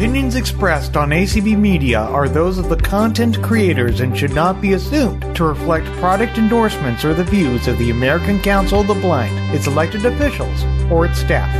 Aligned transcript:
opinions 0.00 0.34
expressed 0.34 0.96
on 0.96 1.10
ACB 1.10 1.58
Media 1.58 2.00
are 2.00 2.26
those 2.26 2.56
of 2.56 2.70
the 2.70 2.76
content 2.76 3.42
creators 3.42 4.00
and 4.00 4.16
should 4.16 4.32
not 4.32 4.58
be 4.58 4.72
assumed 4.72 5.20
to 5.36 5.44
reflect 5.44 5.84
product 5.98 6.38
endorsements 6.38 7.04
or 7.04 7.12
the 7.12 7.22
views 7.22 7.68
of 7.68 7.76
the 7.76 7.90
American 7.90 8.40
Council 8.40 8.80
of 8.80 8.86
the 8.86 8.94
Blind, 8.94 9.54
its 9.54 9.66
elected 9.66 10.06
officials, 10.06 10.64
or 10.90 11.04
its 11.04 11.18
staff. 11.18 11.50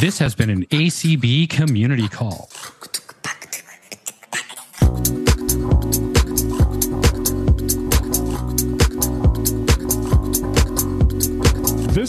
This 0.00 0.18
has 0.18 0.34
been 0.34 0.50
an 0.50 0.66
ACB 0.66 1.48
community 1.48 2.08
call. 2.08 2.50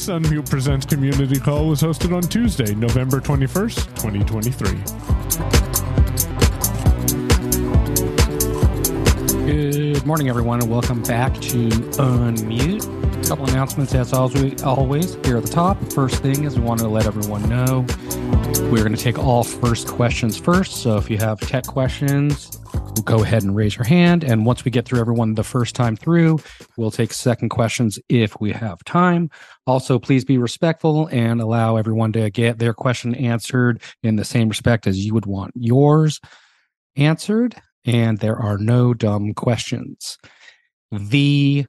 Unmute 0.08 0.50
Presents 0.50 0.86
community 0.86 1.40
call 1.40 1.68
was 1.68 1.82
hosted 1.82 2.16
on 2.16 2.22
Tuesday, 2.22 2.74
November 2.76 3.20
21st, 3.20 3.88
2023. 3.96 4.70
Good 9.46 10.06
morning, 10.06 10.30
everyone, 10.30 10.62
and 10.62 10.70
welcome 10.72 11.04
back 11.04 11.34
to 11.34 11.68
Unmute. 11.98 13.26
A 13.26 13.28
couple 13.28 13.50
announcements, 13.50 13.94
as 13.94 14.14
always, 14.14 14.64
always 14.64 15.16
here 15.26 15.38
at 15.38 15.44
the 15.44 15.50
top. 15.50 15.78
First 15.92 16.22
thing 16.22 16.46
is 16.46 16.58
we 16.58 16.64
want 16.64 16.80
to 16.80 16.88
let 16.88 17.06
everyone 17.06 17.48
know 17.50 17.86
we're 18.72 18.84
going 18.84 18.96
to 18.96 19.02
take 19.02 19.18
all 19.18 19.44
first 19.44 19.88
questions 19.88 20.38
first. 20.38 20.78
So 20.78 20.98
if 20.98 21.10
you 21.10 21.18
have 21.18 21.40
tech 21.40 21.66
questions, 21.66 22.58
go 23.06 23.24
ahead 23.24 23.44
and 23.44 23.56
raise 23.56 23.76
your 23.76 23.86
hand. 23.86 24.24
And 24.24 24.46
once 24.46 24.66
we 24.66 24.72
get 24.72 24.86
through 24.86 25.00
everyone 25.00 25.36
the 25.36 25.44
first 25.44 25.74
time 25.74 25.96
through, 25.96 26.40
we'll 26.76 26.92
take 26.92 27.14
second 27.14 27.50
questions 27.50 27.98
if 28.10 28.40
we 28.42 28.52
have 28.52 28.84
time. 28.84 29.30
Also, 29.66 30.00
please 30.00 30.26
be 30.26 30.38
respectful 30.38 31.08
and 31.08 31.40
allow 31.40 31.78
everyone 31.78 32.12
to 32.14 32.30
get 32.30 32.60
their 32.60 32.74
question 32.74 33.16
answered 33.16 33.82
in 34.04 34.18
the 34.18 34.26
same 34.26 34.50
respect 34.50 34.86
as 34.86 35.06
you 35.06 35.14
would 35.14 35.26
want 35.26 35.54
yours 35.56 36.20
answered. 36.98 37.56
And 37.86 38.18
there 38.18 38.38
are 38.38 38.58
no 38.58 38.94
dumb 38.94 39.34
questions. 39.34 40.18
The 40.92 41.66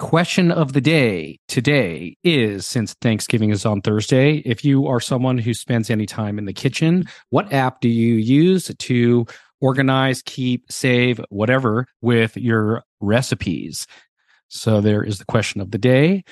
question 0.00 0.50
of 0.50 0.72
the 0.72 0.80
day 0.80 1.38
today 1.46 2.16
is 2.24 2.66
since 2.66 2.94
Thanksgiving 2.94 3.50
is 3.50 3.66
on 3.66 3.82
Thursday, 3.82 4.38
if 4.38 4.64
you 4.64 4.86
are 4.86 4.98
someone 4.98 5.38
who 5.38 5.52
spends 5.54 5.90
any 5.90 6.06
time 6.06 6.38
in 6.38 6.46
the 6.46 6.54
kitchen, 6.54 7.04
what 7.28 7.52
app 7.52 7.80
do 7.80 7.88
you 7.88 8.14
use 8.14 8.72
to 8.76 9.26
organize, 9.60 10.22
keep, 10.22 10.72
save, 10.72 11.20
whatever 11.28 11.86
with 12.00 12.36
your 12.36 12.82
recipes? 13.00 13.86
So 14.48 14.80
there 14.80 15.04
is 15.04 15.18
the 15.18 15.26
question 15.26 15.60
of 15.60 15.70
the 15.70 15.78
day. 15.78 16.24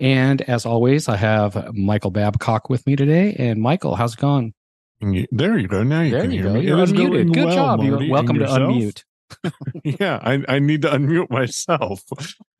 And 0.00 0.40
as 0.42 0.64
always, 0.64 1.06
I 1.06 1.16
have 1.16 1.74
Michael 1.74 2.10
Babcock 2.10 2.70
with 2.70 2.86
me 2.86 2.96
today. 2.96 3.36
And 3.38 3.60
Michael, 3.60 3.96
how's 3.96 4.14
it 4.14 4.20
going? 4.20 4.54
There 5.00 5.58
you 5.58 5.68
go. 5.68 5.82
Now 5.82 6.00
you 6.00 6.12
there 6.12 6.22
can 6.22 6.30
you 6.30 6.42
hear 6.42 6.48
go. 6.48 6.54
me. 6.54 6.66
You're 6.66 6.78
unmuted. 6.78 7.34
Good 7.34 7.44
well, 7.44 7.54
job. 7.54 7.80
Marty. 7.80 8.06
You're 8.06 8.12
welcome 8.12 8.38
to 8.38 8.46
unmute. 8.46 9.04
yeah, 9.84 10.18
I, 10.22 10.42
I 10.48 10.58
need 10.58 10.82
to 10.82 10.88
unmute 10.88 11.30
myself. 11.30 12.02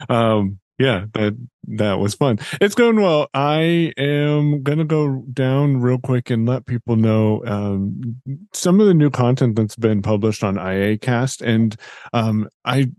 Um, 0.09 0.59
yeah, 0.79 1.05
that 1.13 1.37
that 1.69 1.99
was 1.99 2.15
fun. 2.15 2.39
It's 2.59 2.75
going 2.75 2.97
well. 2.97 3.29
I 3.35 3.93
am 3.99 4.63
gonna 4.63 4.87
go 4.87 5.23
down 5.31 5.77
real 5.83 5.99
quick 5.99 6.31
and 6.31 6.49
let 6.49 6.65
people 6.65 6.97
know 6.97 7.43
um, 7.45 8.17
some 8.55 8.81
of 8.81 8.87
the 8.87 8.95
new 8.95 9.11
content 9.11 9.57
that's 9.57 9.77
been 9.77 10.01
published 10.01 10.43
on 10.43 10.55
IAcast, 10.55 11.43
and 11.43 11.77
um, 12.15 12.49
I 12.65 12.91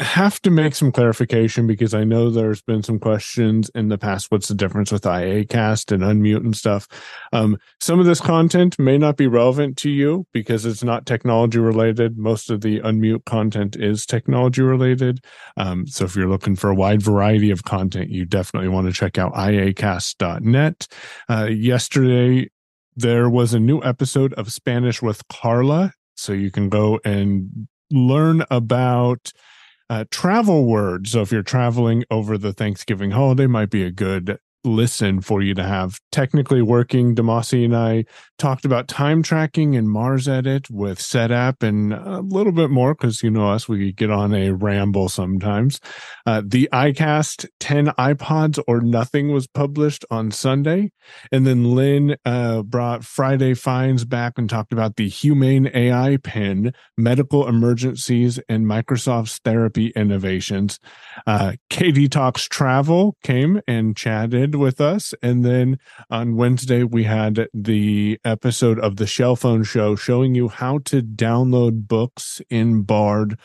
have 0.00 0.40
to 0.42 0.50
make 0.50 0.74
some 0.74 0.90
clarification 0.90 1.66
because 1.66 1.92
I 1.92 2.04
know 2.04 2.30
there's 2.30 2.62
been 2.62 2.82
some 2.82 2.98
questions 2.98 3.70
in 3.74 3.88
the 3.88 3.98
past. 3.98 4.30
What's 4.30 4.48
the 4.48 4.54
difference 4.54 4.90
with 4.90 5.02
IAcast 5.02 5.92
and 5.92 6.02
unmute 6.02 6.44
and 6.44 6.56
stuff? 6.56 6.88
Um, 7.32 7.58
some 7.80 8.00
of 8.00 8.06
this 8.06 8.20
content 8.20 8.78
may 8.78 8.96
not 8.96 9.16
be 9.16 9.26
relevant 9.26 9.76
to 9.78 9.90
you 9.90 10.26
because 10.32 10.64
it's 10.64 10.82
not 10.82 11.04
technology 11.04 11.58
related. 11.58 12.16
Most 12.16 12.50
of 12.50 12.62
the 12.62 12.80
unmute 12.80 13.26
content 13.26 13.76
is 13.76 14.06
technology 14.06 14.62
related. 14.62 15.22
Um, 15.58 15.86
so 15.86 16.06
if 16.06 16.16
you're 16.16 16.28
looking 16.28 16.56
for 16.56 16.70
a 16.70 16.74
wide 16.74 17.02
variety 17.02 17.50
of 17.50 17.64
content, 17.64 18.10
you 18.10 18.24
definitely 18.24 18.68
want 18.68 18.86
to 18.86 18.94
check 18.94 19.18
out 19.18 19.34
iacast.net. 19.34 20.88
Uh, 21.28 21.48
yesterday, 21.50 22.48
there 22.96 23.28
was 23.28 23.52
a 23.52 23.60
new 23.60 23.82
episode 23.82 24.32
of 24.34 24.50
Spanish 24.50 25.02
with 25.02 25.28
Carla. 25.28 25.92
So 26.16 26.32
you 26.32 26.50
can 26.50 26.68
go 26.70 27.00
and 27.04 27.68
learn 27.90 28.44
about 28.50 29.32
uh, 29.90 30.04
travel 30.10 30.66
words. 30.66 31.10
So 31.10 31.20
if 31.20 31.32
you're 31.32 31.42
traveling 31.42 32.04
over 32.10 32.38
the 32.38 32.52
Thanksgiving 32.52 33.10
holiday, 33.10 33.46
might 33.46 33.70
be 33.70 33.82
a 33.82 33.90
good 33.90 34.38
listen 34.64 35.20
for 35.20 35.42
you 35.42 35.54
to 35.54 35.62
have. 35.62 36.00
Technically 36.12 36.62
working, 36.62 37.14
Demasi 37.14 37.64
and 37.64 37.76
I 37.76 38.04
talked 38.38 38.64
about 38.64 38.88
time 38.88 39.22
tracking 39.22 39.76
and 39.76 39.88
MarsEdit 39.88 40.70
with 40.70 40.98
SetApp 40.98 41.62
and 41.62 41.92
a 41.92 42.20
little 42.20 42.52
bit 42.52 42.70
more 42.70 42.94
because 42.94 43.22
you 43.22 43.30
know 43.30 43.50
us, 43.50 43.68
we 43.68 43.92
get 43.92 44.10
on 44.10 44.34
a 44.34 44.50
ramble 44.50 45.08
sometimes. 45.08 45.80
Uh, 46.26 46.42
the 46.44 46.68
iCast 46.72 47.46
10 47.60 47.88
iPods 47.98 48.62
or 48.66 48.80
Nothing 48.80 49.32
was 49.32 49.46
published 49.46 50.04
on 50.10 50.30
Sunday. 50.30 50.90
And 51.30 51.46
then 51.46 51.74
Lynn 51.74 52.16
uh, 52.24 52.62
brought 52.62 53.04
Friday 53.04 53.54
Finds 53.54 54.04
back 54.04 54.34
and 54.36 54.48
talked 54.48 54.72
about 54.72 54.96
the 54.96 55.08
Humane 55.08 55.70
AI 55.74 56.18
pin, 56.22 56.72
medical 56.96 57.46
emergencies, 57.46 58.40
and 58.48 58.66
Microsoft's 58.66 59.38
therapy 59.44 59.88
innovations. 59.96 60.78
Uh, 61.26 61.52
Katie 61.68 62.08
Talks 62.08 62.48
Travel 62.48 63.16
came 63.22 63.60
and 63.66 63.96
chatted 63.96 64.49
with 64.54 64.80
us. 64.80 65.14
And 65.22 65.44
then 65.44 65.78
on 66.10 66.36
Wednesday, 66.36 66.82
we 66.84 67.04
had 67.04 67.48
the 67.52 68.18
episode 68.24 68.78
of 68.78 68.96
the 68.96 69.06
Shell 69.06 69.36
Phone 69.36 69.64
Show 69.64 69.96
showing 69.96 70.34
you 70.34 70.48
how 70.48 70.78
to 70.86 71.02
download 71.02 71.86
books 71.86 72.40
in 72.50 72.82
Bard 72.82 73.38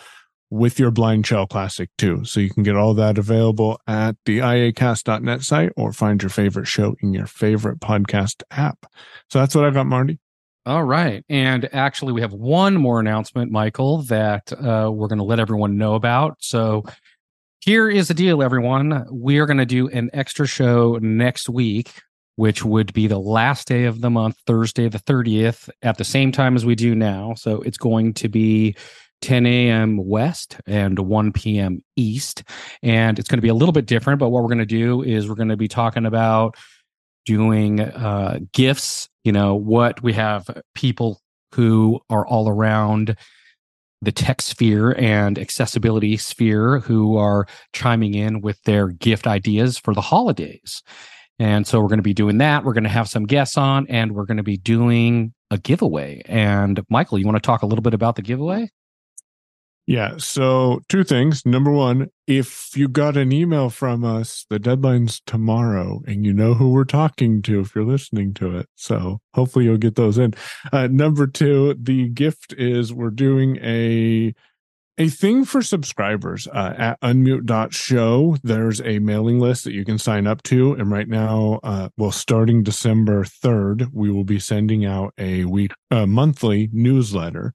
with 0.49 0.79
your 0.79 0.91
Blind 0.91 1.25
Shell 1.25 1.47
Classic 1.47 1.89
2. 1.97 2.25
So 2.25 2.39
you 2.39 2.49
can 2.49 2.63
get 2.63 2.75
all 2.75 2.93
that 2.93 3.17
available 3.17 3.79
at 3.87 4.15
the 4.25 4.39
iacast.net 4.39 5.41
site 5.41 5.71
or 5.75 5.91
find 5.91 6.21
your 6.21 6.29
favorite 6.29 6.67
show 6.67 6.95
in 7.01 7.13
your 7.13 7.27
favorite 7.27 7.79
podcast 7.79 8.43
app. 8.51 8.85
So 9.29 9.39
that's 9.39 9.55
what 9.55 9.65
I 9.65 9.71
got, 9.71 9.87
Marty. 9.87 10.19
All 10.65 10.83
right. 10.83 11.23
And 11.29 11.69
actually, 11.73 12.13
we 12.13 12.21
have 12.21 12.33
one 12.33 12.75
more 12.75 12.99
announcement, 12.99 13.51
Michael, 13.51 14.01
that 14.03 14.51
uh, 14.53 14.89
we're 14.91 15.07
going 15.07 15.19
to 15.19 15.23
let 15.23 15.39
everyone 15.39 15.77
know 15.77 15.93
about. 15.93 16.37
So 16.39 16.83
here 17.65 17.89
is 17.89 18.07
the 18.07 18.13
deal, 18.13 18.43
everyone. 18.43 19.07
We 19.11 19.39
are 19.39 19.47
going 19.47 19.57
to 19.57 19.65
do 19.65 19.89
an 19.89 20.11
extra 20.13 20.45
show 20.45 20.99
next 21.01 21.49
week, 21.49 21.91
which 22.35 22.63
would 22.63 22.93
be 22.93 23.07
the 23.07 23.17
last 23.17 23.67
day 23.67 23.85
of 23.85 24.01
the 24.01 24.11
month, 24.11 24.37
Thursday, 24.45 24.87
the 24.87 24.99
30th, 24.99 25.67
at 25.81 25.97
the 25.97 26.03
same 26.03 26.31
time 26.31 26.55
as 26.55 26.63
we 26.63 26.75
do 26.75 26.93
now. 26.93 27.33
So 27.33 27.61
it's 27.61 27.79
going 27.79 28.13
to 28.15 28.29
be 28.29 28.75
10 29.23 29.47
a.m. 29.47 29.97
West 29.97 30.57
and 30.67 30.99
1 30.99 31.33
p.m. 31.33 31.81
East. 31.95 32.43
And 32.83 33.17
it's 33.17 33.27
going 33.27 33.39
to 33.39 33.41
be 33.41 33.49
a 33.49 33.55
little 33.55 33.73
bit 33.73 33.87
different, 33.87 34.19
but 34.19 34.29
what 34.29 34.43
we're 34.43 34.49
going 34.49 34.59
to 34.59 34.65
do 34.67 35.01
is 35.01 35.27
we're 35.27 35.33
going 35.33 35.49
to 35.49 35.57
be 35.57 35.67
talking 35.67 36.05
about 36.05 36.55
doing 37.25 37.79
uh, 37.79 38.41
gifts, 38.53 39.09
you 39.23 39.31
know, 39.31 39.55
what 39.55 40.03
we 40.03 40.13
have 40.13 40.47
people 40.75 41.19
who 41.55 41.99
are 42.11 42.27
all 42.27 42.47
around 42.47 43.17
the 44.05 44.11
tech 44.11 44.41
sphere 44.41 44.93
and 44.97 45.37
accessibility 45.37 46.17
sphere 46.17 46.79
who 46.79 47.17
are 47.17 47.45
chiming 47.73 48.13
in 48.13 48.41
with 48.41 48.61
their 48.63 48.87
gift 48.87 49.27
ideas 49.27 49.77
for 49.77 49.93
the 49.93 50.01
holidays. 50.01 50.81
And 51.37 51.67
so 51.67 51.81
we're 51.81 51.89
going 51.89 51.99
to 51.99 52.03
be 52.03 52.13
doing 52.13 52.37
that. 52.37 52.63
We're 52.63 52.73
going 52.73 52.85
to 52.85 52.89
have 52.89 53.09
some 53.09 53.25
guests 53.25 53.57
on 53.57 53.87
and 53.89 54.13
we're 54.13 54.25
going 54.25 54.37
to 54.37 54.43
be 54.43 54.57
doing 54.57 55.33
a 55.51 55.57
giveaway. 55.57 56.21
And 56.25 56.81
Michael, 56.89 57.19
you 57.19 57.25
want 57.25 57.35
to 57.35 57.45
talk 57.45 57.61
a 57.61 57.65
little 57.65 57.83
bit 57.83 57.93
about 57.93 58.15
the 58.15 58.21
giveaway? 58.21 58.69
Yeah. 59.87 60.15
So, 60.17 60.81
two 60.89 61.03
things. 61.03 61.45
Number 61.45 61.71
one, 61.71 62.09
if 62.25 62.71
you 62.75 62.87
got 62.87 63.17
an 63.17 63.31
email 63.31 63.69
from 63.69 64.03
us, 64.03 64.45
the 64.49 64.57
deadline's 64.57 65.21
tomorrow, 65.27 66.01
and 66.07 66.25
you 66.25 66.33
know 66.33 66.55
who 66.55 66.71
we're 66.71 66.85
talking 66.85 67.43
to 67.43 67.59
if 67.59 67.75
you're 67.75 67.85
listening 67.85 68.33
to 68.35 68.57
it. 68.57 68.67
So, 68.73 69.19
hopefully, 69.35 69.65
you'll 69.65 69.77
get 69.77 69.95
those 69.95 70.17
in. 70.17 70.33
Uh, 70.73 70.87
number 70.87 71.27
two, 71.27 71.75
the 71.79 72.09
gift 72.09 72.55
is 72.57 72.93
we're 72.93 73.11
doing 73.11 73.57
a 73.57 74.33
a 74.97 75.09
thing 75.09 75.43
for 75.43 75.61
subscribers 75.61 76.47
uh, 76.47 76.73
at 76.77 77.01
unmute.show 77.01 78.37
there's 78.43 78.79
a 78.81 78.99
mailing 78.99 79.39
list 79.39 79.65
that 79.65 79.73
you 79.73 79.83
can 79.83 79.97
sign 79.97 80.25
up 80.25 80.41
to 80.43 80.71
and 80.73 80.89
right 80.89 81.09
now 81.09 81.59
uh, 81.63 81.89
well 81.97 82.11
starting 82.11 82.63
december 82.63 83.25
3rd 83.25 83.89
we 83.91 84.09
will 84.09 84.23
be 84.23 84.39
sending 84.39 84.85
out 84.85 85.13
a 85.17 85.43
week 85.43 85.73
a 85.91 86.07
monthly 86.07 86.69
newsletter 86.71 87.53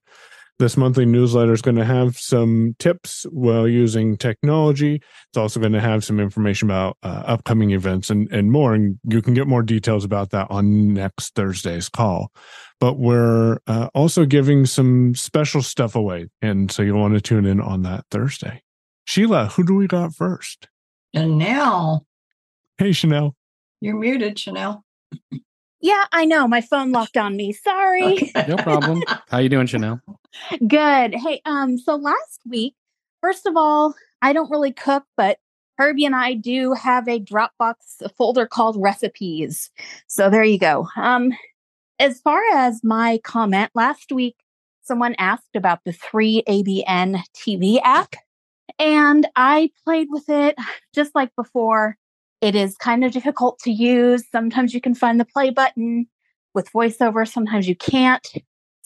this 0.61 0.77
monthly 0.77 1.07
newsletter 1.07 1.53
is 1.53 1.61
going 1.61 1.75
to 1.75 1.83
have 1.83 2.17
some 2.17 2.75
tips 2.77 3.25
while 3.31 3.67
using 3.67 4.15
technology. 4.15 5.01
It's 5.27 5.37
also 5.37 5.59
going 5.59 5.73
to 5.73 5.81
have 5.81 6.05
some 6.05 6.19
information 6.19 6.69
about 6.69 6.97
uh, 7.01 7.23
upcoming 7.25 7.71
events 7.71 8.11
and, 8.11 8.31
and 8.31 8.51
more. 8.51 8.75
And 8.75 8.99
you 9.03 9.23
can 9.23 9.33
get 9.33 9.47
more 9.47 9.63
details 9.63 10.05
about 10.05 10.29
that 10.29 10.47
on 10.51 10.93
next 10.93 11.33
Thursday's 11.33 11.89
call. 11.89 12.31
But 12.79 12.99
we're 12.99 13.57
uh, 13.65 13.89
also 13.95 14.25
giving 14.25 14.67
some 14.67 15.15
special 15.15 15.63
stuff 15.63 15.95
away. 15.95 16.27
And 16.43 16.71
so 16.71 16.83
you'll 16.83 16.99
want 16.99 17.15
to 17.15 17.21
tune 17.21 17.47
in 17.47 17.59
on 17.59 17.81
that 17.81 18.05
Thursday. 18.11 18.61
Sheila, 19.05 19.47
who 19.47 19.65
do 19.65 19.73
we 19.73 19.87
got 19.87 20.13
first? 20.13 20.69
Chanel. 21.15 22.05
Hey, 22.77 22.91
Chanel. 22.91 23.35
You're 23.81 23.97
muted, 23.97 24.37
Chanel. 24.37 24.85
Yeah, 25.81 26.05
I 26.11 26.25
know. 26.25 26.47
My 26.47 26.61
phone 26.61 26.91
locked 26.91 27.17
on 27.17 27.35
me. 27.35 27.51
Sorry. 27.51 28.03
Okay. 28.13 28.45
No 28.47 28.57
problem. 28.57 29.01
How 29.29 29.39
you 29.39 29.49
doing, 29.49 29.65
Chanel? 29.65 29.99
Good. 30.67 31.15
Hey, 31.15 31.41
um, 31.45 31.77
so 31.77 31.95
last 31.95 32.41
week, 32.47 32.75
first 33.21 33.45
of 33.45 33.55
all, 33.55 33.95
I 34.21 34.33
don't 34.33 34.51
really 34.51 34.71
cook, 34.71 35.03
but 35.17 35.39
Herbie 35.77 36.05
and 36.05 36.15
I 36.15 36.33
do 36.33 36.73
have 36.73 37.07
a 37.07 37.19
Dropbox 37.19 38.15
folder 38.15 38.45
called 38.45 38.75
recipes. 38.79 39.71
So 40.07 40.29
there 40.29 40.43
you 40.43 40.59
go. 40.59 40.87
Um, 40.95 41.33
as 41.99 42.19
far 42.19 42.41
as 42.53 42.83
my 42.83 43.19
comment 43.23 43.71
last 43.73 44.11
week, 44.11 44.35
someone 44.83 45.15
asked 45.17 45.55
about 45.55 45.79
the 45.85 45.91
3ABN 45.91 47.21
TV 47.35 47.79
app, 47.83 48.15
and 48.79 49.27
I 49.35 49.71
played 49.85 50.07
with 50.11 50.29
it 50.29 50.55
just 50.93 51.15
like 51.15 51.35
before. 51.35 51.97
It 52.41 52.55
is 52.55 52.75
kind 52.77 53.05
of 53.05 53.11
difficult 53.11 53.59
to 53.59 53.71
use. 53.71 54.23
Sometimes 54.31 54.73
you 54.73 54.81
can 54.81 54.95
find 54.95 55.19
the 55.19 55.25
play 55.25 55.51
button 55.51 56.07
with 56.53 56.71
voiceover, 56.73 57.27
sometimes 57.27 57.67
you 57.67 57.75
can't. 57.75 58.27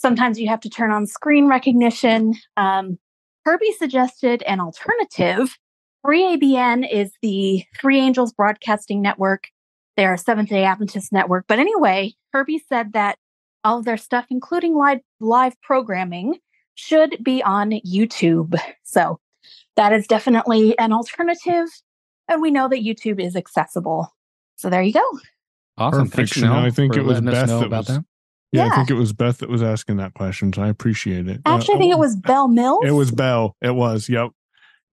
Sometimes 0.05 0.39
you 0.39 0.47
have 0.49 0.59
to 0.59 0.69
turn 0.69 0.91
on 0.91 1.07
screen 1.07 1.47
recognition. 1.47 2.35
Um, 2.57 2.99
Herbie 3.43 3.71
suggested 3.71 4.43
an 4.43 4.59
alternative. 4.59 5.57
3ABN 6.05 6.87
is 6.87 7.11
the 7.23 7.63
Three 7.81 7.99
Angels 7.99 8.31
Broadcasting 8.31 9.01
Network. 9.01 9.47
They're 9.97 10.13
a 10.13 10.17
Seventh 10.19 10.49
day 10.49 10.63
Adventist 10.63 11.11
network. 11.11 11.45
But 11.47 11.57
anyway, 11.57 12.13
Herbie 12.33 12.61
said 12.69 12.93
that 12.93 13.17
all 13.63 13.79
of 13.79 13.85
their 13.85 13.97
stuff, 13.97 14.27
including 14.29 14.75
live, 14.75 14.99
live 15.19 15.59
programming, 15.63 16.35
should 16.75 17.17
be 17.23 17.41
on 17.41 17.71
YouTube. 17.71 18.55
So 18.83 19.19
that 19.75 19.91
is 19.91 20.05
definitely 20.05 20.77
an 20.77 20.93
alternative. 20.93 21.67
And 22.27 22.43
we 22.43 22.51
know 22.51 22.69
that 22.69 22.83
YouTube 22.83 23.19
is 23.19 23.35
accessible. 23.35 24.13
So 24.55 24.69
there 24.69 24.83
you 24.83 24.93
go. 24.93 25.19
Awesome. 25.79 26.01
Perfect, 26.01 26.15
Thanks, 26.15 26.31
Chanel. 26.33 26.53
Chanel. 26.53 26.65
I 26.67 26.69
think 26.69 26.93
for 26.93 26.99
it 26.99 27.05
was 27.05 27.21
letting 27.21 27.29
us 27.29 27.49
know 27.49 27.59
that 27.61 27.65
about 27.65 27.77
was- 27.77 27.87
that. 27.87 28.05
Yeah, 28.51 28.68
I 28.68 28.75
think 28.75 28.89
it 28.89 28.94
was 28.94 29.12
Beth 29.12 29.39
that 29.39 29.50
was 29.50 29.62
asking 29.62 29.97
that 29.97 30.13
question, 30.13 30.53
so 30.53 30.62
I 30.62 30.69
appreciate 30.69 31.27
it. 31.27 31.42
Uh, 31.45 31.56
Actually, 31.57 31.75
I 31.75 31.77
think 31.80 31.94
it 31.94 32.00
was 32.00 32.15
Bell 32.15 32.47
Mills. 32.47 32.83
It 32.86 32.92
was 32.92 33.12
Bell. 33.12 33.56
It 33.62 33.75
was. 33.75 34.07
Yep. 34.07 34.30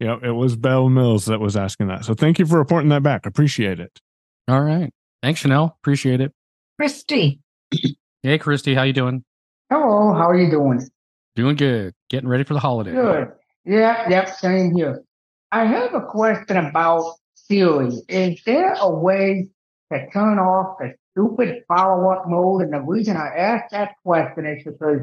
Yep. 0.01 0.25
It 0.25 0.33
was 0.33 0.57
Bell 0.57 0.89
Mills 0.89 1.27
that 1.27 1.39
was 1.39 1.57
asking 1.57 1.87
that. 1.89 2.05
So 2.05 2.15
thank 2.15 2.39
you 2.41 2.47
for 2.47 2.59
reporting 2.59 2.89
that 2.89 3.05
back. 3.05 3.25
Appreciate 3.25 3.79
it. 3.79 4.01
All 4.49 4.63
right. 4.63 4.93
Thanks, 5.23 5.41
Chanel. 5.41 5.77
Appreciate 5.83 6.21
it. 6.21 6.33
Christy. 6.79 7.41
Hey, 8.25 8.39
Christy, 8.39 8.73
how 8.77 8.85
you 8.85 8.93
doing? 8.93 9.25
Hello, 9.69 10.15
how 10.15 10.29
are 10.31 10.39
you 10.39 10.49
doing? 10.49 10.89
Doing 11.35 11.57
good. 11.57 11.93
Getting 12.09 12.29
ready 12.29 12.45
for 12.45 12.55
the 12.55 12.61
holiday. 12.61 12.93
Good. 12.93 13.33
Yep, 13.65 14.11
yep, 14.11 14.29
same 14.37 14.73
here. 14.77 15.03
I 15.51 15.65
have 15.65 15.93
a 15.93 16.03
question 16.03 16.57
about 16.57 17.17
Siri. 17.35 17.91
Is 18.09 18.41
there 18.47 18.75
a 18.75 18.89
way 18.89 19.49
to 19.93 20.09
turn 20.13 20.39
off 20.39 20.79
the 20.79 20.95
stupid 21.13 21.63
follow-up 21.69 22.25
mode? 22.29 22.63
And 22.63 22.73
the 22.73 22.81
reason 22.81 23.17
I 23.17 23.29
asked 23.37 23.71
that 23.73 23.93
question 24.05 24.47
is 24.47 24.65
because 24.65 25.01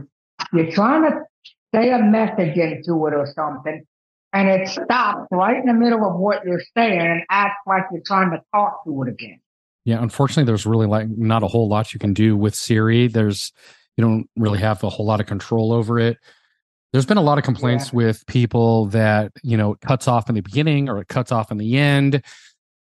you're 0.53 0.71
trying 0.71 1.03
to 1.03 1.21
say 1.73 1.91
a 1.91 1.99
message 1.99 2.57
into 2.57 3.05
it 3.07 3.13
or 3.13 3.27
something, 3.35 3.83
and 4.33 4.49
it 4.49 4.67
stops 4.67 5.27
right 5.31 5.57
in 5.57 5.65
the 5.65 5.73
middle 5.73 6.05
of 6.05 6.19
what 6.19 6.43
you're 6.45 6.61
saying 6.75 6.99
and 6.99 7.21
acts 7.29 7.61
like 7.65 7.83
you're 7.91 8.01
trying 8.05 8.31
to 8.31 8.41
talk 8.53 8.83
to 8.85 9.03
it 9.03 9.09
again. 9.09 9.39
Yeah, 9.85 10.01
unfortunately, 10.01 10.43
there's 10.45 10.65
really 10.65 10.87
like 10.87 11.07
not 11.09 11.41
a 11.43 11.47
whole 11.47 11.67
lot 11.67 11.93
you 11.93 11.99
can 11.99 12.13
do 12.13 12.35
with 12.37 12.53
Siri. 12.53 13.07
There's 13.07 13.51
you 13.97 14.03
don't 14.03 14.29
really 14.35 14.59
have 14.59 14.83
a 14.83 14.89
whole 14.89 15.05
lot 15.05 15.19
of 15.19 15.25
control 15.25 15.73
over 15.73 15.99
it. 15.99 16.17
There's 16.93 17.05
been 17.05 17.17
a 17.17 17.21
lot 17.23 17.37
of 17.37 17.43
complaints 17.43 17.87
Yeah. 17.87 17.97
with 17.97 18.25
people 18.27 18.87
that 18.87 19.31
you 19.43 19.57
know 19.57 19.73
it 19.73 19.81
cuts 19.81 20.07
off 20.07 20.29
in 20.29 20.35
the 20.35 20.41
beginning 20.41 20.89
or 20.89 20.99
it 20.99 21.07
cuts 21.07 21.31
off 21.31 21.51
in 21.51 21.57
the 21.57 21.77
end. 21.77 22.23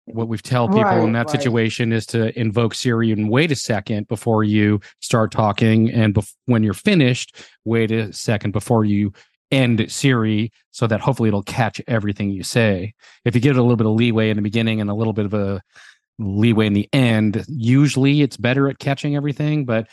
What 0.07 0.27
we 0.27 0.37
tell 0.37 0.67
people 0.67 1.03
in 1.03 1.11
that 1.13 1.27
right. 1.27 1.29
situation 1.29 1.91
is 1.91 2.05
to 2.07 2.37
invoke 2.39 2.73
Siri 2.73 3.11
and 3.11 3.29
wait 3.29 3.51
a 3.51 3.55
second 3.55 4.07
before 4.07 4.43
you 4.43 4.79
start 5.01 5.31
talking, 5.31 5.91
and 5.91 6.13
bef- 6.13 6.33
when 6.45 6.63
you're 6.63 6.73
finished, 6.73 7.35
wait 7.65 7.91
a 7.91 8.11
second 8.13 8.51
before 8.51 8.85
you 8.85 9.11
end 9.51 9.85
Siri, 9.91 10.51
so 10.71 10.87
that 10.87 11.01
hopefully 11.01 11.27
it'll 11.27 11.43
catch 11.43 11.81
everything 11.87 12.29
you 12.29 12.43
say. 12.43 12.93
If 13.25 13.35
you 13.35 13.41
give 13.41 13.57
it 13.57 13.59
a 13.59 13.61
little 13.61 13.77
bit 13.77 13.87
of 13.87 13.93
leeway 13.93 14.29
in 14.29 14.37
the 14.37 14.41
beginning 14.41 14.81
and 14.81 14.89
a 14.89 14.93
little 14.93 15.13
bit 15.13 15.25
of 15.25 15.33
a 15.33 15.61
leeway 16.19 16.67
in 16.67 16.73
the 16.73 16.89
end. 16.93 17.45
Usually 17.47 18.21
it's 18.21 18.37
better 18.37 18.67
at 18.67 18.79
catching 18.79 19.15
everything, 19.15 19.65
but 19.65 19.87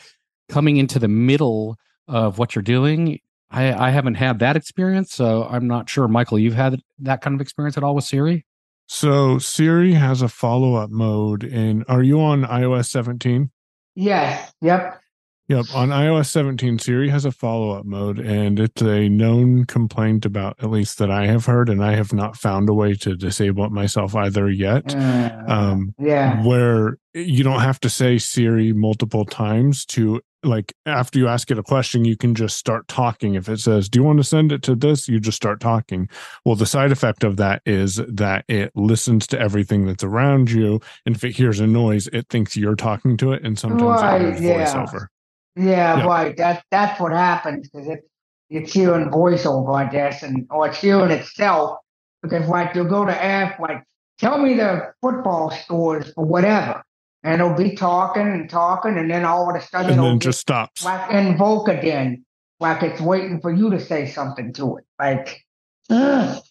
coming 0.49 0.77
into 0.77 0.99
the 0.99 1.07
middle 1.07 1.77
of 2.07 2.37
what 2.37 2.55
you're 2.55 2.63
doing, 2.63 3.19
I, 3.51 3.87
I 3.87 3.89
haven't 3.89 4.15
had 4.15 4.39
that 4.39 4.55
experience. 4.55 5.13
So 5.13 5.47
I'm 5.49 5.67
not 5.67 5.89
sure. 5.89 6.07
Michael, 6.07 6.39
you've 6.39 6.55
had 6.55 6.79
that 6.99 7.21
kind 7.21 7.35
of 7.35 7.41
experience 7.41 7.77
at 7.77 7.83
all 7.83 7.95
with 7.95 8.05
Siri? 8.05 8.45
So 8.87 9.37
Siri 9.39 9.93
has 9.93 10.21
a 10.21 10.29
follow 10.29 10.75
up 10.75 10.89
mode. 10.91 11.43
And 11.43 11.83
are 11.87 12.03
you 12.03 12.21
on 12.21 12.43
iOS 12.43 12.85
17? 12.89 13.49
Yes, 13.95 14.51
yep. 14.61 15.01
Yep. 15.47 15.65
On 15.75 15.89
iOS 15.89 16.25
17, 16.31 16.79
Siri 16.79 17.07
has 17.09 17.23
a 17.23 17.31
follow 17.31 17.69
up 17.77 17.85
mode, 17.85 18.17
and 18.17 18.59
it's 18.59 18.81
a 18.81 19.07
known 19.09 19.65
complaint 19.65 20.25
about, 20.25 20.55
at 20.63 20.71
least 20.71 20.97
that 20.97 21.11
I 21.11 21.27
have 21.27 21.45
heard, 21.45 21.69
and 21.69 21.83
I 21.83 21.93
have 21.95 22.11
not 22.13 22.35
found 22.35 22.67
a 22.67 22.73
way 22.73 22.95
to 22.95 23.15
disable 23.15 23.63
it 23.65 23.71
myself 23.71 24.15
either 24.15 24.49
yet. 24.49 24.95
Uh, 24.95 25.43
Um, 25.47 25.93
yeah. 25.99 26.43
where 26.43 26.97
you 27.13 27.43
don't 27.43 27.61
have 27.61 27.79
to 27.81 27.91
say 27.91 28.17
Siri 28.17 28.73
multiple 28.73 29.23
times 29.23 29.85
to 29.85 30.19
like 30.45 30.73
after 30.85 31.19
you 31.19 31.27
ask 31.27 31.49
it 31.51 31.59
a 31.59 31.63
question, 31.63 32.05
you 32.05 32.15
can 32.15 32.35
just 32.35 32.57
start 32.57 32.87
talking. 32.87 33.35
If 33.35 33.49
it 33.49 33.59
says, 33.59 33.89
Do 33.89 33.99
you 33.99 34.03
want 34.03 34.19
to 34.19 34.23
send 34.23 34.51
it 34.51 34.61
to 34.63 34.75
this? 34.75 35.07
You 35.07 35.19
just 35.19 35.35
start 35.35 35.59
talking. 35.59 36.07
Well, 36.45 36.55
the 36.55 36.65
side 36.65 36.91
effect 36.91 37.23
of 37.23 37.37
that 37.37 37.61
is 37.65 37.95
that 38.07 38.45
it 38.47 38.71
listens 38.75 39.27
to 39.27 39.39
everything 39.39 39.85
that's 39.85 40.03
around 40.03 40.51
you. 40.51 40.79
And 41.05 41.15
if 41.15 41.23
it 41.23 41.35
hears 41.35 41.59
a 41.59 41.67
noise, 41.67 42.07
it 42.13 42.27
thinks 42.29 42.55
you're 42.55 42.75
talking 42.75 43.17
to 43.17 43.33
it. 43.33 43.43
And 43.43 43.57
sometimes 43.57 44.01
Right, 44.01 44.21
it 44.21 44.41
yeah. 44.41 44.65
voiceover. 44.65 45.07
Yeah, 45.55 45.97
Yeah. 45.97 46.05
right. 46.05 46.37
That 46.37 46.63
that's 46.71 46.99
what 46.99 47.11
happens 47.11 47.69
because 47.69 47.87
it 47.87 48.01
it's 48.49 48.71
hearing 48.73 49.09
voiceover, 49.09 49.75
I 49.75 49.89
guess, 49.89 50.21
and 50.23 50.45
or 50.51 50.67
it's 50.67 50.77
hearing 50.79 51.11
itself. 51.11 51.79
Because 52.21 52.47
like 52.47 52.75
you'll 52.75 52.85
go 52.85 53.05
to 53.05 53.23
ask, 53.23 53.59
like, 53.59 53.83
tell 54.19 54.37
me 54.37 54.53
the 54.53 54.93
football 55.01 55.51
scores 55.51 56.13
or 56.15 56.25
whatever, 56.25 56.83
and 57.25 57.41
it'll 57.41 57.55
be 57.55 57.75
talking 57.75 58.21
and 58.21 58.49
talking, 58.49 58.97
and 58.97 59.09
then 59.09 59.25
all 59.25 59.49
of 59.49 59.55
a 59.55 59.61
sudden 59.65 59.91
And 59.91 60.03
then 60.03 60.19
just 60.19 60.39
stops. 60.39 60.85
like 60.85 61.11
invoke 61.11 61.67
again, 61.67 62.23
like 62.59 62.83
it's 62.83 63.01
waiting 63.01 63.41
for 63.41 63.51
you 63.51 63.69
to 63.71 63.79
say 63.79 64.07
something 64.07 64.53
to 64.53 64.77
it. 64.77 64.85
Like, 64.99 65.43
ugh. 65.89 66.41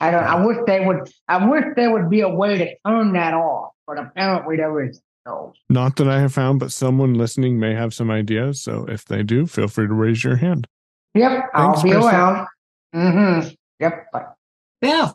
I 0.00 0.10
don't. 0.12 0.24
I 0.24 0.42
wish 0.46 0.56
they 0.66 0.86
would. 0.86 1.10
I 1.28 1.44
wish 1.46 1.64
there 1.76 1.92
would 1.92 2.08
be 2.08 2.20
a 2.20 2.28
way 2.28 2.56
to 2.56 2.74
turn 2.86 3.12
that 3.14 3.34
off, 3.34 3.72
but 3.86 3.98
apparently 3.98 4.56
there 4.56 4.82
is. 4.88 5.02
So. 5.26 5.52
Not 5.68 5.96
that 5.96 6.08
I 6.08 6.20
have 6.20 6.32
found, 6.32 6.60
but 6.60 6.72
someone 6.72 7.12
listening 7.14 7.58
may 7.60 7.74
have 7.74 7.92
some 7.92 8.10
ideas. 8.10 8.62
So 8.62 8.86
if 8.88 9.04
they 9.04 9.22
do, 9.22 9.46
feel 9.46 9.68
free 9.68 9.86
to 9.88 9.92
raise 9.92 10.24
your 10.24 10.36
hand. 10.36 10.66
Yep, 11.14 11.50
I'll 11.52 11.72
Thanks, 11.74 11.82
be 11.82 11.90
Krista. 11.90 12.12
around. 12.12 12.46
Mm-hmm. 12.94 13.48
Yep. 13.80 14.06
Bye. 14.12 14.24
Beth. 14.80 15.14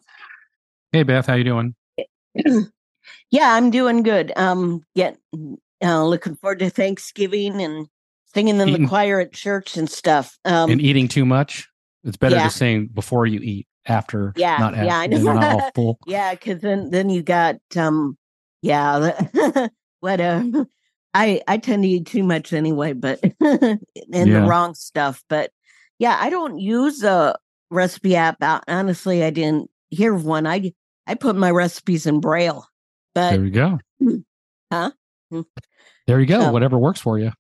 Hey, 0.91 1.03
Beth, 1.03 1.25
how 1.25 1.33
you 1.35 1.43
doing? 1.45 1.73
yeah, 3.35 3.53
I'm 3.53 3.69
doing 3.69 4.01
good. 4.03 4.31
Um, 4.37 4.83
get 4.95 5.17
uh, 5.83 6.05
looking 6.05 6.35
forward 6.35 6.59
to 6.59 6.69
Thanksgiving 6.69 7.61
and 7.61 7.87
singing 8.33 8.59
in 8.61 8.69
Eating- 8.69 8.83
the 8.83 8.87
choir 8.87 9.19
at 9.19 9.33
church 9.33 9.77
and 9.77 9.89
stuff. 9.89 10.37
Um, 10.45 10.71
and 10.71 10.81
eating 10.81 11.07
too 11.07 11.25
much? 11.25 11.67
It's 12.03 12.17
better 12.17 12.35
yeah. 12.35 12.45
to 12.45 12.49
sing 12.51 12.87
before 12.93 13.25
you 13.25 13.39
eat, 13.41 13.67
after, 13.87 14.31
Yeah, 14.37 14.57
not 14.57 14.73
after. 14.75 14.85
yeah, 14.85 14.99
I 14.99 15.07
know. 15.07 15.17
not 15.33 15.43
all 15.61 15.71
full. 15.75 15.99
yeah, 16.05 16.33
because 16.35 16.61
then 16.61 16.91
then 16.91 17.09
you 17.09 17.23
got 17.23 17.55
um, 17.75 18.17
yeah, 18.61 19.11
what 19.99 20.21
uh, 20.21 20.43
I 21.13 21.41
I 21.47 21.57
tend 21.57 21.83
to 21.83 21.89
eat 21.89 22.05
too 22.05 22.23
much 22.23 22.53
anyway, 22.53 22.93
but 22.93 23.19
and 23.41 23.79
Yeah. 24.13 24.23
the 24.25 24.45
wrong 24.47 24.75
stuff. 24.75 25.23
But 25.29 25.51
yeah, 25.99 26.17
I 26.19 26.29
don't 26.29 26.59
use 26.59 27.03
a 27.03 27.35
recipe 27.71 28.15
app. 28.15 28.37
Honestly, 28.67 29.23
I 29.23 29.29
didn't 29.31 29.69
hear 29.89 30.13
of 30.13 30.25
one. 30.25 30.45
I 30.45 30.73
I 31.07 31.15
put 31.15 31.35
my 31.35 31.49
recipes 31.51 32.05
in 32.05 32.19
braille, 32.19 32.67
but 33.15 33.31
There 33.31 33.45
you 33.45 33.51
go. 33.51 33.79
Huh? 34.71 34.91
Hmm. 35.31 35.41
There 36.05 36.19
you 36.19 36.25
go. 36.27 36.41
Oh. 36.41 36.51
Whatever 36.51 36.77
works 36.77 37.01
for 37.01 37.17
you. 37.17 37.31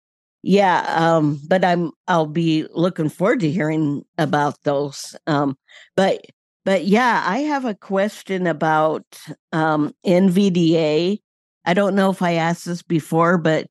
Yeah, 0.41 0.85
um, 0.95 1.41
but 1.47 1.65
I'm 1.65 1.91
I'll 2.07 2.27
be 2.27 2.67
looking 2.71 3.09
forward 3.09 3.39
to 3.39 3.49
hearing 3.49 4.05
about 4.19 4.61
those. 4.63 5.15
Um, 5.25 5.57
but 5.95 6.23
but 6.63 6.85
yeah, 6.85 7.23
I 7.25 7.39
have 7.39 7.65
a 7.65 7.73
question 7.73 8.45
about 8.45 9.05
um, 9.51 9.93
NVDA. 10.05 11.19
I 11.65 11.73
don't 11.73 11.95
know 11.95 12.11
if 12.11 12.21
I 12.21 12.33
asked 12.33 12.65
this 12.65 12.83
before, 12.83 13.39
but 13.39 13.67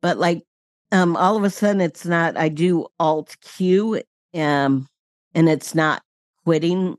but 0.00 0.18
like 0.18 0.42
um, 0.90 1.16
all 1.16 1.36
of 1.36 1.44
a 1.44 1.50
sudden 1.50 1.80
it's 1.80 2.04
not. 2.04 2.36
I 2.36 2.48
do 2.48 2.86
Alt 2.98 3.36
Q, 3.40 4.02
um, 4.34 4.88
and 5.34 5.48
it's 5.48 5.72
not 5.72 6.02
quitting. 6.44 6.96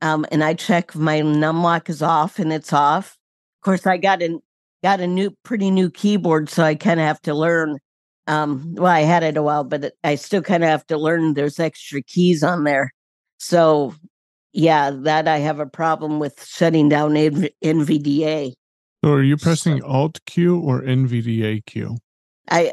Um, 0.00 0.24
and 0.30 0.44
I 0.44 0.54
check 0.54 0.94
my 0.94 1.22
numlock 1.22 1.88
is 1.88 2.02
off, 2.02 2.38
and 2.38 2.52
it's 2.52 2.72
off. 2.72 3.16
Of 3.64 3.66
course, 3.66 3.86
I 3.86 3.96
got 3.96 4.20
a 4.22 4.38
got 4.82 5.00
a 5.00 5.06
new 5.06 5.30
pretty 5.42 5.70
new 5.70 5.90
keyboard, 5.90 6.50
so 6.50 6.62
I 6.62 6.74
kind 6.74 7.00
of 7.00 7.06
have 7.06 7.22
to 7.22 7.32
learn 7.34 7.78
um 8.26 8.74
well 8.76 8.92
i 8.92 9.00
had 9.00 9.22
it 9.22 9.36
a 9.36 9.42
while 9.42 9.64
but 9.64 9.84
it- 9.84 9.98
i 10.02 10.14
still 10.14 10.42
kind 10.42 10.62
of 10.64 10.70
have 10.70 10.86
to 10.86 10.96
learn 10.96 11.34
there's 11.34 11.60
extra 11.60 12.02
keys 12.02 12.42
on 12.42 12.64
there 12.64 12.90
so 13.38 13.94
yeah 14.52 14.90
that 14.90 15.28
i 15.28 15.38
have 15.38 15.60
a 15.60 15.66
problem 15.66 16.18
with 16.18 16.42
shutting 16.44 16.88
down 16.88 17.10
nvda 17.12 18.52
So 19.02 19.10
are 19.12 19.22
you 19.22 19.36
pressing 19.36 19.82
Alt 19.82 20.20
Q 20.24 20.58
or 20.60 20.80
NVDA 20.80 21.66
Q? 21.66 21.98
I 22.50 22.72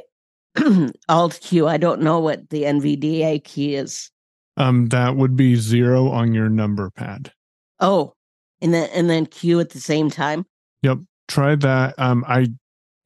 Alt 1.10 1.40
Q. 1.42 1.68
I 1.68 1.76
don't 1.76 2.02
know 2.02 2.20
what 2.22 2.50
the 2.50 2.64
NVDA 2.64 3.44
key 3.44 3.76
is. 3.76 4.10
Um, 4.56 4.88
that 4.90 5.18
would 5.18 5.36
be 5.36 5.56
zero 5.56 6.08
on 6.10 6.34
your 6.34 6.48
number 6.48 6.90
pad. 6.90 7.34
Oh, 7.82 8.14
and 8.62 8.74
then 8.74 8.90
and 8.94 9.10
then 9.10 9.26
Q 9.26 9.60
at 9.60 9.72
the 9.72 9.82
same 9.82 10.10
time. 10.10 10.46
Yep. 10.82 11.00
Try 11.28 11.56
that. 11.56 11.98
Um, 11.98 12.26
I 12.28 12.48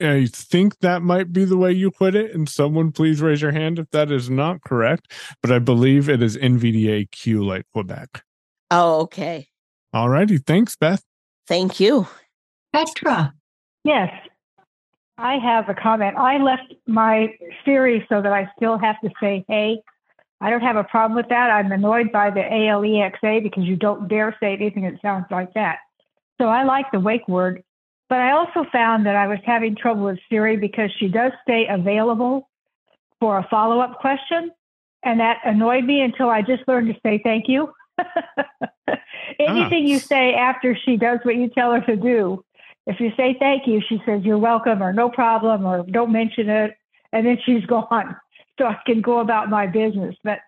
I 0.02 0.28
think 0.32 0.80
that 0.80 1.02
might 1.02 1.32
be 1.32 1.46
the 1.46 1.58
way 1.58 1.72
you 1.72 1.92
put 1.92 2.16
it. 2.16 2.34
And 2.34 2.50
someone 2.50 2.92
please 2.92 3.22
raise 3.22 3.42
your 3.42 3.52
hand 3.52 3.80
if 3.80 3.90
that 3.92 4.12
is 4.12 4.30
not 4.30 4.62
correct. 4.64 5.12
But 5.42 5.52
I 5.52 5.60
believe 5.60 6.10
it 6.10 6.22
is 6.22 6.38
NVDA 6.38 7.12
Q 7.12 7.46
like 7.46 7.66
Quebec. 7.74 8.24
Oh, 8.72 9.02
okay. 9.02 9.48
All 9.94 10.10
righty. 10.10 10.38
Thanks, 10.38 10.76
Beth. 10.76 11.04
Thank 11.48 11.80
you. 11.80 12.08
Petra. 12.74 13.34
Yes, 13.84 14.12
I 15.18 15.38
have 15.38 15.70
a 15.70 15.74
comment. 15.74 16.18
I 16.18 16.38
left 16.40 16.74
my 16.88 17.34
Siri 17.64 18.06
so 18.10 18.22
that 18.22 18.34
I 18.34 18.50
still 18.58 18.78
have 18.78 19.00
to 19.02 19.10
say 19.22 19.46
hey. 19.48 19.82
I 20.42 20.50
don't 20.50 20.62
have 20.62 20.76
a 20.76 20.84
problem 20.84 21.16
with 21.16 21.30
that. 21.30 21.50
I'm 21.50 21.72
annoyed 21.72 22.12
by 22.12 22.30
the 22.30 22.42
ALEXA 22.42 23.42
because 23.42 23.64
you 23.64 23.78
don't 23.78 24.10
dare 24.10 24.36
say 24.42 24.54
anything 24.54 24.84
that 24.84 25.02
sounds 25.02 25.26
like 25.32 25.54
that. 25.54 25.78
So 26.42 26.50
I 26.50 26.64
like 26.64 26.92
the 26.92 27.00
wake 27.00 27.28
word. 27.28 27.64
But 28.10 28.20
I 28.20 28.32
also 28.32 28.66
found 28.72 29.06
that 29.06 29.16
I 29.16 29.28
was 29.28 29.40
having 29.46 29.76
trouble 29.76 30.06
with 30.06 30.20
Siri 30.30 30.58
because 30.58 30.92
she 31.00 31.08
does 31.08 31.32
stay 31.44 31.68
available 31.68 32.50
for 33.20 33.38
a 33.40 33.48
follow 33.50 33.80
up 33.80 34.00
question. 34.00 34.52
And 35.04 35.20
that 35.20 35.40
annoyed 35.46 35.84
me 35.86 36.02
until 36.02 36.30
I 36.30 36.42
just 36.42 36.68
learned 36.68 36.94
to 36.94 37.00
say 37.04 37.20
thank 37.24 37.48
you. 37.48 37.74
Anything 39.40 39.88
you 39.88 40.00
say 40.10 40.34
after 40.34 40.76
she 40.86 40.98
does 40.98 41.20
what 41.24 41.36
you 41.36 41.50
tell 41.50 41.72
her 41.72 41.82
to 41.82 41.96
do, 41.96 42.44
if 42.88 43.00
you 43.00 43.12
say 43.18 43.36
thank 43.40 43.68
you, 43.68 43.82
she 43.88 44.02
says 44.06 44.24
you're 44.24 44.38
welcome 44.38 44.82
or 44.84 44.94
no 44.94 45.10
problem 45.10 45.66
or 45.66 45.84
don't 45.84 46.12
mention 46.12 46.50
it. 46.50 46.76
And 47.12 47.26
then 47.26 47.38
she's 47.46 47.66
gone. 47.68 48.16
So 48.60 48.66
I 48.66 48.78
can 48.86 49.02
go 49.02 49.20
about 49.20 49.50
my 49.50 49.68
business. 49.68 50.16
But 50.24 50.40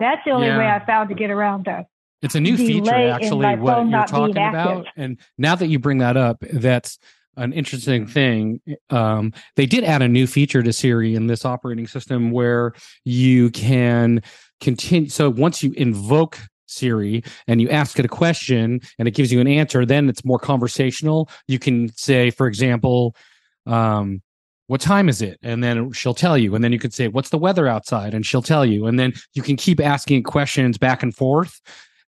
that's 0.00 0.22
the 0.24 0.32
only 0.32 0.48
Yeah. 0.48 0.58
way 0.58 0.66
I 0.68 0.84
found 0.84 1.10
to 1.10 1.14
get 1.14 1.30
around 1.30 1.66
that. 1.66 1.86
It's 2.22 2.34
a 2.34 2.40
new 2.40 2.56
feature, 2.56 2.94
actually, 2.94 3.56
what 3.56 3.88
you're 3.88 4.06
talking 4.06 4.36
about. 4.36 4.86
And 4.96 5.18
now 5.38 5.54
that 5.56 5.66
you 5.66 5.78
bring 5.78 5.98
that 5.98 6.16
up, 6.16 6.38
that's 6.52 6.98
an 7.36 7.52
interesting 7.52 8.06
thing. 8.06 8.60
Um, 8.90 9.32
they 9.56 9.66
did 9.66 9.84
add 9.84 10.02
a 10.02 10.08
new 10.08 10.26
feature 10.26 10.62
to 10.62 10.72
Siri 10.72 11.14
in 11.14 11.26
this 11.26 11.44
operating 11.44 11.86
system 11.86 12.30
where 12.30 12.74
you 13.04 13.50
can 13.50 14.22
continue. 14.60 15.08
So 15.08 15.30
once 15.30 15.62
you 15.62 15.72
invoke 15.76 16.38
Siri 16.66 17.24
and 17.48 17.60
you 17.60 17.68
ask 17.70 17.98
it 17.98 18.04
a 18.04 18.08
question 18.08 18.80
and 18.98 19.08
it 19.08 19.12
gives 19.12 19.32
you 19.32 19.40
an 19.40 19.48
answer, 19.48 19.84
then 19.84 20.08
it's 20.08 20.24
more 20.24 20.38
conversational. 20.38 21.28
You 21.48 21.58
can 21.58 21.90
say, 21.96 22.30
for 22.30 22.46
example, 22.46 23.16
um, 23.66 24.22
what 24.66 24.80
time 24.80 25.08
is 25.08 25.20
it? 25.22 25.38
And 25.42 25.62
then 25.62 25.92
she'll 25.92 26.14
tell 26.14 26.38
you. 26.38 26.54
And 26.54 26.62
then 26.62 26.72
you 26.72 26.78
could 26.78 26.94
say, 26.94 27.08
what's 27.08 27.30
the 27.30 27.38
weather 27.38 27.66
outside? 27.66 28.14
And 28.14 28.24
she'll 28.24 28.42
tell 28.42 28.64
you. 28.64 28.86
And 28.86 28.98
then 28.98 29.12
you 29.34 29.42
can 29.42 29.56
keep 29.56 29.80
asking 29.80 30.22
questions 30.22 30.78
back 30.78 31.02
and 31.02 31.14
forth. 31.14 31.60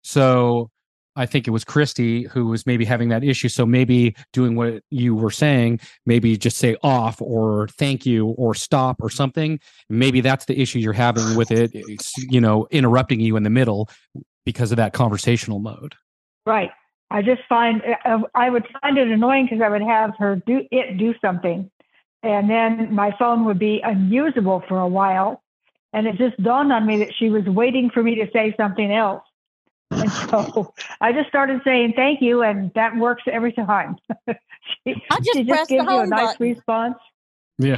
So 0.05 0.69
I 1.15 1.25
think 1.25 1.47
it 1.47 1.51
was 1.51 1.63
Christy 1.63 2.23
who 2.23 2.45
was 2.45 2.65
maybe 2.65 2.85
having 2.85 3.09
that 3.09 3.23
issue. 3.23 3.49
So 3.49 3.65
maybe 3.65 4.15
doing 4.33 4.55
what 4.55 4.83
you 4.91 5.15
were 5.15 5.31
saying, 5.31 5.79
maybe 6.05 6.37
just 6.37 6.57
say 6.57 6.75
off 6.83 7.19
or 7.21 7.69
thank 7.69 8.05
you 8.05 8.27
or 8.27 8.53
stop 8.53 8.97
or 9.01 9.09
something. 9.09 9.59
Maybe 9.89 10.21
that's 10.21 10.45
the 10.45 10.61
issue 10.61 10.77
you're 10.79 10.93
having 10.93 11.35
with 11.35 11.49
it. 11.49 11.71
It's, 11.73 12.13
you 12.17 12.39
know, 12.39 12.67
interrupting 12.69 13.19
you 13.19 13.35
in 13.35 13.43
the 13.43 13.49
middle 13.49 13.89
because 14.45 14.71
of 14.71 14.77
that 14.77 14.93
conversational 14.93 15.59
mode. 15.59 15.95
Right. 16.45 16.69
I 17.09 17.21
just 17.21 17.41
find 17.49 17.81
uh, 18.03 18.19
I 18.35 18.49
would 18.49 18.67
find 18.81 18.97
it 18.97 19.07
annoying 19.07 19.45
because 19.45 19.61
I 19.61 19.69
would 19.69 19.81
have 19.81 20.11
her 20.17 20.35
do 20.45 20.61
it 20.71 20.97
do 20.97 21.13
something, 21.21 21.69
and 22.23 22.49
then 22.49 22.93
my 22.93 23.15
phone 23.17 23.45
would 23.45 23.59
be 23.59 23.79
unusable 23.83 24.63
for 24.67 24.79
a 24.79 24.87
while, 24.87 25.43
and 25.93 26.07
it 26.07 26.17
just 26.17 26.35
dawned 26.41 26.73
on 26.73 26.85
me 26.85 26.97
that 26.97 27.13
she 27.13 27.29
was 27.29 27.45
waiting 27.45 27.91
for 27.91 28.01
me 28.01 28.15
to 28.15 28.27
say 28.33 28.55
something 28.57 28.91
else, 28.91 29.23
and 29.91 30.11
so 30.11 30.73
I 30.99 31.11
just 31.13 31.29
started 31.29 31.61
saying 31.63 31.93
thank 31.95 32.21
you, 32.21 32.41
and 32.41 32.71
that 32.75 32.95
works 32.95 33.23
every 33.31 33.53
time. 33.53 33.97
she, 34.29 34.95
I'll 35.11 35.19
just 35.19 35.33
she 35.33 35.45
press 35.45 35.59
just 35.59 35.69
the 35.69 35.75
gives 35.75 35.85
you 35.91 35.97
a 35.97 35.99
home 35.99 36.09
nice 36.09 36.33
button. 36.37 36.49
response. 36.53 36.97
Yeah. 37.57 37.77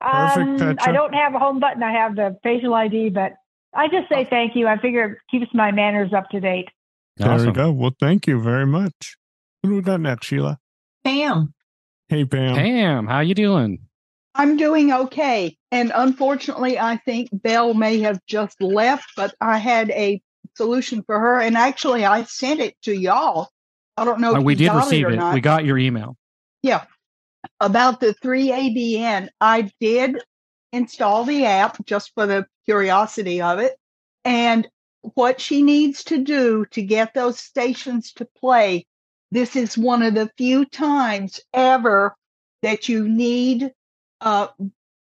Perfect, 0.00 0.60
Um, 0.60 0.76
I 0.80 0.92
don't 0.92 1.12
have 1.14 1.34
a 1.34 1.38
home 1.38 1.58
button. 1.58 1.82
I 1.82 1.92
have 1.92 2.16
the 2.16 2.38
facial 2.42 2.74
ID, 2.74 3.10
but 3.10 3.34
I 3.74 3.88
just 3.88 4.08
say 4.08 4.24
thank 4.24 4.54
you. 4.56 4.66
I 4.66 4.78
figure 4.78 5.04
it 5.04 5.18
keeps 5.30 5.52
my 5.54 5.70
manners 5.72 6.12
up 6.12 6.28
to 6.30 6.40
date. 6.40 6.68
There 7.16 7.30
Awesome. 7.30 7.46
we 7.48 7.52
go. 7.52 7.72
Well, 7.72 7.94
thank 7.98 8.26
you 8.26 8.40
very 8.40 8.66
much. 8.66 9.16
What 9.60 9.70
do 9.70 9.76
we 9.76 9.82
got 9.82 10.00
next, 10.00 10.26
Sheila? 10.26 10.58
Pam. 11.04 11.54
Hey, 12.08 12.24
Pam. 12.24 12.54
Pam, 12.54 13.06
how 13.06 13.20
you 13.20 13.34
doing? 13.34 13.80
I'm 14.34 14.56
doing 14.58 14.92
okay. 14.92 15.56
And 15.72 15.92
unfortunately, 15.94 16.78
I 16.78 16.98
think 16.98 17.30
Belle 17.32 17.72
may 17.74 18.00
have 18.00 18.20
just 18.26 18.60
left, 18.60 19.06
but 19.16 19.34
I 19.40 19.56
had 19.58 19.90
a 19.90 20.20
solution 20.56 21.02
for 21.02 21.18
her. 21.18 21.40
And 21.40 21.56
actually, 21.56 22.04
I 22.04 22.24
sent 22.24 22.60
it 22.60 22.76
to 22.82 22.92
y'all. 22.92 23.50
I 23.96 24.04
don't 24.04 24.20
know 24.20 24.34
Uh, 24.34 24.38
if 24.38 24.44
we 24.44 24.52
you 24.54 24.58
did 24.58 24.66
got 24.66 24.84
receive 24.84 25.06
it 25.08 25.18
or 25.18 25.30
it. 25.30 25.34
We 25.34 25.40
got 25.40 25.64
your 25.64 25.78
email. 25.78 26.16
Yeah, 26.62 26.84
about 27.60 28.00
the 28.00 28.14
3ABN, 28.14 29.28
I 29.40 29.70
did 29.80 30.16
install 30.72 31.24
the 31.24 31.44
app 31.46 31.84
just 31.86 32.12
for 32.14 32.26
the 32.26 32.46
curiosity 32.64 33.40
of 33.40 33.58
it. 33.58 33.76
And 34.24 34.68
what 35.14 35.40
she 35.40 35.62
needs 35.62 36.04
to 36.04 36.18
do 36.18 36.66
to 36.72 36.82
get 36.82 37.14
those 37.14 37.38
stations 37.38 38.12
to 38.14 38.26
play, 38.38 38.86
this 39.30 39.56
is 39.56 39.78
one 39.78 40.02
of 40.02 40.14
the 40.14 40.30
few 40.36 40.64
times 40.64 41.40
ever 41.54 42.14
that 42.62 42.88
you 42.88 43.08
need 43.08 43.72
uh, 44.20 44.48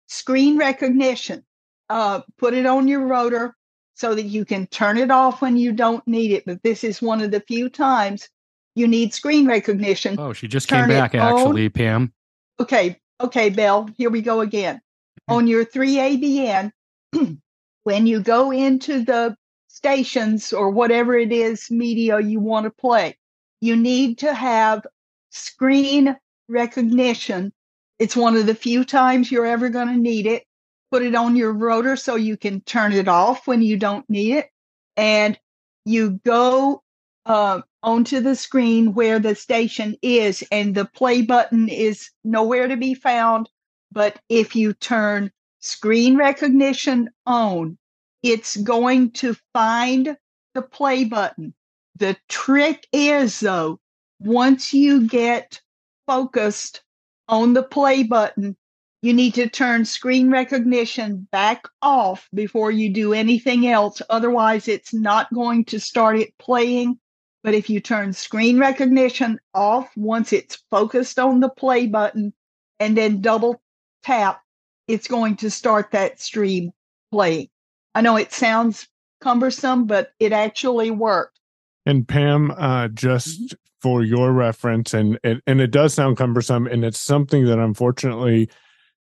screen 0.07 0.57
recognition. 0.57 1.43
Uh, 1.89 2.21
put 2.37 2.53
it 2.53 2.65
on 2.65 2.87
your 2.87 3.05
rotor 3.07 3.55
so 3.99 4.15
that 4.15 4.23
you 4.23 4.45
can 4.45 4.65
turn 4.67 4.97
it 4.97 5.11
off 5.11 5.41
when 5.41 5.57
you 5.57 5.73
don't 5.73 6.07
need 6.07 6.31
it. 6.31 6.45
But 6.45 6.63
this 6.63 6.85
is 6.85 7.01
one 7.01 7.19
of 7.19 7.31
the 7.31 7.41
few 7.41 7.69
times 7.69 8.29
you 8.73 8.87
need 8.87 9.13
screen 9.13 9.45
recognition. 9.45 10.17
Oh, 10.17 10.31
she 10.31 10.47
just 10.47 10.69
Turn 10.69 10.87
came 10.87 10.97
back, 10.97 11.13
on. 11.13 11.19
actually, 11.19 11.67
Pam. 11.67 12.13
Okay, 12.61 12.97
okay, 13.19 13.49
Belle, 13.49 13.89
here 13.97 14.09
we 14.09 14.21
go 14.21 14.39
again. 14.39 14.79
Hmm. 15.27 15.33
On 15.35 15.47
your 15.47 15.65
3ABN, 15.65 16.71
when 17.83 18.07
you 18.07 18.21
go 18.21 18.51
into 18.51 19.03
the 19.03 19.35
stations 19.67 20.53
or 20.53 20.69
whatever 20.69 21.17
it 21.17 21.33
is 21.33 21.69
media 21.69 22.21
you 22.21 22.39
want 22.39 22.63
to 22.63 22.71
play, 22.71 23.17
you 23.59 23.75
need 23.75 24.19
to 24.19 24.33
have 24.33 24.87
screen 25.31 26.15
recognition. 26.47 27.51
It's 27.99 28.15
one 28.15 28.37
of 28.37 28.45
the 28.45 28.55
few 28.55 28.85
times 28.85 29.29
you're 29.29 29.45
ever 29.45 29.67
going 29.67 29.89
to 29.89 29.97
need 29.97 30.25
it. 30.25 30.45
Put 30.91 31.03
it 31.03 31.15
on 31.15 31.35
your 31.35 31.53
rotor 31.53 31.95
so 31.95 32.15
you 32.15 32.37
can 32.37 32.61
turn 32.61 32.93
it 32.93 33.07
off 33.07 33.47
when 33.47 33.61
you 33.61 33.77
don't 33.77 34.09
need 34.09 34.33
it. 34.33 34.49
And 34.97 35.39
you 35.85 36.19
go 36.25 36.83
uh, 37.25 37.61
onto 37.83 38.19
the 38.19 38.35
screen 38.35 38.93
where 38.93 39.19
the 39.19 39.35
station 39.35 39.95
is, 40.01 40.43
and 40.51 40.73
the 40.73 40.85
play 40.85 41.21
button 41.21 41.69
is 41.69 42.09
nowhere 42.23 42.67
to 42.67 42.75
be 42.75 42.93
found. 42.93 43.49
But 43.91 44.19
if 44.29 44.55
you 44.55 44.73
turn 44.73 45.31
screen 45.59 46.17
recognition 46.17 47.09
on, 47.25 47.77
it's 48.23 48.57
going 48.57 49.11
to 49.11 49.35
find 49.53 50.17
the 50.53 50.61
play 50.61 51.05
button. 51.05 51.53
The 51.95 52.17
trick 52.27 52.87
is, 52.91 53.39
though, 53.39 53.79
once 54.19 54.73
you 54.73 55.07
get 55.07 55.61
focused 56.07 56.81
on 57.27 57.53
the 57.53 57.63
play 57.63 58.03
button, 58.03 58.57
you 59.01 59.13
need 59.13 59.33
to 59.35 59.49
turn 59.49 59.85
screen 59.85 60.29
recognition 60.29 61.27
back 61.31 61.65
off 61.81 62.27
before 62.33 62.71
you 62.71 62.91
do 62.93 63.13
anything 63.13 63.67
else. 63.67 64.01
Otherwise, 64.09 64.67
it's 64.67 64.93
not 64.93 65.33
going 65.33 65.65
to 65.65 65.79
start 65.79 66.19
it 66.19 66.37
playing. 66.37 66.99
But 67.41 67.53
if 67.53 67.69
you 67.69 67.79
turn 67.79 68.11
screen 68.11 68.59
recognition 68.59 69.39
off 69.53 69.89
once 69.95 70.33
it's 70.33 70.61
focused 70.69 71.17
on 71.17 71.39
the 71.39 71.47
play 71.47 71.87
button 71.87 72.33
and 72.81 72.97
then 72.97 73.21
double 73.21 73.61
tap, 74.03 74.41
it's 74.89 75.07
going 75.07 75.37
to 75.37 75.49
start 75.49 75.91
that 75.91 76.19
stream 76.19 76.71
playing. 77.11 77.47
I 77.95 78.01
know 78.01 78.17
it 78.17 78.33
sounds 78.33 78.87
cumbersome, 79.21 79.85
but 79.85 80.11
it 80.19 80.33
actually 80.33 80.91
worked. 80.91 81.39
And 81.85 82.05
Pam, 82.05 82.51
uh, 82.51 82.89
just 82.89 83.55
for 83.81 84.03
your 84.03 84.33
reference, 84.33 84.93
and 84.93 85.17
it, 85.23 85.41
and 85.47 85.61
it 85.61 85.71
does 85.71 85.93
sound 85.93 86.17
cumbersome, 86.17 86.67
and 86.67 86.83
it's 86.83 86.99
something 86.99 87.45
that 87.45 87.57
unfortunately 87.57 88.49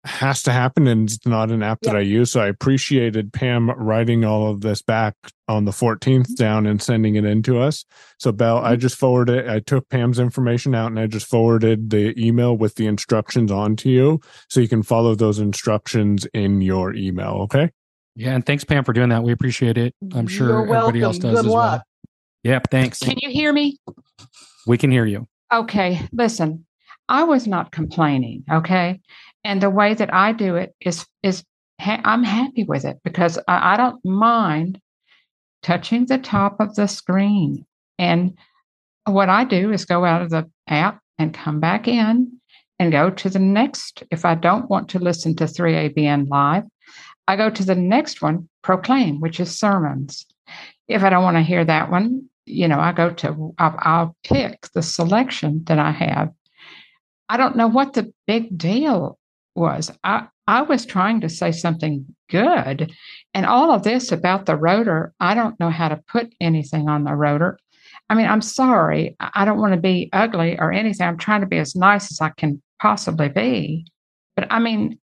has 0.05 0.43
to 0.45 0.53
happen, 0.53 0.87
and 0.87 1.09
it's 1.09 1.27
not 1.27 1.51
an 1.51 1.63
app 1.63 1.81
that 1.83 1.93
Yeah. 1.93 1.99
I 1.99 2.03
use. 2.03 2.33
So 2.33 2.41
I 2.41 2.47
appreciated 2.47 3.33
Pam 3.33 3.71
writing 3.71 4.25
all 4.25 4.51
of 4.51 4.63
this 4.63 4.81
back 4.81 5.15
on 5.47 5.67
the 5.67 5.73
14th 5.73 6.23
mm-hmm. 6.23 6.35
down 6.35 6.67
and 6.67 6.81
sending 6.81 7.17
it 7.17 7.25
in 7.25 7.43
to 7.43 7.61
us. 7.61 7.85
So 8.19 8.33
Belle, 8.33 8.59
I 8.59 8.73
mm-hmm. 8.73 8.81
just 8.81 8.97
forwarded. 8.97 9.49
I 9.49 9.61
took 9.61 9.89
Pam's 9.91 10.19
information 10.19 10.75
out 10.75 10.87
and 10.87 10.99
I 10.99 11.07
just 11.07 11.27
forwarded 11.27 11.91
the 11.91 12.19
email 12.19 12.57
with 12.57 12.77
the 12.77 12.87
instructions 12.87 13.53
on 13.53 13.77
to 13.77 13.91
you, 13.91 14.21
so 14.49 14.61
you 14.61 14.69
can 14.69 14.83
follow 14.83 15.15
those 15.15 15.39
instructions 15.39 16.27
in 16.33 16.63
your 16.63 16.95
email. 16.95 17.41
Okay. 17.43 17.71
Yeah, 18.17 18.35
and 18.35 18.45
thanks, 18.45 18.65
Pam, 18.65 18.85
for 18.85 18.93
doing 18.93 19.11
that. 19.11 19.23
We 19.23 19.33
appreciate 19.33 19.79
it. 19.79 19.95
I'm 20.15 20.27
sure 20.27 20.49
You're 20.49 20.75
everybody 20.75 21.03
else 21.03 21.19
does 21.19 21.33
Good 21.33 21.47
as 21.47 21.47
luck. 21.47 21.73
well. 21.73 21.83
Yep, 22.43 22.69
thanks. 22.71 22.99
Can 22.99 23.17
you 23.19 23.31
hear 23.31 23.53
me? 23.53 23.79
We 24.67 24.79
can 24.79 24.91
hear 24.91 25.05
you. 25.05 25.29
Okay, 25.53 26.01
listen. 26.13 26.67
I 27.09 27.25
was 27.25 27.47
not 27.47 27.73
complaining, 27.73 28.45
okay? 28.51 29.01
And 29.45 29.63
the 29.63 29.71
way 29.71 29.95
that 29.95 30.13
I 30.13 30.33
do 30.33 30.57
it 30.57 30.75
is 30.81 31.07
is 31.23 31.45
ha- 31.81 32.01
I'm 32.05 32.25
happy 32.25 32.65
with 32.65 32.85
it 32.85 32.99
because 33.05 33.39
I, 33.49 33.75
I 33.75 33.77
don't 33.77 34.05
mind 34.05 34.81
touching 35.63 36.07
the 36.07 36.19
top 36.19 36.61
of 36.61 36.75
the 36.75 36.87
screen. 36.89 37.67
And 37.99 38.37
what 39.07 39.29
I 39.29 39.45
do 39.45 39.73
is 39.73 39.85
go 39.85 40.05
out 40.05 40.23
of 40.23 40.31
the 40.31 40.51
app 40.69 41.01
and 41.19 41.35
come 41.35 41.61
back 41.61 41.89
in 41.89 42.41
and 42.79 42.93
go 42.93 43.11
to 43.11 43.29
the 43.29 43.39
next. 43.39 44.03
If 44.11 44.25
I 44.25 44.35
don't 44.35 44.71
want 44.71 44.89
to 44.91 44.99
listen 44.99 45.37
to 45.37 45.45
3ABN 45.45 46.29
live, 46.29 46.65
I 47.29 47.37
go 47.37 47.51
to 47.51 47.65
the 47.65 47.75
next 47.75 48.23
one, 48.23 48.49
Proclaim, 48.63 49.21
which 49.21 49.39
is 49.39 49.57
sermons. 49.57 50.27
If 50.89 51.03
I 51.05 51.11
don't 51.11 51.23
want 51.23 51.37
to 51.37 51.43
hear 51.43 51.65
that 51.65 51.91
one, 51.91 52.29
you 52.47 52.67
know, 52.67 52.81
I 52.81 52.93
go 52.93 53.11
to, 53.11 53.55
I'll, 53.59 53.77
I'll 53.79 54.17
pick 54.25 54.69
the 54.75 54.83
selection 54.83 55.63
that 55.67 55.79
I 55.79 55.93
have. 55.93 56.31
I 57.29 57.37
don't 57.37 57.57
know 57.57 57.69
what 57.69 57.93
the 57.93 58.13
big 58.27 58.59
deal 58.59 59.20
was. 59.55 59.91
I, 60.05 60.27
I 60.47 60.63
was 60.63 60.87
trying 60.87 61.21
to 61.21 61.29
say 61.29 61.53
something 61.53 62.05
good. 62.29 62.93
And 63.35 63.47
all 63.47 63.73
of 63.73 63.83
this 63.83 64.13
about 64.13 64.47
the 64.47 64.57
rotor, 64.57 65.13
I 65.21 65.35
don't 65.35 65.59
know 65.61 65.71
how 65.71 65.89
to 65.89 65.97
put 65.97 66.35
anything 66.41 66.89
on 66.89 67.05
the 67.05 67.15
rotor. 67.15 67.59
I 68.09 68.15
mean, 68.15 68.27
I'm 68.27 68.43
sorry. 68.43 69.17
I 69.21 69.45
don't 69.45 69.61
want 69.61 69.75
to 69.75 69.81
be 69.81 70.11
ugly 70.13 70.59
or 70.59 70.73
anything. 70.73 71.07
I'm 71.07 71.19
trying 71.19 71.43
to 71.43 71.47
be 71.47 71.59
as 71.59 71.77
nice 71.77 72.11
as 72.11 72.21
I 72.21 72.31
can 72.31 72.61
possibly 72.81 73.29
be. 73.29 73.87
But 74.35 74.49
I 74.51 74.59
mean, 74.59 74.99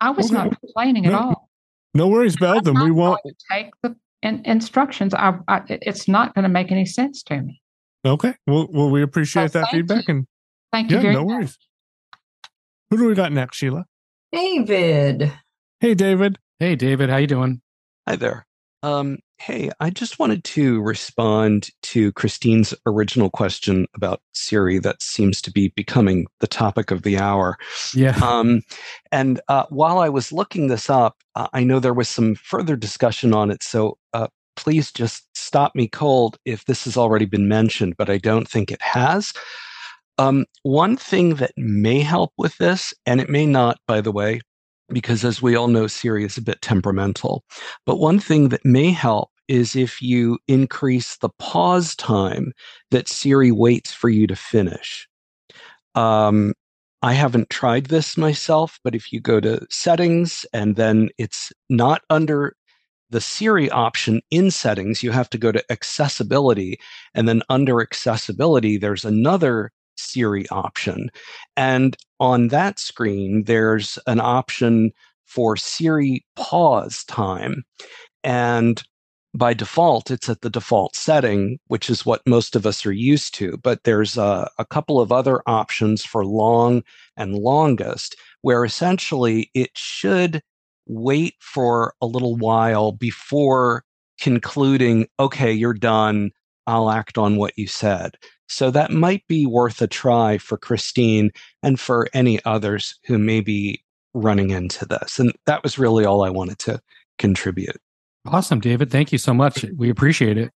I 0.00 0.10
was 0.10 0.26
okay. 0.26 0.34
not 0.34 0.60
complaining 0.60 1.04
no, 1.04 1.08
at 1.08 1.14
all. 1.14 1.50
No 1.94 2.08
worries, 2.08 2.36
Belle. 2.36 2.60
Then 2.60 2.80
we 2.80 2.90
won't 2.90 3.20
take 3.50 3.70
the 3.82 3.96
in, 4.22 4.42
instructions. 4.44 5.14
I, 5.14 5.34
I, 5.48 5.62
it's 5.68 6.06
not 6.06 6.34
going 6.34 6.44
to 6.44 6.48
make 6.48 6.70
any 6.70 6.86
sense 6.86 7.22
to 7.24 7.40
me. 7.40 7.60
Okay. 8.04 8.34
Well, 8.46 8.68
well, 8.70 8.90
we 8.90 9.02
appreciate 9.02 9.52
so 9.52 9.60
that 9.60 9.70
feedback, 9.70 10.06
you. 10.08 10.14
and 10.14 10.26
thank 10.72 10.90
you. 10.90 11.00
Yeah, 11.00 11.12
no 11.12 11.24
much. 11.24 11.28
worries. 11.28 11.58
Who 12.94 12.98
do 12.98 13.08
we 13.08 13.16
got 13.16 13.32
next, 13.32 13.56
Sheila? 13.56 13.86
David. 14.30 15.32
Hey, 15.80 15.94
David. 15.94 16.38
Hey, 16.60 16.76
David. 16.76 17.10
How 17.10 17.16
you 17.16 17.26
doing? 17.26 17.60
Hi 18.06 18.14
there. 18.14 18.46
Um, 18.84 19.18
hey, 19.38 19.72
I 19.80 19.90
just 19.90 20.20
wanted 20.20 20.44
to 20.44 20.80
respond 20.80 21.70
to 21.82 22.12
Christine's 22.12 22.72
original 22.86 23.30
question 23.30 23.88
about 23.96 24.20
Siri 24.32 24.78
that 24.78 25.02
seems 25.02 25.42
to 25.42 25.50
be 25.50 25.72
becoming 25.74 26.26
the 26.38 26.46
topic 26.46 26.92
of 26.92 27.02
the 27.02 27.18
hour. 27.18 27.56
Yeah. 27.94 28.16
Um, 28.22 28.60
and 29.10 29.40
uh, 29.48 29.64
while 29.70 29.98
I 29.98 30.08
was 30.08 30.30
looking 30.30 30.68
this 30.68 30.88
up, 30.88 31.16
uh, 31.34 31.48
I 31.52 31.64
know 31.64 31.80
there 31.80 31.94
was 31.94 32.08
some 32.08 32.36
further 32.36 32.76
discussion 32.76 33.34
on 33.34 33.50
it. 33.50 33.64
So 33.64 33.98
uh, 34.12 34.28
please 34.54 34.92
just 34.92 35.24
stop 35.36 35.74
me 35.74 35.88
cold 35.88 36.38
if 36.44 36.66
this 36.66 36.84
has 36.84 36.96
already 36.96 37.26
been 37.26 37.48
mentioned, 37.48 37.96
but 37.98 38.08
I 38.08 38.18
don't 38.18 38.48
think 38.48 38.70
it 38.70 38.82
has. 38.82 39.32
Um, 40.18 40.46
one 40.62 40.96
thing 40.96 41.36
that 41.36 41.52
may 41.56 42.00
help 42.00 42.32
with 42.38 42.56
this, 42.58 42.94
and 43.04 43.20
it 43.20 43.28
may 43.28 43.46
not, 43.46 43.78
by 43.86 44.00
the 44.00 44.12
way, 44.12 44.40
because 44.88 45.24
as 45.24 45.42
we 45.42 45.56
all 45.56 45.68
know, 45.68 45.86
Siri 45.86 46.24
is 46.24 46.36
a 46.36 46.42
bit 46.42 46.62
temperamental. 46.62 47.44
But 47.86 47.98
one 47.98 48.20
thing 48.20 48.50
that 48.50 48.64
may 48.64 48.90
help 48.90 49.30
is 49.48 49.76
if 49.76 50.00
you 50.00 50.38
increase 50.48 51.16
the 51.16 51.30
pause 51.38 51.94
time 51.96 52.52
that 52.90 53.08
Siri 53.08 53.50
waits 53.50 53.92
for 53.92 54.08
you 54.08 54.26
to 54.26 54.36
finish. 54.36 55.08
Um, 55.94 56.54
I 57.02 57.12
haven't 57.12 57.50
tried 57.50 57.86
this 57.86 58.16
myself, 58.16 58.78
but 58.82 58.94
if 58.94 59.12
you 59.12 59.20
go 59.20 59.40
to 59.40 59.66
settings 59.68 60.46
and 60.54 60.76
then 60.76 61.10
it's 61.18 61.52
not 61.68 62.02
under 62.08 62.56
the 63.10 63.20
Siri 63.20 63.68
option 63.70 64.22
in 64.30 64.50
settings, 64.50 65.02
you 65.02 65.10
have 65.10 65.28
to 65.30 65.38
go 65.38 65.52
to 65.52 65.62
accessibility. 65.70 66.78
And 67.14 67.28
then 67.28 67.42
under 67.50 67.82
accessibility, 67.82 68.78
there's 68.78 69.04
another 69.04 69.70
Siri 69.96 70.48
option. 70.50 71.10
And 71.56 71.96
on 72.20 72.48
that 72.48 72.78
screen, 72.78 73.44
there's 73.44 73.98
an 74.06 74.20
option 74.20 74.92
for 75.24 75.56
Siri 75.56 76.24
pause 76.36 77.04
time. 77.04 77.64
And 78.22 78.82
by 79.34 79.52
default, 79.52 80.10
it's 80.10 80.28
at 80.28 80.42
the 80.42 80.50
default 80.50 80.94
setting, 80.94 81.58
which 81.66 81.90
is 81.90 82.06
what 82.06 82.22
most 82.26 82.54
of 82.54 82.66
us 82.66 82.86
are 82.86 82.92
used 82.92 83.34
to. 83.34 83.56
But 83.58 83.82
there's 83.82 84.16
a, 84.16 84.48
a, 84.58 84.64
couple 84.64 85.00
of 85.00 85.10
other 85.10 85.42
options 85.46 86.04
for 86.04 86.24
long 86.24 86.84
and 87.16 87.34
longest, 87.34 88.16
where 88.42 88.64
essentially 88.64 89.50
it 89.52 89.70
should 89.74 90.40
wait 90.86 91.34
for 91.40 91.94
a 92.00 92.06
little 92.06 92.36
while 92.36 92.92
before 92.92 93.84
concluding, 94.20 95.08
okay, 95.18 95.52
you're 95.52 95.74
done. 95.74 96.30
I'll 96.66 96.90
act 96.90 97.18
on 97.18 97.36
what 97.36 97.56
you 97.56 97.66
said. 97.66 98.16
So 98.48 98.70
that 98.70 98.90
might 98.90 99.26
be 99.26 99.46
worth 99.46 99.80
a 99.80 99.86
try 99.86 100.38
for 100.38 100.56
Christine 100.56 101.30
and 101.62 101.80
for 101.80 102.08
any 102.12 102.44
others 102.44 102.98
who 103.06 103.18
may 103.18 103.40
be 103.40 103.82
running 104.12 104.50
into 104.50 104.86
this. 104.86 105.18
And 105.18 105.32
that 105.46 105.62
was 105.62 105.78
really 105.78 106.04
all 106.04 106.22
I 106.22 106.30
wanted 106.30 106.58
to 106.60 106.80
contribute. 107.18 107.80
Awesome, 108.26 108.60
David. 108.60 108.90
Thank 108.90 109.12
you 109.12 109.18
so 109.18 109.34
much. 109.34 109.64
We 109.76 109.90
appreciate 109.90 110.38
it. 110.38 110.50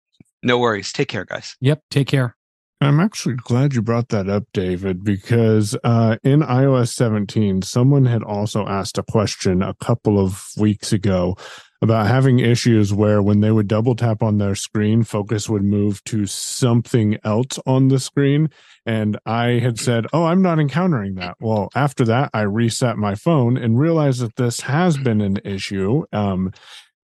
No 0.42 0.58
worries. 0.58 0.92
Take 0.92 1.08
care, 1.08 1.24
guys. 1.24 1.56
Yep. 1.60 1.82
Take 1.90 2.08
care. 2.08 2.36
I'm 2.80 3.00
actually 3.00 3.36
glad 3.36 3.74
you 3.74 3.80
brought 3.80 4.10
that 4.10 4.28
up, 4.28 4.44
David, 4.52 5.02
because 5.02 5.74
uh, 5.82 6.18
in 6.22 6.40
iOS 6.40 6.92
17, 6.92 7.62
someone 7.62 8.04
had 8.04 8.22
also 8.22 8.66
asked 8.66 8.98
a 8.98 9.02
question 9.02 9.62
a 9.62 9.74
couple 9.74 10.18
of 10.22 10.44
weeks 10.58 10.92
ago 10.92 11.36
about 11.82 12.06
having 12.06 12.38
issues 12.38 12.92
where 12.92 13.22
when 13.22 13.40
they 13.40 13.50
would 13.50 13.68
double 13.68 13.94
tap 13.94 14.22
on 14.22 14.38
their 14.38 14.54
screen, 14.54 15.02
focus 15.02 15.48
would 15.48 15.64
move 15.64 16.02
to 16.04 16.26
something 16.26 17.18
else 17.24 17.58
on 17.66 17.88
the 17.88 18.00
screen. 18.00 18.48
And 18.84 19.18
I 19.26 19.58
had 19.58 19.78
said, 19.78 20.06
Oh, 20.12 20.24
I'm 20.24 20.42
not 20.42 20.58
encountering 20.58 21.16
that. 21.16 21.36
Well, 21.40 21.68
after 21.74 22.04
that, 22.06 22.30
I 22.32 22.42
reset 22.42 22.96
my 22.96 23.14
phone 23.14 23.56
and 23.56 23.78
realized 23.78 24.20
that 24.20 24.36
this 24.36 24.60
has 24.60 24.96
been 24.96 25.20
an 25.20 25.38
issue. 25.44 26.04
Um, 26.12 26.52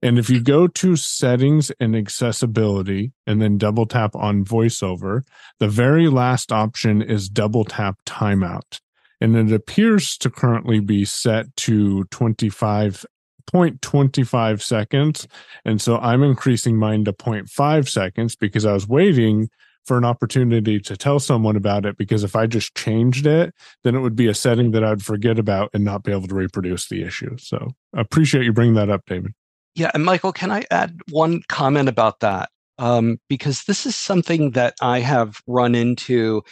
and 0.02 0.18
if 0.18 0.30
you 0.30 0.42
go 0.42 0.68
to 0.68 0.96
settings 0.96 1.72
and 1.80 1.96
accessibility 1.96 3.12
and 3.28 3.42
then 3.42 3.58
double 3.58 3.86
tap 3.86 4.16
on 4.16 4.46
voiceover, 4.46 5.24
the 5.60 5.68
very 5.68 6.08
last 6.08 6.52
option 6.52 7.02
is 7.02 7.28
double 7.28 7.66
tap 7.66 7.98
timeout. 8.06 8.80
And 9.20 9.36
it 9.36 9.52
appears 9.54 10.18
to 10.20 10.30
currently 10.30 10.80
be 10.80 11.04
set 11.04 11.54
to 11.58 12.06
25 12.06 13.06
0.25 13.54 14.62
seconds. 14.62 15.28
And 15.66 15.82
so 15.82 15.98
I'm 15.98 16.24
increasing 16.24 16.78
mine 16.78 17.06
to 17.06 17.14
0.5 17.14 17.90
seconds 17.90 18.36
because 18.36 18.66
I 18.66 18.74
was 18.74 18.88
waiting 18.88 19.50
for 19.86 19.98
an 19.98 20.06
opportunity 20.06 20.80
to 20.80 20.96
tell 20.96 21.20
someone 21.20 21.56
about 21.56 21.86
it. 21.86 21.98
Because 21.98 22.24
if 22.24 22.36
I 22.36 22.46
just 22.46 22.76
changed 22.76 23.26
it, 23.26 23.54
then 23.84 23.96
it 23.96 24.00
would 24.00 24.16
be 24.16 24.28
a 24.28 24.34
setting 24.34 24.72
that 24.72 24.84
I'd 24.84 25.02
forget 25.02 25.40
about 25.40 25.70
and 25.74 25.84
not 25.84 26.04
be 26.04 26.12
able 26.12 26.28
to 26.28 26.36
reproduce 26.36 26.88
the 26.88 27.04
issue. 27.04 27.38
So 27.38 27.72
I 27.96 28.02
appreciate 28.02 28.46
you 28.46 28.54
bringing 28.54 28.76
that 28.76 28.90
up, 28.90 29.04
David. 29.06 29.34
Yeah. 29.76 29.92
And 29.94 30.04
Michael, 30.04 30.34
can 30.34 30.52
I 30.52 30.66
add 30.72 31.00
one 31.10 31.42
comment 31.48 31.90
about 31.90 32.20
that? 32.20 32.50
Um, 32.78 33.20
because 33.28 33.66
this 33.66 33.86
is 33.86 33.96
something 33.96 34.52
that 34.52 34.76
I 34.82 35.00
have 35.00 35.42
run 35.48 35.76
into 35.76 36.44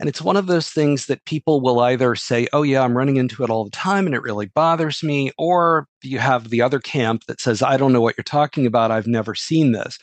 and 0.00 0.08
it's 0.08 0.22
one 0.22 0.38
of 0.38 0.46
those 0.46 0.70
things 0.70 1.06
that 1.06 1.26
people 1.26 1.60
will 1.60 1.78
either 1.80 2.14
say, 2.14 2.48
oh, 2.54 2.62
yeah, 2.62 2.82
I'm 2.82 2.96
running 2.96 3.16
into 3.16 3.44
it 3.44 3.50
all 3.50 3.64
the 3.64 3.70
time 3.70 4.06
and 4.06 4.14
it 4.14 4.22
really 4.22 4.46
bothers 4.46 5.02
me. 5.02 5.30
Or 5.36 5.86
you 6.02 6.18
have 6.18 6.48
the 6.48 6.62
other 6.62 6.80
camp 6.80 7.24
that 7.26 7.38
says, 7.38 7.60
I 7.60 7.76
don't 7.76 7.92
know 7.92 8.00
what 8.00 8.16
you're 8.16 8.24
talking 8.24 8.64
about. 8.64 8.90
I've 8.90 9.06
never 9.06 9.34
seen 9.34 9.72
this. 9.72 9.98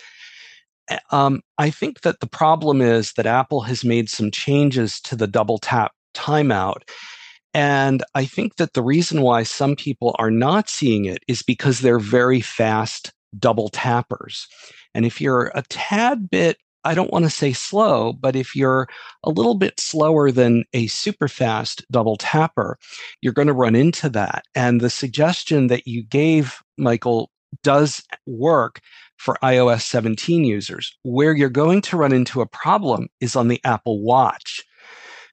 Um, 1.11 1.41
I 1.57 1.71
think 1.71 2.01
that 2.01 2.19
the 2.19 2.27
problem 2.27 2.79
is 2.79 3.13
that 3.13 3.25
Apple 3.25 3.61
has 3.61 3.83
made 3.83 4.07
some 4.07 4.29
changes 4.29 5.01
to 5.01 5.15
the 5.15 5.27
double 5.27 5.57
tap 5.57 5.93
timeout. 6.13 6.83
And 7.55 8.03
I 8.13 8.25
think 8.25 8.57
that 8.57 8.73
the 8.73 8.83
reason 8.83 9.23
why 9.23 9.41
some 9.41 9.75
people 9.75 10.15
are 10.19 10.29
not 10.29 10.69
seeing 10.69 11.05
it 11.05 11.23
is 11.27 11.41
because 11.41 11.79
they're 11.79 11.97
very 11.97 12.39
fast 12.39 13.11
double 13.39 13.69
tappers. 13.69 14.47
And 14.93 15.07
if 15.07 15.19
you're 15.19 15.51
a 15.55 15.63
tad 15.69 16.29
bit 16.29 16.57
I 16.87 16.93
don't 16.93 17.11
want 17.11 17.25
to 17.25 17.29
say 17.29 17.51
slow, 17.51 18.13
but 18.13 18.35
if 18.35 18.55
you're 18.55 18.87
a 19.23 19.29
little 19.29 19.55
bit 19.55 19.77
slower 19.77 20.31
than 20.31 20.63
a 20.71 20.87
super 20.87 21.27
fast 21.27 21.85
double 21.91 22.15
tapper, 22.15 22.79
you're 23.21 23.33
going 23.33 23.49
to 23.49 23.53
run 23.53 23.75
into 23.75 24.07
that. 24.09 24.45
And 24.55 24.79
the 24.79 24.89
suggestion 24.89 25.67
that 25.67 25.85
you 25.85 26.03
gave, 26.03 26.63
Michael, 26.77 27.29
does 27.61 28.03
work 28.25 28.79
for 29.17 29.37
iOS 29.43 29.81
17 29.81 30.45
users. 30.45 30.95
Where 31.03 31.35
you're 31.35 31.49
going 31.49 31.81
to 31.81 31.97
run 31.97 32.13
into 32.13 32.39
a 32.39 32.47
problem 32.47 33.09
is 33.19 33.35
on 33.35 33.49
the 33.49 33.59
Apple 33.65 34.01
Watch 34.01 34.63